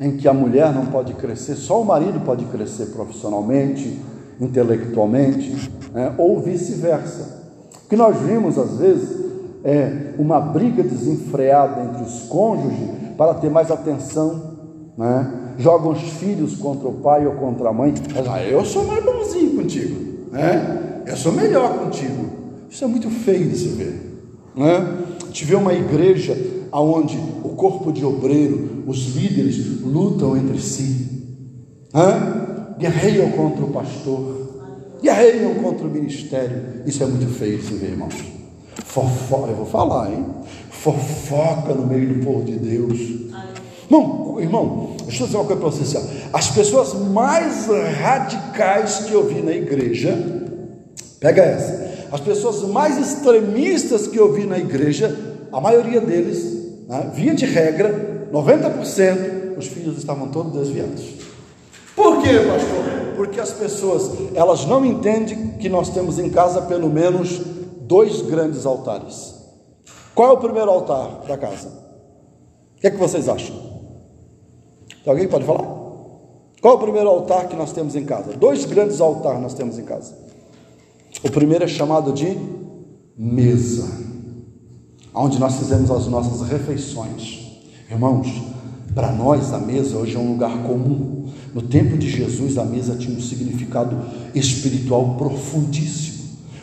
em 0.00 0.16
que 0.16 0.28
a 0.28 0.32
mulher 0.34 0.72
não 0.74 0.86
pode 0.86 1.14
crescer, 1.14 1.56
só 1.56 1.80
o 1.80 1.84
marido 1.84 2.20
pode 2.24 2.44
crescer 2.46 2.86
profissionalmente, 2.86 3.98
intelectualmente, 4.40 5.70
né? 5.92 6.14
ou 6.18 6.40
vice-versa. 6.40 7.44
O 7.84 7.88
que 7.88 7.96
nós 7.96 8.16
vimos 8.18 8.58
às 8.58 8.76
vezes 8.76 9.24
é 9.64 10.14
uma 10.18 10.40
briga 10.40 10.82
desenfreada 10.82 11.82
entre 11.82 12.02
os 12.02 12.22
cônjuges 12.28 12.90
para 13.16 13.34
ter 13.34 13.50
mais 13.50 13.70
atenção, 13.70 14.55
né? 14.96 15.32
jogam 15.58 15.92
os 15.92 16.02
filhos 16.02 16.56
contra 16.56 16.88
o 16.88 16.94
pai 16.94 17.26
ou 17.26 17.34
contra 17.34 17.68
a 17.68 17.72
mãe, 17.72 17.94
mas 18.14 18.28
ah, 18.28 18.42
eu 18.42 18.64
sou 18.64 18.84
mais 18.84 19.04
bonzinho 19.04 19.56
contigo, 19.56 20.30
né? 20.32 21.02
eu 21.06 21.16
sou 21.16 21.32
melhor 21.32 21.78
contigo. 21.78 22.26
Isso 22.70 22.84
é 22.84 22.86
muito 22.86 23.08
feio 23.10 23.48
de 23.48 23.56
se 23.56 23.68
ver. 23.68 24.22
Né? 24.56 24.98
A 25.54 25.56
uma 25.58 25.72
igreja 25.72 26.36
onde 26.72 27.16
o 27.44 27.50
corpo 27.50 27.92
de 27.92 28.04
obreiro, 28.04 28.84
os 28.86 29.14
líderes 29.14 29.80
lutam 29.82 30.36
entre 30.36 30.60
si, 30.60 31.06
né? 31.92 32.74
guerreiam 32.78 33.30
contra 33.30 33.64
o 33.64 33.70
pastor, 33.70 34.98
guerreiam 35.02 35.54
contra 35.56 35.86
o 35.86 35.90
ministério. 35.90 36.82
Isso 36.84 37.02
é 37.02 37.06
muito 37.06 37.26
feio 37.32 37.58
de 37.58 37.64
se 37.64 37.74
ver, 37.74 37.90
irmãos. 37.90 38.14
Fofoca, 38.84 39.50
eu 39.50 39.56
vou 39.56 39.66
falar, 39.66 40.12
hein? 40.12 40.24
Fofoca 40.70 41.74
no 41.74 41.86
meio 41.86 42.14
do 42.14 42.24
povo 42.24 42.44
de 42.44 42.56
Deus. 42.56 42.98
Não, 43.88 44.40
irmão, 44.40 44.96
deixa 45.04 45.22
eu 45.22 45.26
dizer 45.26 45.38
uma 45.38 45.46
coisa 45.46 45.60
para 45.60 45.70
você. 45.70 45.96
Assim, 45.96 46.20
as 46.32 46.50
pessoas 46.50 46.94
mais 46.94 47.66
radicais 48.00 49.04
que 49.06 49.12
eu 49.12 49.26
vi 49.26 49.42
na 49.42 49.52
igreja, 49.52 50.16
pega 51.20 51.42
essa. 51.42 51.86
As 52.10 52.20
pessoas 52.20 52.62
mais 52.62 52.98
extremistas 52.98 54.06
que 54.06 54.18
eu 54.18 54.32
vi 54.32 54.44
na 54.44 54.58
igreja, 54.58 55.16
a 55.52 55.60
maioria 55.60 56.00
deles, 56.00 56.86
né, 56.88 57.10
via 57.14 57.34
de 57.34 57.46
regra, 57.46 58.28
90%, 58.32 59.58
os 59.58 59.66
filhos 59.66 59.98
estavam 59.98 60.28
todos 60.28 60.52
desviados. 60.52 61.02
Por 61.94 62.20
quê, 62.22 62.40
pastor? 62.40 63.14
Porque 63.16 63.40
as 63.40 63.52
pessoas, 63.52 64.10
elas 64.34 64.66
não 64.66 64.84
entendem 64.84 65.52
que 65.58 65.68
nós 65.68 65.88
temos 65.88 66.18
em 66.18 66.28
casa 66.28 66.62
pelo 66.62 66.90
menos 66.90 67.40
dois 67.80 68.20
grandes 68.20 68.66
altares. 68.66 69.34
Qual 70.14 70.30
é 70.30 70.32
o 70.32 70.38
primeiro 70.38 70.70
altar 70.70 71.22
da 71.26 71.38
casa? 71.38 71.68
O 72.76 72.80
que 72.80 72.86
é 72.86 72.90
que 72.90 72.96
vocês 72.96 73.28
acham? 73.28 73.65
Alguém 75.06 75.28
pode 75.28 75.44
falar? 75.44 75.76
Qual 76.60 76.74
é 76.74 76.76
o 76.76 76.80
primeiro 76.80 77.08
altar 77.08 77.48
que 77.48 77.54
nós 77.54 77.72
temos 77.72 77.94
em 77.94 78.04
casa? 78.04 78.32
Dois 78.32 78.64
grandes 78.64 79.00
altares 79.00 79.40
nós 79.40 79.54
temos 79.54 79.78
em 79.78 79.84
casa. 79.84 80.14
O 81.22 81.30
primeiro 81.30 81.64
é 81.64 81.68
chamado 81.68 82.12
de 82.12 82.36
mesa, 83.16 83.88
onde 85.14 85.38
nós 85.38 85.56
fizemos 85.56 85.90
as 85.90 86.06
nossas 86.06 86.46
refeições. 86.48 87.62
Irmãos, 87.90 88.26
para 88.94 89.12
nós 89.12 89.52
a 89.52 89.58
mesa 89.58 89.96
hoje 89.96 90.16
é 90.16 90.18
um 90.18 90.32
lugar 90.32 90.64
comum. 90.64 91.28
No 91.54 91.62
tempo 91.62 91.96
de 91.96 92.10
Jesus 92.10 92.58
a 92.58 92.64
mesa 92.64 92.96
tinha 92.96 93.16
um 93.16 93.20
significado 93.20 93.96
espiritual 94.34 95.14
profundíssimo. 95.16 96.16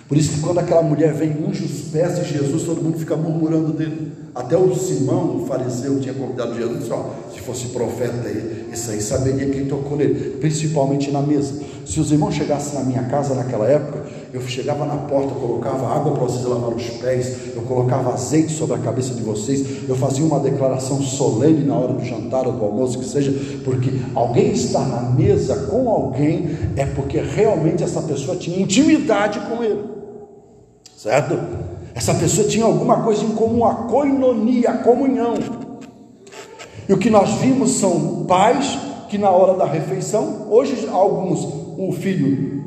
Por 0.07 0.17
isso 0.17 0.33
que 0.33 0.39
quando 0.41 0.59
aquela 0.59 0.83
mulher 0.83 1.13
vem 1.13 1.31
unge 1.31 1.63
os 1.63 1.89
pés 1.89 2.19
de 2.19 2.25
Jesus, 2.25 2.63
todo 2.63 2.81
mundo 2.81 2.99
fica 2.99 3.15
murmurando 3.15 3.71
dele. 3.71 4.11
Até 4.35 4.57
o 4.57 4.75
Simão, 4.75 5.37
o 5.37 5.45
fariseu, 5.45 5.99
tinha 5.99 6.13
convidado 6.13 6.55
Jesus, 6.55 6.79
disse, 6.79 6.91
ó, 6.91 7.05
se 7.31 7.39
fosse 7.39 7.67
profeta 7.67 8.27
isso 8.73 8.89
aí 8.89 8.99
saberia 8.99 9.47
quem 9.49 9.65
tocou 9.65 9.95
nele, 9.95 10.37
principalmente 10.41 11.11
na 11.11 11.21
mesa. 11.21 11.61
Se 11.85 11.99
os 11.99 12.11
irmãos 12.11 12.33
chegassem 12.33 12.79
na 12.79 12.83
minha 12.83 13.03
casa 13.03 13.35
naquela 13.35 13.67
época, 13.67 14.03
eu 14.33 14.41
chegava 14.41 14.85
na 14.85 14.95
porta, 14.95 15.35
colocava 15.35 15.87
água 15.87 16.13
para 16.13 16.23
vocês 16.23 16.43
lavar 16.43 16.73
os 16.73 16.89
pés, 16.89 17.55
eu 17.55 17.61
colocava 17.61 18.13
azeite 18.13 18.51
sobre 18.51 18.75
a 18.75 18.79
cabeça 18.79 19.13
de 19.13 19.21
vocês, 19.21 19.87
eu 19.87 19.95
fazia 19.95 20.25
uma 20.25 20.39
declaração 20.39 20.99
solene 21.03 21.63
na 21.63 21.75
hora 21.75 21.93
do 21.93 22.03
jantar 22.03 22.47
ou 22.47 22.53
do 22.53 22.65
almoço, 22.65 22.97
que 22.97 23.05
seja, 23.05 23.31
porque 23.63 23.91
alguém 24.15 24.51
estar 24.51 24.87
na 24.87 25.11
mesa 25.11 25.55
com 25.69 25.87
alguém 25.87 26.57
é 26.75 26.85
porque 26.87 27.19
realmente 27.19 27.83
essa 27.83 28.01
pessoa 28.01 28.35
tinha 28.35 28.59
intimidade 28.59 29.39
com 29.41 29.63
ele 29.63 29.93
certo? 31.03 31.37
Essa 31.95 32.13
pessoa 32.15 32.47
tinha 32.47 32.65
alguma 32.65 33.03
coisa 33.03 33.23
em 33.23 33.31
comum, 33.31 33.65
a 33.65 33.75
coinonia, 33.75 34.71
a 34.71 34.77
comunhão. 34.79 35.35
E 36.87 36.93
o 36.93 36.97
que 36.97 37.09
nós 37.09 37.29
vimos 37.35 37.71
são 37.71 38.25
pais 38.25 38.77
que 39.07 39.17
na 39.17 39.29
hora 39.29 39.53
da 39.53 39.65
refeição, 39.65 40.47
hoje 40.49 40.89
alguns, 40.91 41.45
o 41.77 41.91
filho 41.91 42.63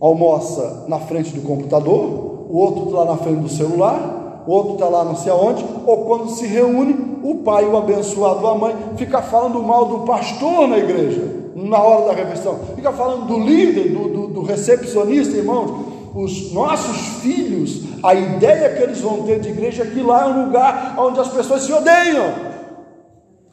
almoça 0.00 0.86
na 0.88 0.98
frente 1.00 1.34
do 1.34 1.42
computador, 1.42 2.46
o 2.48 2.56
outro 2.56 2.84
está 2.84 2.98
lá 2.98 3.04
na 3.04 3.16
frente 3.16 3.40
do 3.40 3.48
celular, 3.48 4.44
o 4.46 4.52
outro 4.52 4.74
está 4.74 4.88
lá 4.88 5.04
não 5.04 5.16
sei 5.16 5.30
aonde, 5.30 5.64
ou 5.84 6.04
quando 6.04 6.30
se 6.30 6.46
reúne, 6.46 7.18
o 7.22 7.36
pai, 7.36 7.66
o 7.66 7.76
abençoado, 7.76 8.46
a 8.46 8.54
mãe, 8.54 8.74
fica 8.96 9.20
falando 9.20 9.62
mal 9.62 9.84
do 9.84 9.98
pastor 10.00 10.66
na 10.66 10.78
igreja, 10.78 11.50
na 11.54 11.78
hora 11.78 12.06
da 12.06 12.12
refeição, 12.14 12.58
fica 12.74 12.92
falando 12.92 13.26
do 13.26 13.38
líder, 13.38 13.92
do, 13.92 14.08
do, 14.08 14.26
do 14.28 14.42
recepcionista, 14.42 15.36
irmãos. 15.36 15.89
Os 16.14 16.52
nossos 16.52 17.22
filhos, 17.22 17.82
a 18.02 18.14
ideia 18.14 18.76
que 18.76 18.82
eles 18.82 19.00
vão 19.00 19.22
ter 19.22 19.40
de 19.40 19.48
igreja 19.48 19.82
é 19.82 19.86
que 19.86 20.02
lá 20.02 20.24
é 20.24 20.26
um 20.26 20.46
lugar 20.46 20.94
onde 20.98 21.20
as 21.20 21.28
pessoas 21.28 21.62
se 21.62 21.72
odeiam 21.72 22.50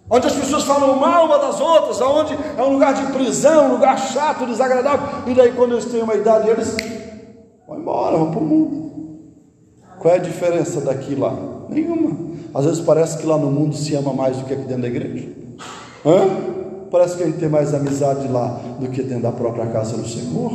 onde 0.10 0.28
as 0.28 0.34
pessoas 0.34 0.64
falam 0.64 0.96
mal 0.96 1.26
uma 1.26 1.38
das 1.38 1.60
outras, 1.60 2.00
onde 2.02 2.38
é 2.58 2.64
um 2.64 2.74
lugar 2.74 2.94
de 2.94 3.12
prisão, 3.12 3.68
um 3.68 3.74
lugar 3.74 3.98
chato, 3.98 4.46
desagradável, 4.46 5.08
e 5.28 5.34
daí 5.34 5.52
quando 5.52 5.74
eles 5.74 5.86
têm 5.86 6.02
uma 6.02 6.16
idade, 6.16 6.50
eles 6.50 6.76
vão 7.68 7.80
embora, 7.80 8.18
vão 8.18 8.32
para 8.32 8.40
o 8.40 8.46
mundo. 8.46 8.88
Qual 10.00 10.14
é 10.14 10.18
a 10.18 10.22
diferença 10.22 10.80
daqui 10.82 11.14
e 11.14 11.16
lá? 11.16 11.36
Nenhuma. 11.70 12.16
Às 12.54 12.66
vezes 12.66 12.80
parece 12.82 13.18
que 13.18 13.26
lá 13.26 13.38
no 13.38 13.52
mundo 13.52 13.76
se 13.76 13.96
ama 13.96 14.14
mais 14.14 14.38
do 14.38 14.46
que 14.46 14.54
aqui 14.54 14.64
dentro 14.64 14.84
da 14.84 14.88
igreja. 14.88 15.28
Hã? 16.06 16.28
Parece 16.90 17.18
que 17.18 17.24
a 17.24 17.26
gente 17.26 17.40
tem 17.40 17.50
mais 17.50 17.74
amizade 17.74 18.28
lá 18.30 18.60
do 18.80 18.88
que 18.88 19.04
dentro 19.04 19.24
da 19.24 19.32
própria 19.32 19.66
casa 19.68 19.98
do 19.98 20.08
Senhor. 20.08 20.54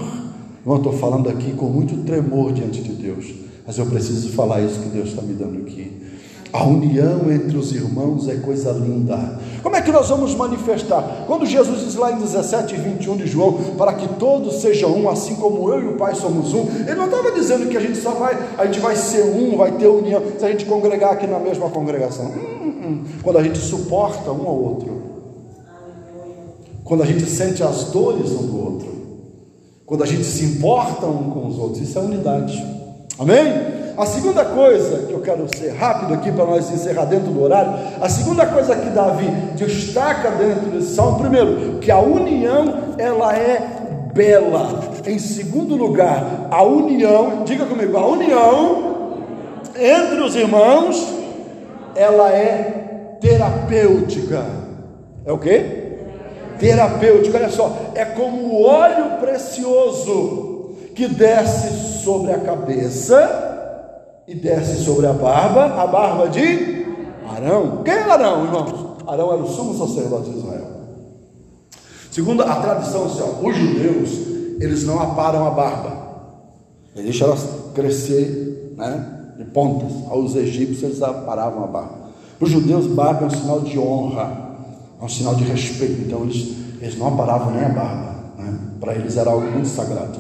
Eu 0.65 0.77
estou 0.77 0.93
falando 0.93 1.29
aqui 1.29 1.53
com 1.53 1.67
muito 1.67 2.05
tremor 2.05 2.53
diante 2.53 2.83
de 2.83 2.93
Deus, 2.93 3.35
mas 3.67 3.79
eu 3.79 3.87
preciso 3.87 4.29
falar 4.31 4.61
isso 4.61 4.81
que 4.81 4.89
Deus 4.91 5.09
está 5.09 5.21
me 5.21 5.35
dando 5.35 5.59
aqui. 5.59 6.01
A 6.53 6.65
união 6.65 7.33
entre 7.33 7.57
os 7.57 7.73
irmãos 7.73 8.29
é 8.29 8.37
coisa 8.37 8.71
linda. 8.73 9.41
Como 9.63 9.75
é 9.75 9.81
que 9.81 9.91
nós 9.91 10.09
vamos 10.11 10.35
manifestar? 10.35 11.25
Quando 11.27 11.47
Jesus 11.47 11.81
diz 11.81 11.95
lá 11.97 12.13
em 12.13 12.19
17 12.19 12.75
e 12.75 12.79
21 12.79 13.17
de 13.17 13.27
João, 13.27 13.55
para 13.77 13.95
que 13.95 14.07
todos 14.07 14.61
sejam 14.61 14.95
um, 14.95 15.09
assim 15.09 15.35
como 15.37 15.69
eu 15.71 15.83
e 15.83 15.89
o 15.89 15.97
Pai 15.97 16.15
somos 16.15 16.53
um, 16.53 16.67
ele 16.87 16.95
não 16.95 17.07
estava 17.07 17.33
dizendo 17.33 17.69
que 17.69 17.77
a 17.77 17.81
gente 17.81 17.97
só 17.97 18.11
vai, 18.11 18.39
a 18.59 18.67
gente 18.67 18.81
vai 18.81 18.95
ser 18.95 19.25
um, 19.25 19.57
vai 19.57 19.73
ter 19.73 19.87
união, 19.87 20.23
se 20.39 20.45
a 20.45 20.51
gente 20.51 20.67
congregar 20.67 21.13
aqui 21.13 21.27
na 21.27 21.39
mesma 21.39 21.71
congregação. 21.71 22.27
Hum, 22.27 22.63
hum, 22.63 22.75
hum. 22.85 23.05
Quando 23.23 23.39
a 23.39 23.43
gente 23.43 23.59
suporta 23.59 24.31
um 24.31 24.47
ao 24.47 24.63
outro, 24.63 25.03
quando 26.85 27.03
a 27.03 27.07
gente 27.07 27.25
sente 27.25 27.63
as 27.63 27.85
dores 27.85 28.31
um 28.31 28.47
do 28.47 28.63
outro, 28.63 28.92
quando 29.93 30.05
a 30.05 30.07
gente 30.07 30.25
se 30.25 30.43
importa 30.47 31.05
um 31.05 31.29
com 31.29 31.47
os 31.47 31.59
outros, 31.59 31.83
isso 31.83 31.99
é 31.99 32.01
unidade. 32.01 32.65
Amém? 33.19 33.45
A 33.95 34.07
segunda 34.07 34.43
coisa 34.43 35.07
que 35.07 35.13
eu 35.13 35.21
quero 35.21 35.47
ser 35.55 35.69
rápido 35.75 36.15
aqui 36.15 36.33
para 36.33 36.47
nós 36.47 36.71
encerrar 36.71 37.05
dentro 37.05 37.31
do 37.31 37.43
horário, 37.43 37.75
a 38.01 38.09
segunda 38.09 38.47
coisa 38.47 38.75
que 38.75 38.89
Davi 38.89 39.27
destaca 39.55 40.31
dentro 40.31 40.71
desse 40.71 40.95
salmo, 40.95 41.19
primeiro, 41.19 41.79
que 41.79 41.91
a 41.91 41.99
união 41.99 42.95
ela 42.97 43.37
é 43.37 44.09
bela. 44.15 44.83
Em 45.07 45.19
segundo 45.19 45.77
lugar, 45.77 46.49
a 46.51 46.63
união, 46.63 47.45
diga 47.45 47.67
comigo, 47.67 47.95
a 47.99 48.07
união 48.07 49.13
entre 49.79 50.23
os 50.23 50.35
irmãos, 50.35 51.07
ela 51.95 52.31
é 52.31 53.19
terapêutica. 53.21 54.43
É 55.27 55.31
o 55.31 55.37
que? 55.37 55.82
Terapêutica, 56.59 57.39
olha 57.39 57.51
só, 57.51 57.77
é 57.95 58.05
como 58.05 58.39
o 58.39 58.63
óleo 58.65 59.19
precioso 59.21 60.77
que 60.95 61.09
desce 61.09 62.03
sobre 62.03 62.33
a 62.33 62.39
cabeça 62.39 63.51
e 64.27 64.35
desce 64.35 64.85
sobre 64.85 65.07
a 65.07 65.13
barba, 65.13 65.65
a 65.83 65.87
barba 65.87 66.29
de 66.29 66.87
Arão. 67.29 67.83
Quem 67.85 67.95
era 67.95 68.15
Arão, 68.15 68.45
irmãos? 68.45 68.93
Arão 69.07 69.33
era 69.33 69.43
o 69.43 69.49
sumo 69.49 69.77
sacerdote 69.77 70.31
de 70.31 70.39
Israel. 70.39 70.67
Segundo 72.11 72.43
a 72.43 72.57
tradição, 72.57 73.05
os 73.43 73.57
judeus, 73.57 74.11
eles 74.61 74.85
não 74.85 75.01
aparam 75.01 75.47
a 75.47 75.51
barba. 75.51 76.03
Eles 76.95 77.19
deixam 77.19 77.29
ela 77.29 77.39
crescer 77.75 78.75
né, 78.77 79.33
de 79.39 79.45
pontas. 79.47 79.93
Aos 80.11 80.37
egípcios, 80.37 80.83
eles 80.83 81.03
aparavam 81.03 81.65
a 81.65 81.67
barba. 81.67 82.03
Para 82.39 82.45
os 82.45 82.51
judeus, 82.51 82.87
barba 82.87 83.23
é 83.23 83.27
um 83.27 83.31
sinal 83.31 83.61
de 83.61 83.79
honra, 83.79 84.52
é 85.03 85.05
um 85.05 85.09
sinal 85.09 85.35
de 85.35 85.43
respeito. 85.43 86.01
Então, 86.01 86.23
eles, 86.23 86.55
eles 86.81 86.97
não 86.97 87.09
aparavam 87.09 87.53
nem 87.53 87.65
a 87.65 87.69
barba. 87.69 88.15
Né? 88.39 88.59
Para 88.81 88.95
eles 88.95 89.17
era 89.17 89.31
algo 89.31 89.51
muito 89.51 89.69
sagrado. 89.69 90.19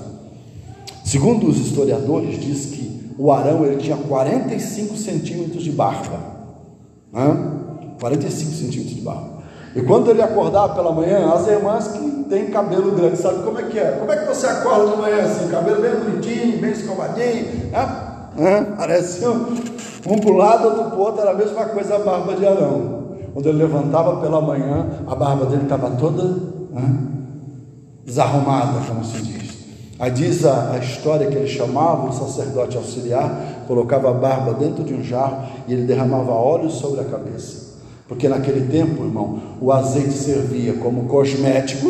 Segundo 1.04 1.48
os 1.48 1.58
historiadores, 1.58 2.40
diz 2.40 2.66
que 2.66 3.14
o 3.16 3.30
Arão 3.30 3.64
ele 3.64 3.76
tinha 3.76 3.96
45 3.96 4.96
centímetros 4.96 5.62
de 5.62 5.70
barba. 5.70 6.18
Né? 7.12 7.36
45 8.00 8.50
centímetros 8.50 8.96
de 8.96 9.00
barba. 9.02 9.42
E 9.74 9.82
quando 9.82 10.10
ele 10.10 10.20
acordava 10.20 10.74
pela 10.74 10.92
manhã, 10.92 11.32
as 11.32 11.46
irmãs 11.46 11.88
que 11.88 12.24
têm 12.28 12.46
cabelo 12.46 12.92
grande, 12.92 13.16
sabe 13.16 13.42
como 13.44 13.58
é 13.58 13.62
que 13.62 13.78
é? 13.78 13.92
Como 13.92 14.10
é 14.10 14.16
que 14.16 14.26
você 14.26 14.46
acorda 14.46 14.90
de 14.90 14.96
manhã 15.00 15.22
assim? 15.22 15.48
Cabelo 15.48 15.80
bem 15.80 15.94
bonitinho, 15.94 16.60
bem 16.60 16.72
escovadinho, 16.72 17.70
né? 17.70 17.88
né? 18.36 18.66
Parece 18.76 19.24
um, 19.26 19.54
um 20.08 20.18
para 20.18 20.30
o 20.30 20.36
lado, 20.36 20.64
outro 20.66 20.84
para 20.84 20.96
o 20.96 21.00
outro, 21.00 21.20
era 21.22 21.30
a 21.30 21.34
mesma 21.34 21.66
coisa 21.66 21.94
a 21.94 21.98
barba 22.00 22.34
de 22.34 22.46
Arão. 22.46 23.01
Quando 23.32 23.48
ele 23.48 23.58
levantava 23.58 24.20
pela 24.20 24.40
manhã, 24.40 24.86
a 25.06 25.14
barba 25.14 25.46
dele 25.46 25.62
estava 25.62 25.90
toda 25.92 26.22
né? 26.70 26.98
desarrumada, 28.04 28.80
como 28.86 29.04
se 29.04 29.22
diz. 29.22 29.52
Aí 29.98 30.10
diz 30.10 30.44
a, 30.44 30.72
a, 30.72 30.78
história 30.78 31.28
que 31.28 31.36
ele 31.36 31.46
chamava 31.46 32.08
o 32.08 32.12
sacerdote 32.12 32.76
auxiliar, 32.76 33.64
colocava 33.68 34.10
a 34.10 34.12
barba 34.12 34.52
dentro 34.52 34.82
de 34.82 34.92
um 34.92 35.02
jarro 35.02 35.46
e 35.68 35.72
ele 35.72 35.84
derramava 35.84 36.32
óleo 36.32 36.68
sobre 36.68 37.00
a 37.00 37.04
cabeça. 37.04 37.72
Porque 38.08 38.28
naquele 38.28 38.66
tempo, 38.66 39.04
irmão, 39.04 39.38
o 39.60 39.70
azeite 39.70 40.12
servia 40.12 40.74
como 40.74 41.04
cosmético. 41.04 41.88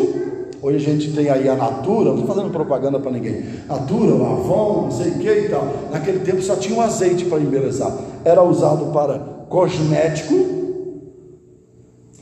Hoje 0.61 0.77
a 0.77 0.79
gente 0.79 1.11
tem 1.11 1.29
aí 1.29 1.49
a 1.49 1.55
Natura, 1.55 2.11
não 2.11 2.19
estou 2.19 2.35
fazendo 2.35 2.51
propaganda 2.51 2.99
para 2.99 3.11
ninguém. 3.11 3.43
Natura, 3.67 4.13
Avon, 4.13 4.83
não 4.83 4.91
sei 4.91 5.11
o 5.11 5.19
que 5.19 5.29
e 5.29 5.49
tal. 5.49 5.67
Naquele 5.91 6.19
tempo 6.19 6.41
só 6.41 6.55
tinha 6.55 6.77
um 6.77 6.81
azeite 6.81 7.25
para 7.25 7.39
embelezar. 7.39 7.91
Era 8.23 8.41
usado 8.43 8.93
para 8.93 9.19
cosmético, 9.49 10.62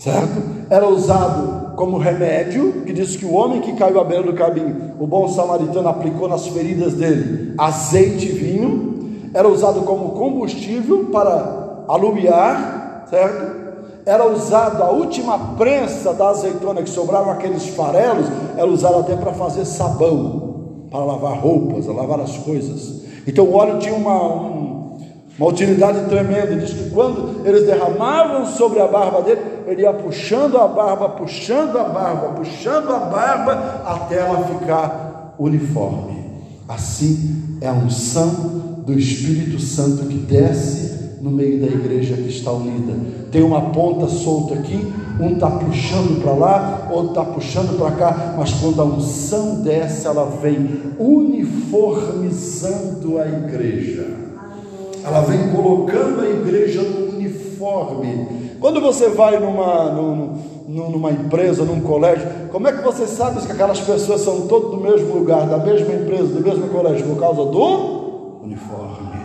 certo? 0.02 0.41
Era 0.68 0.88
usado 0.88 1.76
como 1.76 1.99
remédio, 1.99 2.82
que 2.86 2.91
diz 2.91 3.16
que 3.16 3.26
o 3.26 3.34
homem 3.34 3.62
que 3.62 3.74
caiu 3.74 3.99
à 3.99 4.04
beira 4.04 4.24
do 4.24 4.34
caminho, 4.34 4.93
o 4.99 5.06
bom 5.06 5.28
samaritano 5.28 5.88
aplicou 5.88 6.28
nas 6.28 6.47
feridas 6.47 6.93
dele 6.93 7.54
azeite 7.58 8.26
e 8.26 8.32
vinho, 8.32 9.30
era 9.32 9.47
usado 9.47 9.82
como 9.82 10.10
combustível 10.10 11.06
para 11.12 11.84
alumiar, 11.88 13.06
certo? 13.10 13.62
Era 14.04 14.28
usado 14.28 14.82
a 14.82 14.89
última 14.89 15.38
prensa 15.56 16.14
da 16.14 16.30
azeitona 16.30 16.82
que 16.82 16.89
sobrava 16.89 17.32
aqueles 17.34 17.68
farelos, 17.68 18.26
era 18.58 18.68
usado 18.68 18.97
até 18.97 19.16
para 19.16 19.34
fazer 19.34 19.66
sabão, 19.66 20.88
para 20.89 21.06
lavar 21.06 21.38
roupas, 21.39 21.86
lavar 21.86 22.20
as 22.20 22.38
coisas. 22.38 23.04
Então 23.28 23.45
o 23.45 23.54
óleo 23.54 23.78
tinha 23.78 23.93
uma, 23.93 24.24
um, 24.24 24.97
uma 25.38 25.49
utilidade 25.49 26.10
tremenda. 26.10 26.56
Diz 26.56 26.74
que 26.74 26.89
quando 26.89 27.45
eles 27.45 27.68
derramavam 27.68 28.47
sobre 28.47 28.80
a 28.80 28.88
barba 28.88 29.22
dele, 29.22 29.41
ele 29.72 29.84
ia 29.84 29.94
puxando 29.94 30.58
a 30.58 30.68
barba, 30.68 31.10
puxando 31.10 31.78
a 31.78 31.84
barba, 31.84 32.30
puxando 32.30 32.90
a 32.90 32.98
barba, 33.00 33.84
até 33.86 34.18
ela 34.18 34.48
ficar 34.48 35.36
uniforme. 35.38 36.20
Assim 36.68 37.60
é 37.62 37.68
a 37.68 37.74
unção 37.74 38.82
do 38.86 38.94
Espírito 38.94 39.60
Santo 39.60 40.06
que 40.06 40.18
desce 40.18 41.20
no 41.22 41.32
meio 41.32 41.62
da 41.62 41.68
igreja 41.68 42.16
que 42.16 42.30
está 42.30 42.52
unida. 42.52 42.94
Tem 43.32 43.44
uma 43.44 43.70
ponta 43.72 44.08
solta 44.08 44.56
aqui, 44.56 44.92
um 45.20 45.34
está 45.34 45.48
puxando 45.50 46.22
para 46.22 46.34
lá, 46.34 46.88
outro 46.92 47.10
está 47.10 47.24
puxando 47.24 47.78
para 47.78 47.92
cá, 47.92 48.36
mas 48.38 48.52
quando 48.54 48.82
a 48.82 48.86
unção 48.86 49.62
desce, 49.62 50.08
ela 50.08 50.26
vem 50.26 50.96
uniformizando 51.00 53.20
a 53.20 53.28
igreja 53.28 54.22
ela 55.04 55.22
vem 55.22 55.50
colocando 55.50 56.22
a 56.22 56.30
igreja 56.30 56.82
no 56.82 57.16
uniforme. 57.16 58.51
Quando 58.62 58.80
você 58.80 59.09
vai 59.09 59.39
numa, 59.39 59.91
numa 60.68 61.12
empresa, 61.12 61.66
num 61.66 61.82
colégio, 61.82 62.30
como 62.51 62.68
é 62.68 62.72
que 62.72 62.84
você 62.84 63.07
sabe 63.07 63.43
que 63.43 63.51
aquelas 63.51 63.80
pessoas 63.80 64.22
são 64.22 64.41
todas 64.41 64.70
do 64.70 64.78
mesmo 64.78 65.16
lugar, 65.16 65.47
da 65.47 65.57
mesma 65.57 65.91
empresa, 65.91 66.26
do 66.26 66.41
mesmo 66.41 66.68
colégio? 66.68 67.07
Por 67.07 67.20
causa 67.20 67.43
do 67.51 68.41
uniforme. 68.43 69.20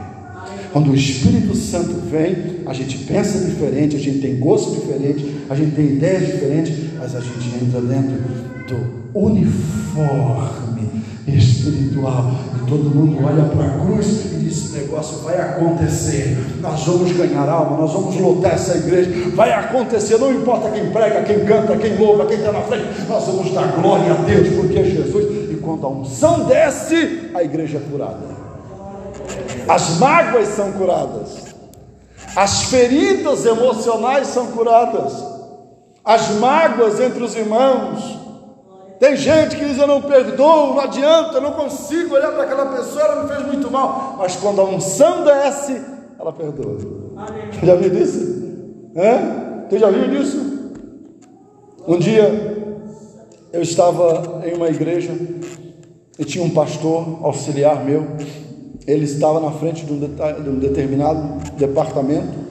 Quando 0.72 0.90
o 0.90 0.94
Espírito 0.94 1.54
Santo 1.54 1.92
vem, 2.10 2.62
a 2.64 2.72
gente 2.72 2.96
pensa 3.04 3.38
diferente, 3.44 3.96
a 3.96 3.98
gente 3.98 4.20
tem 4.20 4.38
gosto 4.38 4.70
diferente, 4.70 5.42
a 5.50 5.54
gente 5.54 5.76
tem 5.76 5.84
ideias 5.84 6.26
diferentes, 6.26 6.94
mas 6.98 7.14
a 7.14 7.20
gente 7.20 7.62
entra 7.62 7.82
dentro 7.82 8.16
do 8.66 9.18
uniforme 9.18 10.88
espiritual. 11.26 12.32
E 12.56 12.68
todo 12.68 12.94
mundo 12.94 13.24
olha 13.24 13.44
para 13.44 13.66
a 13.66 13.78
cruz 13.80 14.26
e 14.26 14.36
diz: 14.36 14.46
esse 14.56 14.78
negócio 14.78 15.18
vai 15.18 15.38
acontecer. 15.40 16.36
Nós 16.60 16.84
vamos 16.84 17.12
ganhar 17.12 17.48
alma, 17.48 17.76
nós 17.76 17.92
vamos 17.92 18.16
lotar 18.16 18.54
essa 18.54 18.76
igreja. 18.76 19.10
Vai 19.34 19.52
acontecer, 19.52 20.18
não 20.18 20.32
importa 20.32 20.70
quem 20.70 20.90
prega, 20.90 21.22
quem 21.22 21.44
canta, 21.44 21.76
quem 21.76 21.96
louva, 21.96 22.26
quem 22.26 22.38
está 22.38 22.52
na 22.52 22.62
frente, 22.62 22.86
nós 23.08 23.24
vamos 23.24 23.52
dar 23.52 23.72
glória 23.80 24.12
a 24.12 24.16
Deus, 24.16 24.48
porque 24.56 24.78
é 24.78 24.84
Jesus. 24.84 25.52
E 25.52 25.56
quando 25.56 25.86
a 25.86 25.90
unção 25.90 26.44
desce, 26.44 27.30
a 27.34 27.42
igreja 27.42 27.78
é 27.78 27.90
curada. 27.90 28.36
As 29.68 29.98
mágoas 29.98 30.48
são 30.48 30.72
curadas. 30.72 31.46
As 32.34 32.64
feridas 32.64 33.44
emocionais 33.46 34.28
são 34.28 34.48
curadas. 34.48 35.12
as 36.06 36.30
mágoas 36.36 37.00
entre 37.00 37.24
os 37.24 37.34
irmãos. 37.34 38.25
Tem 38.98 39.16
gente 39.16 39.56
que 39.56 39.64
diz: 39.64 39.78
Eu 39.78 39.86
não 39.86 40.02
perdoo, 40.02 40.74
não 40.74 40.80
adianta, 40.80 41.34
eu 41.34 41.40
não 41.40 41.52
consigo 41.52 42.14
olhar 42.14 42.32
para 42.32 42.44
aquela 42.44 42.66
pessoa, 42.66 43.02
ela 43.02 43.22
me 43.22 43.28
fez 43.28 43.46
muito 43.46 43.70
mal. 43.70 44.16
Mas 44.18 44.36
quando 44.36 44.60
a 44.60 44.64
unção 44.64 45.24
desce, 45.24 45.80
ela 46.18 46.32
perdoa. 46.32 46.78
Já 47.62 47.74
viu 47.74 47.94
isso? 47.94 48.46
Hã? 48.96 49.66
Tu 49.68 49.78
já 49.78 49.90
viu 49.90 50.20
isso? 50.20 50.56
Um 51.86 51.98
dia 51.98 52.56
eu 53.52 53.62
estava 53.62 54.42
em 54.46 54.54
uma 54.54 54.68
igreja 54.68 55.12
e 56.18 56.24
tinha 56.24 56.44
um 56.44 56.50
pastor 56.50 57.20
auxiliar 57.22 57.84
meu. 57.84 58.06
Ele 58.86 59.04
estava 59.04 59.40
na 59.40 59.50
frente 59.50 59.84
de 59.84 59.92
um, 59.92 59.98
de 59.98 60.50
um 60.50 60.58
determinado 60.58 61.52
departamento. 61.56 62.46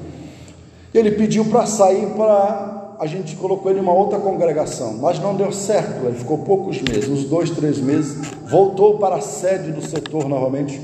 Ele 0.93 1.11
pediu 1.11 1.45
para 1.45 1.65
sair 1.65 2.07
para 2.15 2.74
a 2.99 3.05
gente 3.05 3.35
colocou 3.35 3.69
ele 3.69 3.79
em 3.79 3.83
uma 3.83 3.93
outra 3.93 4.19
congregação, 4.19 4.93
mas 4.93 5.19
não 5.19 5.35
deu 5.35 5.51
certo. 5.51 6.05
Ele 6.05 6.17
ficou 6.17 6.39
poucos 6.39 6.81
meses, 6.81 7.09
uns 7.09 7.25
dois, 7.25 7.49
três 7.49 7.79
meses, 7.79 8.29
voltou 8.49 8.97
para 8.97 9.15
a 9.15 9.21
sede 9.21 9.71
do 9.71 9.81
setor 9.81 10.27
novamente. 10.27 10.79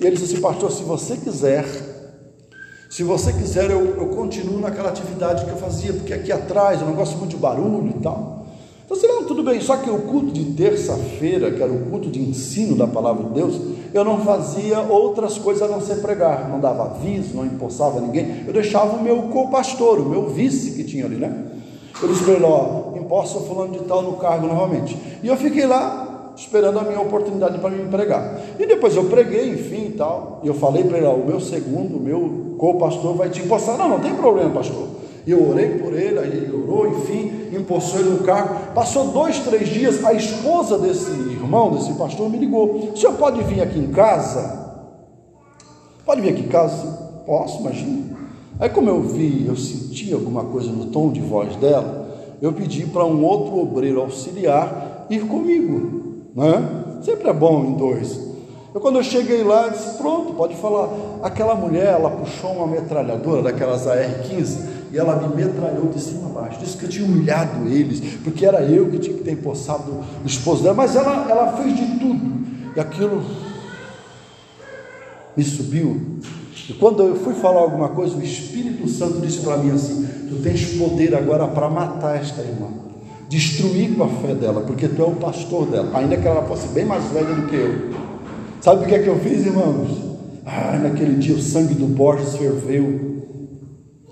E 0.00 0.06
ele 0.06 0.16
disse 0.16 0.32
assim, 0.32 0.42
pastor, 0.42 0.70
se 0.70 0.82
você 0.82 1.16
quiser, 1.16 1.64
se 2.90 3.02
você 3.02 3.32
quiser, 3.32 3.70
eu, 3.70 3.96
eu 3.96 4.08
continuo 4.08 4.60
naquela 4.60 4.88
atividade 4.88 5.44
que 5.44 5.50
eu 5.50 5.56
fazia, 5.56 5.92
porque 5.92 6.12
aqui 6.12 6.30
atrás 6.30 6.80
eu 6.80 6.86
não 6.86 6.94
gosto 6.94 7.16
muito 7.16 7.30
de 7.30 7.36
barulho 7.36 7.92
e 7.96 8.00
tal. 8.00 8.43
Você 8.88 9.06
não, 9.06 9.24
tudo 9.24 9.42
bem, 9.42 9.60
só 9.60 9.76
que 9.76 9.88
o 9.88 10.02
culto 10.02 10.30
de 10.30 10.44
terça-feira, 10.52 11.50
que 11.50 11.62
era 11.62 11.72
o 11.72 11.86
culto 11.86 12.10
de 12.10 12.20
ensino 12.20 12.76
da 12.76 12.86
palavra 12.86 13.24
de 13.24 13.30
Deus, 13.30 13.58
eu 13.94 14.04
não 14.04 14.20
fazia 14.20 14.80
outras 14.80 15.38
coisas 15.38 15.62
a 15.62 15.68
não 15.68 15.80
ser 15.80 15.96
pregar, 15.96 16.50
não 16.50 16.60
dava 16.60 16.84
aviso, 16.84 17.34
não 17.34 17.46
empossava 17.46 18.00
ninguém, 18.00 18.44
eu 18.46 18.52
deixava 18.52 18.96
o 18.96 19.02
meu 19.02 19.22
co-pastor, 19.22 20.00
o 20.00 20.08
meu 20.08 20.28
vice 20.28 20.72
que 20.72 20.84
tinha 20.84 21.06
ali, 21.06 21.16
né? 21.16 21.46
Eu 22.02 22.08
disse 22.08 22.24
para 22.24 22.34
ele, 22.34 22.44
ó, 22.44 22.92
empossa 22.96 23.38
fulano 23.40 23.72
de 23.72 23.84
tal 23.84 24.02
no 24.02 24.14
cargo 24.14 24.46
novamente. 24.46 24.98
E 25.22 25.28
eu 25.28 25.36
fiquei 25.36 25.64
lá 25.64 26.32
esperando 26.36 26.80
a 26.80 26.82
minha 26.82 27.00
oportunidade 27.00 27.58
para 27.58 27.70
me 27.70 27.88
pregar. 27.88 28.40
E 28.58 28.66
depois 28.66 28.96
eu 28.96 29.04
preguei, 29.04 29.50
enfim 29.50 29.86
e 29.86 29.92
tal. 29.92 30.40
E 30.42 30.48
eu 30.48 30.54
falei 30.54 30.82
para 30.84 30.98
ele, 30.98 31.06
ó, 31.06 31.14
o 31.14 31.24
meu 31.24 31.40
segundo, 31.40 31.96
o 31.96 32.00
meu 32.00 32.56
co-pastor 32.58 33.14
vai 33.14 33.30
te 33.30 33.40
empossar. 33.40 33.78
Não, 33.78 33.88
não 33.88 34.00
tem 34.00 34.14
problema, 34.14 34.50
pastor. 34.50 34.88
E 35.26 35.30
eu 35.30 35.48
orei 35.48 35.78
por 35.78 35.94
ele, 35.94 36.18
aí 36.18 36.28
ele 36.28 36.54
orou, 36.54 36.86
enfim, 36.86 37.48
impulsou 37.52 38.00
ele 38.00 38.10
no 38.10 38.18
cargo. 38.18 38.72
Passou 38.74 39.08
dois, 39.08 39.38
três 39.38 39.68
dias, 39.68 40.04
a 40.04 40.12
esposa 40.12 40.78
desse 40.78 41.10
irmão, 41.10 41.72
desse 41.72 41.94
pastor, 41.94 42.28
me 42.28 42.36
ligou: 42.36 42.90
O 42.92 42.96
senhor 42.96 43.14
pode 43.14 43.42
vir 43.44 43.62
aqui 43.62 43.78
em 43.78 43.90
casa? 43.90 44.62
Pode 46.04 46.20
vir 46.20 46.30
aqui 46.30 46.42
em 46.42 46.48
casa? 46.48 47.22
Posso, 47.24 47.60
imagina. 47.60 48.14
Aí, 48.60 48.68
como 48.68 48.90
eu 48.90 49.00
vi, 49.02 49.46
eu 49.46 49.56
senti 49.56 50.12
alguma 50.12 50.44
coisa 50.44 50.70
no 50.70 50.86
tom 50.86 51.10
de 51.10 51.20
voz 51.20 51.56
dela, 51.56 52.06
eu 52.42 52.52
pedi 52.52 52.84
para 52.84 53.04
um 53.04 53.24
outro 53.24 53.58
obreiro 53.58 54.02
auxiliar 54.02 55.06
ir 55.08 55.20
comigo, 55.26 56.26
né? 56.34 57.00
Sempre 57.02 57.30
é 57.30 57.32
bom 57.32 57.64
em 57.64 57.72
dois. 57.74 58.20
Eu, 58.74 58.80
quando 58.80 58.96
eu 58.96 59.02
cheguei 59.02 59.42
lá, 59.42 59.68
disse: 59.68 59.96
Pronto, 59.96 60.34
pode 60.34 60.54
falar. 60.56 60.90
Aquela 61.22 61.54
mulher, 61.54 61.94
ela 61.94 62.10
puxou 62.10 62.50
uma 62.50 62.66
metralhadora 62.66 63.40
daquelas 63.40 63.86
AR-15 63.86 64.83
e 64.92 64.98
ela 64.98 65.16
me 65.16 65.34
metralhou 65.34 65.88
de 65.88 66.00
cima 66.00 66.26
a 66.26 66.40
baixo. 66.40 66.60
Disse 66.60 66.76
que 66.76 66.84
eu 66.84 66.88
tinha 66.88 67.04
humilhado 67.04 67.68
eles, 67.68 68.00
porque 68.22 68.44
era 68.44 68.62
eu 68.62 68.90
que 68.90 68.98
tinha 68.98 69.16
que 69.16 69.24
ter 69.24 69.32
empossado 69.32 69.90
o 69.92 70.26
esposo 70.26 70.62
dela, 70.62 70.74
mas 70.74 70.94
ela, 70.96 71.28
ela 71.28 71.56
fez 71.56 71.76
de 71.76 71.98
tudo. 71.98 72.44
E 72.76 72.80
aquilo 72.80 73.22
me 75.36 75.44
subiu. 75.44 76.00
E 76.68 76.72
quando 76.74 77.02
eu 77.02 77.16
fui 77.16 77.34
falar 77.34 77.60
alguma 77.60 77.88
coisa, 77.88 78.16
o 78.16 78.22
Espírito 78.22 78.88
Santo 78.88 79.20
disse 79.20 79.40
para 79.40 79.58
mim 79.58 79.70
assim: 79.70 80.06
Tu 80.28 80.36
tens 80.42 80.76
poder 80.78 81.14
agora 81.14 81.46
para 81.46 81.68
matar 81.68 82.16
esta 82.16 82.40
irmã, 82.40 82.68
destruir 83.28 83.94
com 83.94 84.04
a 84.04 84.08
fé 84.08 84.34
dela, 84.34 84.62
porque 84.62 84.88
tu 84.88 85.02
é 85.02 85.04
o 85.04 85.12
pastor 85.12 85.66
dela, 85.66 85.90
ainda 85.94 86.16
que 86.16 86.26
ela 86.26 86.42
fosse 86.42 86.68
bem 86.68 86.84
mais 86.84 87.04
velha 87.06 87.34
do 87.34 87.46
que 87.46 87.56
eu. 87.56 87.94
Sabe 88.60 88.84
o 88.84 88.88
que 88.88 88.94
é 88.94 89.02
que 89.02 89.08
eu 89.08 89.18
fiz, 89.18 89.44
irmãos? 89.44 90.14
Ah, 90.46 90.78
naquele 90.82 91.16
dia 91.16 91.34
o 91.34 91.40
sangue 91.40 91.74
do 91.74 91.86
Borges 91.86 92.36
ferveu. 92.36 93.13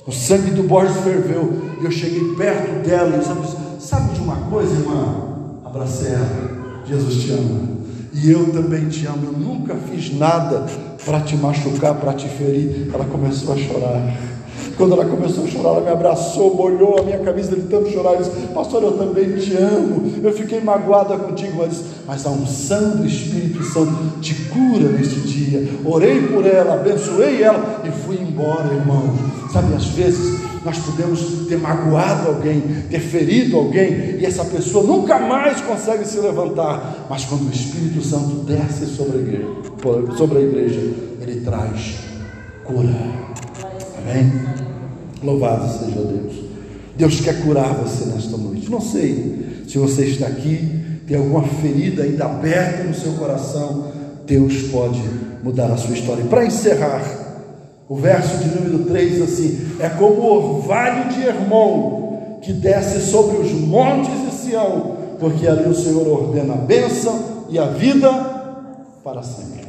O 0.07 0.13
sangue 0.13 0.51
do 0.51 0.65
Borges 0.65 0.97
ferveu. 0.99 1.63
E 1.81 1.85
eu 1.85 1.91
cheguei 1.91 2.35
perto 2.35 2.87
dela 2.87 3.17
e 3.17 3.19
disse: 3.19 3.57
Sabe 3.79 4.15
de 4.15 4.21
uma 4.21 4.37
coisa, 4.37 4.73
irmã? 4.75 5.61
Abracei 5.65 6.13
ela. 6.13 6.83
Jesus 6.87 7.23
te 7.23 7.33
ama. 7.33 7.73
E 8.13 8.31
eu 8.31 8.53
também 8.53 8.89
te 8.89 9.07
amo. 9.07 9.27
Eu 9.27 9.33
nunca 9.33 9.75
fiz 9.75 10.17
nada 10.17 10.67
para 11.05 11.21
te 11.21 11.37
machucar, 11.37 11.95
para 11.95 12.15
te 12.15 12.29
ferir. 12.29 12.91
Ela 12.93 13.05
começou 13.05 13.55
a 13.55 13.57
chorar. 13.57 14.17
Quando 14.77 14.93
ela 14.93 15.05
começou 15.05 15.45
a 15.45 15.47
chorar, 15.47 15.69
ela 15.71 15.81
me 15.81 15.91
abraçou, 15.91 16.55
molhou 16.55 16.99
a 16.99 17.03
minha 17.03 17.19
camisa 17.19 17.55
de 17.55 17.63
tanto 17.63 17.91
chorar. 17.91 18.17
disse: 18.17 18.31
Pastor, 18.55 18.83
eu 18.83 18.93
também 18.93 19.37
te 19.37 19.57
amo. 19.57 20.13
Eu 20.23 20.33
fiquei 20.33 20.61
magoada 20.61 21.17
contigo, 21.17 21.59
mas, 21.59 21.83
mas 22.07 22.27
a 22.27 22.31
unção 22.31 22.97
do 22.97 23.07
Espírito 23.07 23.63
Santo 23.65 24.21
te 24.21 24.35
cura 24.47 24.89
neste 24.89 25.21
dia. 25.21 25.69
Orei 25.85 26.23
por 26.29 26.47
ela, 26.47 26.75
abençoei 26.75 27.43
ela 27.43 27.83
e 27.85 27.91
fui 27.91 28.17
embora, 28.21 28.73
irmão. 28.75 29.15
Sabe, 29.53 29.75
às 29.75 29.87
vezes 29.87 30.41
nós 30.65 30.79
podemos 30.79 31.47
ter 31.49 31.59
magoado 31.59 32.29
alguém, 32.29 32.61
ter 32.89 33.01
ferido 33.01 33.57
alguém, 33.57 34.17
e 34.19 34.25
essa 34.25 34.45
pessoa 34.45 34.85
nunca 34.85 35.19
mais 35.19 35.61
consegue 35.61 36.07
se 36.07 36.19
levantar. 36.21 37.07
Mas 37.11 37.25
quando 37.25 37.49
o 37.49 37.53
Espírito 37.53 38.03
Santo 38.03 38.45
desce 38.47 38.87
sobre 38.87 39.19
a 39.19 39.21
igreja, 39.21 39.49
sobre 40.17 40.39
a 40.39 40.41
igreja 40.41 40.81
ele 41.21 41.41
traz 41.41 41.99
cura. 42.65 43.32
Amém? 44.03 44.33
Louvado 45.23 45.69
seja 45.79 46.01
Deus. 46.01 46.35
Deus 46.97 47.21
quer 47.21 47.43
curar 47.43 47.75
você 47.75 48.07
nesta 48.07 48.37
noite. 48.37 48.71
Não 48.71 48.81
sei 48.81 49.65
se 49.67 49.79
você 49.79 50.07
está 50.07 50.27
aqui, 50.27 50.81
tem 51.07 51.17
alguma 51.17 51.43
ferida 51.43 52.03
ainda 52.03 52.25
aberta 52.27 52.85
no 52.85 52.95
seu 52.95 53.13
coração. 53.13 53.93
Deus 54.27 54.63
pode 54.71 55.01
mudar 55.43 55.67
a 55.67 55.77
sua 55.77 55.95
história. 55.95 56.23
E 56.23 56.29
para 56.29 56.45
encerrar, 56.45 57.03
o 57.89 57.97
verso 57.97 58.39
de 58.39 58.49
número 58.49 58.85
3 58.85 59.13
diz 59.13 59.23
assim: 59.23 59.77
É 59.81 59.89
como 59.89 60.15
o 60.15 60.57
orvalho 60.57 61.13
de 61.13 61.23
Hermon 61.23 62.39
que 62.43 62.53
desce 62.53 63.11
sobre 63.11 63.39
os 63.39 63.53
montes 63.53 64.13
de 64.25 64.35
Sião, 64.35 64.97
porque 65.21 65.47
ali 65.47 65.69
o 65.69 65.75
Senhor 65.75 66.07
ordena 66.09 66.55
a 66.55 66.57
bênção 66.57 67.47
e 67.49 67.59
a 67.59 67.67
vida 67.67 68.11
para 69.05 69.23
sempre. 69.23 69.63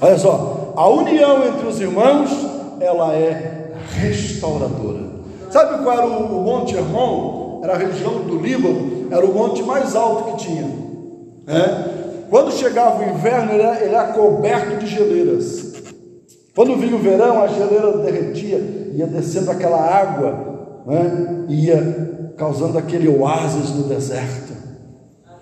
Olha 0.00 0.18
só, 0.18 0.74
a 0.76 0.88
união 0.88 1.46
entre 1.46 1.66
os 1.66 1.80
irmãos 1.80 2.47
ela 2.80 3.14
é 3.14 3.72
restauradora. 4.00 5.08
Sabe 5.50 5.82
qual 5.82 5.96
era 5.96 6.06
o, 6.06 6.42
Monte 6.42 6.74
Hermon? 6.74 7.60
Era 7.62 7.74
a 7.74 7.78
região 7.78 8.20
do 8.20 8.38
Líbano, 8.38 9.08
era 9.10 9.24
o 9.24 9.34
monte 9.34 9.62
mais 9.62 9.96
alto 9.96 10.32
que 10.32 10.44
tinha. 10.44 10.64
É? 11.46 11.98
Quando 12.30 12.52
chegava 12.52 13.02
o 13.02 13.08
inverno, 13.08 13.52
ele 13.52 13.62
era, 13.62 13.84
ele 13.84 13.94
era 13.94 14.12
coberto 14.12 14.76
de 14.76 14.86
geleiras. 14.86 15.72
Quando 16.54 16.76
vinha 16.76 16.94
o 16.94 16.98
verão, 16.98 17.42
a 17.42 17.46
geleira 17.46 17.98
derretia, 17.98 18.58
ia 18.92 19.06
descendo 19.06 19.50
aquela 19.50 19.80
água, 19.80 20.82
né? 20.86 21.44
ia 21.48 22.32
causando 22.36 22.78
aquele 22.78 23.08
oásis 23.08 23.70
no 23.70 23.84
deserto. 23.84 24.47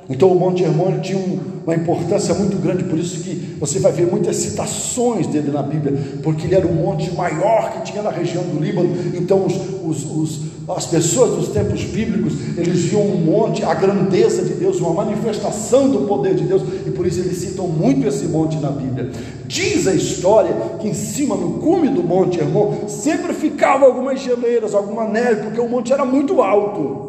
Então 0.09 0.31
o 0.31 0.39
Monte 0.39 0.63
Hermon 0.63 1.01
tinha 1.01 1.19
uma 1.67 1.75
importância 1.75 2.33
muito 2.35 2.57
grande, 2.59 2.85
por 2.85 2.97
isso 2.97 3.25
que 3.25 3.57
você 3.59 3.81
vai 3.81 3.91
ver 3.91 4.07
muitas 4.07 4.37
citações 4.37 5.27
dele 5.27 5.51
na 5.51 5.63
Bíblia, 5.63 5.99
porque 6.23 6.47
ele 6.47 6.55
era 6.55 6.67
o 6.67 6.73
monte 6.73 7.13
maior 7.13 7.73
que 7.73 7.91
tinha 7.91 8.03
na 8.03 8.11
região 8.11 8.45
do 8.45 8.63
Líbano. 8.63 8.89
Então 9.15 9.45
os, 9.45 9.55
os, 9.83 10.05
os, 10.05 10.41
as 10.69 10.87
pessoas 10.87 11.35
dos 11.35 11.49
tempos 11.49 11.83
bíblicos, 11.83 12.35
eles 12.57 12.85
viam 12.85 13.03
um 13.03 13.17
monte, 13.17 13.65
a 13.65 13.75
grandeza 13.75 14.45
de 14.45 14.55
Deus, 14.55 14.79
uma 14.79 14.93
manifestação 14.93 15.91
do 15.91 16.07
poder 16.07 16.37
de 16.37 16.45
Deus, 16.45 16.63
e 16.87 16.91
por 16.93 17.05
isso 17.05 17.19
eles 17.19 17.39
citam 17.39 17.67
muito 17.67 18.07
esse 18.07 18.27
monte 18.27 18.57
na 18.59 18.71
Bíblia. 18.71 19.11
Diz 19.47 19.89
a 19.89 19.95
história 19.95 20.55
que 20.79 20.87
em 20.87 20.95
cima, 20.95 21.35
no 21.35 21.55
cume 21.55 21.89
do 21.89 22.05
Monte 22.05 22.39
Hermon, 22.39 22.87
sempre 22.87 23.33
ficava 23.33 23.85
algumas 23.85 24.21
geleiras, 24.21 24.73
alguma 24.73 25.05
neve, 25.05 25.43
porque 25.43 25.61
o 25.61 25.69
monte 25.69 25.93
era 25.93 26.05
muito 26.05 26.41
alto. 26.43 27.07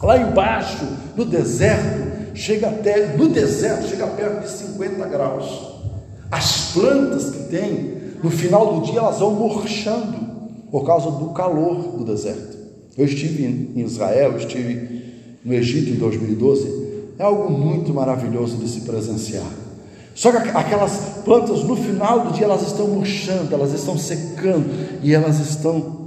Lá 0.00 0.18
embaixo, 0.18 0.84
no 1.16 1.24
deserto, 1.24 2.01
chega 2.34 2.68
até, 2.68 3.16
no 3.16 3.28
deserto, 3.28 3.88
chega 3.88 4.06
perto 4.06 4.42
de 4.42 4.50
50 4.50 5.06
graus. 5.06 5.72
As 6.30 6.72
plantas 6.72 7.30
que 7.30 7.44
tem, 7.44 7.96
no 8.22 8.30
final 8.30 8.74
do 8.74 8.86
dia, 8.86 9.00
elas 9.00 9.18
vão 9.18 9.34
murchando 9.34 10.18
por 10.70 10.84
causa 10.86 11.10
do 11.10 11.30
calor 11.30 11.98
do 11.98 12.04
deserto. 12.04 12.56
Eu 12.96 13.04
estive 13.04 13.44
em 13.44 13.80
Israel, 13.80 14.36
estive 14.36 15.02
no 15.44 15.52
Egito 15.52 15.90
em 15.90 15.94
2012. 15.94 16.82
É 17.18 17.22
algo 17.22 17.50
muito 17.50 17.92
maravilhoso 17.92 18.56
de 18.56 18.68
se 18.68 18.80
presenciar. 18.82 19.46
Só 20.14 20.30
que 20.30 20.48
aquelas 20.48 21.20
plantas, 21.24 21.64
no 21.64 21.76
final 21.76 22.20
do 22.20 22.32
dia, 22.32 22.44
elas 22.44 22.62
estão 22.62 22.86
murchando, 22.88 23.54
elas 23.54 23.72
estão 23.72 23.96
secando 23.96 24.66
e 25.02 25.14
elas 25.14 25.38
estão 25.40 26.00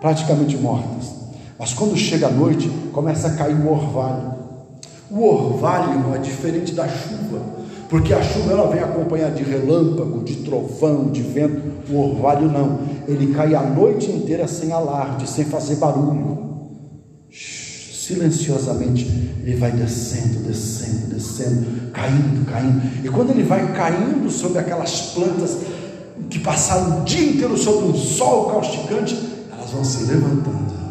praticamente 0.00 0.56
mortas. 0.56 1.14
Mas 1.58 1.72
quando 1.72 1.96
chega 1.96 2.26
a 2.26 2.30
noite, 2.30 2.70
começa 2.92 3.28
a 3.28 3.34
cair 3.34 3.54
o 3.54 3.70
orvalho. 3.70 4.35
O 5.10 5.22
orvalho, 5.22 6.14
é 6.14 6.18
diferente 6.18 6.74
da 6.74 6.88
chuva, 6.88 7.40
porque 7.88 8.12
a 8.12 8.20
chuva 8.22 8.52
ela 8.52 8.68
vem 8.68 8.80
acompanhada 8.80 9.34
de 9.36 9.44
relâmpago, 9.44 10.24
de 10.24 10.36
trovão, 10.36 11.08
de 11.10 11.22
vento. 11.22 11.62
O 11.88 11.98
orvalho 11.98 12.50
não, 12.50 12.80
ele 13.06 13.32
cai 13.32 13.54
a 13.54 13.62
noite 13.62 14.10
inteira 14.10 14.48
sem 14.48 14.72
alarde, 14.72 15.28
sem 15.28 15.44
fazer 15.44 15.76
barulho. 15.76 16.44
silenciosamente, 17.30 19.04
ele 19.42 19.56
vai 19.56 19.72
descendo, 19.72 20.40
descendo, 20.40 21.14
descendo, 21.14 21.90
caindo, 21.92 22.44
caindo. 22.46 23.04
E 23.04 23.08
quando 23.08 23.30
ele 23.30 23.42
vai 23.42 23.72
caindo 23.72 24.30
sobre 24.30 24.58
aquelas 24.58 25.12
plantas 25.12 25.58
que 26.30 26.38
passaram 26.38 27.00
o 27.00 27.04
dia 27.04 27.30
inteiro 27.30 27.56
sob 27.56 27.84
um 27.88 27.94
sol 27.94 28.50
causticante, 28.50 29.16
elas 29.52 29.70
vão 29.70 29.84
se 29.84 30.04
levantando, 30.04 30.85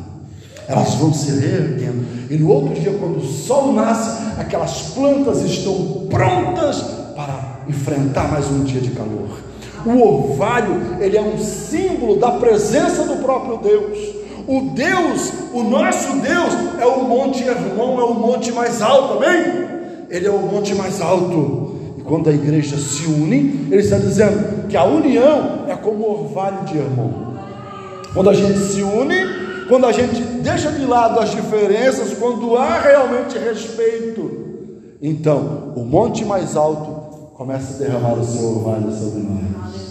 elas 0.67 0.95
vão 0.95 1.13
se 1.13 1.39
reerguendo. 1.39 2.05
E 2.29 2.37
no 2.37 2.49
outro 2.49 2.73
dia, 2.73 2.93
quando 2.99 3.17
o 3.17 3.25
sol 3.25 3.73
nasce, 3.73 4.39
aquelas 4.39 4.81
plantas 4.93 5.41
estão 5.41 6.07
prontas 6.09 6.81
para 7.15 7.59
enfrentar 7.67 8.31
mais 8.31 8.49
um 8.49 8.63
dia 8.63 8.81
de 8.81 8.91
calor. 8.91 9.39
O 9.85 10.01
orvalho, 10.01 10.97
ele 10.99 11.15
é 11.15 11.21
um 11.21 11.37
símbolo 11.37 12.17
da 12.19 12.31
presença 12.31 13.03
do 13.03 13.17
próprio 13.17 13.57
Deus. 13.57 14.15
O 14.47 14.71
Deus, 14.73 15.31
o 15.53 15.63
nosso 15.63 16.17
Deus, 16.17 16.53
é 16.79 16.85
o 16.85 17.03
Monte 17.03 17.43
Hermon, 17.43 17.99
é 17.99 18.03
o 18.03 18.13
monte 18.13 18.51
mais 18.51 18.81
alto, 18.81 19.23
amém? 19.23 19.65
Ele 20.09 20.27
é 20.27 20.31
o 20.31 20.39
monte 20.39 20.73
mais 20.75 21.01
alto. 21.01 21.75
E 21.97 22.01
quando 22.01 22.29
a 22.29 22.33
igreja 22.33 22.77
se 22.77 23.05
une, 23.05 23.67
ele 23.71 23.81
está 23.81 23.97
dizendo 23.97 24.67
que 24.67 24.77
a 24.77 24.83
união 24.83 25.65
é 25.67 25.75
como 25.75 26.03
o 26.03 26.25
orvalho 26.25 26.63
de 26.65 26.77
Hermon. 26.77 27.11
Quando 28.13 28.29
a 28.29 28.33
gente 28.33 28.57
se 28.59 28.81
une, 28.81 29.15
quando 29.67 29.85
a 29.85 29.91
gente 29.91 30.21
deixa 30.21 30.71
de 30.71 30.85
lado 30.85 31.19
as 31.19 31.31
diferenças, 31.31 32.17
quando 32.17 32.55
há 32.55 32.79
realmente 32.79 33.37
respeito, 33.37 34.45
então 35.01 35.73
o 35.75 35.83
monte 35.83 36.23
mais 36.23 36.55
alto 36.55 37.31
começa 37.33 37.75
a 37.75 37.85
derramar 37.85 38.13
o 38.13 38.23
seu 38.23 38.57
orvalho 38.57 38.91
sobre 38.91 39.21
nós. 39.21 39.85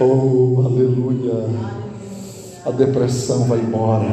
Oh, 0.00 0.62
aleluia! 0.64 1.78
a 2.68 2.70
depressão 2.70 3.44
vai 3.44 3.60
embora, 3.60 4.08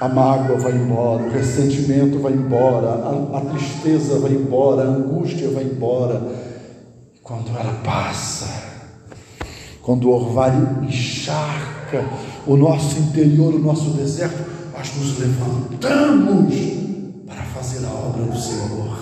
a 0.00 0.08
mágoa 0.08 0.56
vai 0.56 0.72
embora, 0.72 1.24
o 1.24 1.30
ressentimento 1.30 2.20
vai 2.20 2.32
embora, 2.32 2.88
a, 2.88 3.38
a 3.38 3.40
tristeza 3.40 4.20
vai 4.20 4.32
embora, 4.32 4.82
a 4.82 4.86
angústia 4.86 5.50
vai 5.50 5.64
embora. 5.64 6.22
Quando 7.22 7.50
ela 7.58 7.72
passa, 7.82 8.46
quando 9.82 10.08
o 10.08 10.12
orvalho 10.12 10.84
encharca 10.84 12.04
o 12.46 12.56
nosso 12.56 12.98
interior, 12.98 13.54
o 13.54 13.58
nosso 13.58 13.90
deserto, 13.90 14.38
nós 14.76 14.90
nos 14.96 15.18
levantamos 15.18 16.54
para 17.26 17.42
fazer 17.42 17.84
a 17.86 17.90
obra 17.90 18.24
do 18.24 18.38
Senhor. 18.38 18.98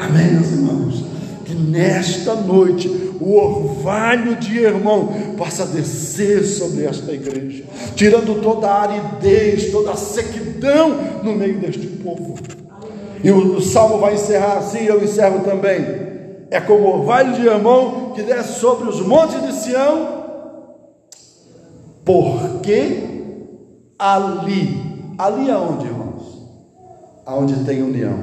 Amém, 0.00 0.32
meus 0.32 0.48
irmãos? 0.48 1.04
Que 1.44 1.54
nesta 1.54 2.34
noite 2.34 2.88
o 3.20 3.34
orvalho 3.34 4.36
de 4.36 4.58
irmão 4.58 5.12
possa 5.36 5.64
descer 5.66 6.44
sobre 6.44 6.84
esta 6.84 7.12
igreja, 7.12 7.64
tirando 7.94 8.42
toda 8.42 8.68
a 8.68 8.82
aridez, 8.82 9.70
toda 9.70 9.92
a 9.92 9.96
sequidão 9.96 11.22
no 11.22 11.34
meio 11.34 11.58
deste 11.58 11.86
povo. 11.86 12.34
E 13.22 13.30
o, 13.30 13.56
o 13.56 13.62
salmo 13.62 13.98
vai 13.98 14.14
encerrar 14.14 14.58
assim, 14.58 14.84
eu 14.84 15.02
encerro 15.02 15.40
também. 15.40 16.06
É 16.50 16.60
como 16.60 16.84
o 16.84 17.00
orvalho 17.00 17.34
de 17.34 17.46
irmão 17.46 18.12
que 18.14 18.22
desce 18.22 18.60
sobre 18.60 18.88
os 18.88 19.00
montes 19.00 19.42
de 19.42 19.52
Sião, 19.52 20.15
porque 22.06 23.02
ali, 23.98 25.14
ali 25.18 25.50
aonde, 25.50 25.86
irmãos? 25.86 26.22
Aonde 27.26 27.64
tem 27.64 27.82
união. 27.82 28.16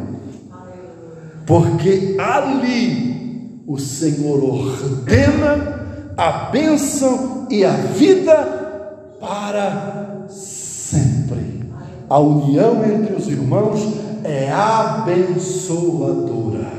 Porque 1.46 2.16
ali 2.18 3.62
o 3.68 3.78
Senhor 3.78 4.42
ordena 4.42 5.84
a 6.16 6.32
bênção 6.50 7.46
e 7.50 7.66
a 7.66 7.74
vida 7.74 9.18
para 9.20 10.28
sempre. 10.30 11.70
A 12.10 12.20
união 12.20 12.86
entre 12.86 13.16
os 13.16 13.28
irmãos 13.28 13.82
é 14.24 14.50
abençoadora. 14.50 16.72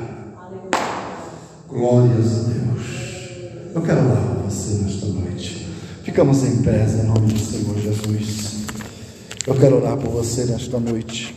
Glórias 1.69 2.39
a 2.39 2.45
Deus. 2.49 2.55
Eu 3.75 3.83
quero 3.83 4.07
orar 4.07 4.23
por 4.23 4.45
você 4.45 4.85
nesta 4.85 5.05
noite. 5.07 5.64
Ficamos 6.15 6.45
em 6.45 6.63
pé 6.63 6.87
em 6.87 7.07
nome 7.09 7.33
do 7.33 7.39
Senhor 7.41 7.77
Jesus. 7.77 8.67
Eu 9.49 9.55
quero 9.57 9.79
orar 9.79 9.97
por 9.97 10.11
você 10.11 10.45
nesta 10.45 10.79
noite. 10.79 11.35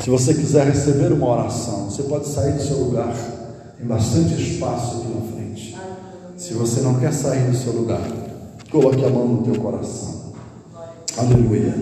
Se 0.00 0.08
você 0.08 0.32
quiser 0.32 0.66
receber 0.66 1.12
uma 1.12 1.28
oração, 1.28 1.90
você 1.90 2.04
pode 2.04 2.26
sair 2.26 2.54
do 2.54 2.62
seu 2.62 2.78
lugar. 2.78 3.14
Tem 3.76 3.86
bastante 3.86 4.32
espaço 4.40 4.96
aqui 4.96 5.08
na 5.08 5.30
frente. 5.30 5.76
Se 6.38 6.54
você 6.54 6.80
não 6.80 6.94
quer 6.94 7.12
sair 7.12 7.50
do 7.50 7.54
seu 7.54 7.74
lugar, 7.74 8.00
coloque 8.70 9.04
a 9.04 9.10
mão 9.10 9.28
no 9.28 9.42
teu 9.42 9.60
coração. 9.60 10.32
Aleluia. 11.18 11.74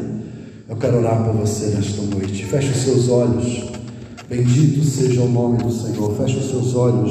Eu 0.69 0.75
quero 0.75 0.99
orar 0.99 1.23
por 1.23 1.35
você 1.35 1.67
nesta 1.67 2.03
noite. 2.03 2.45
Feche 2.45 2.73
os 2.73 2.79
seus 2.79 3.09
olhos. 3.09 3.71
Bendito 4.29 4.85
seja 4.85 5.23
o 5.23 5.29
nome 5.29 5.59
do 5.59 5.71
Senhor. 5.71 6.13
Feche 6.17 6.39
os 6.39 6.51
seus 6.51 6.75
olhos. 6.75 7.11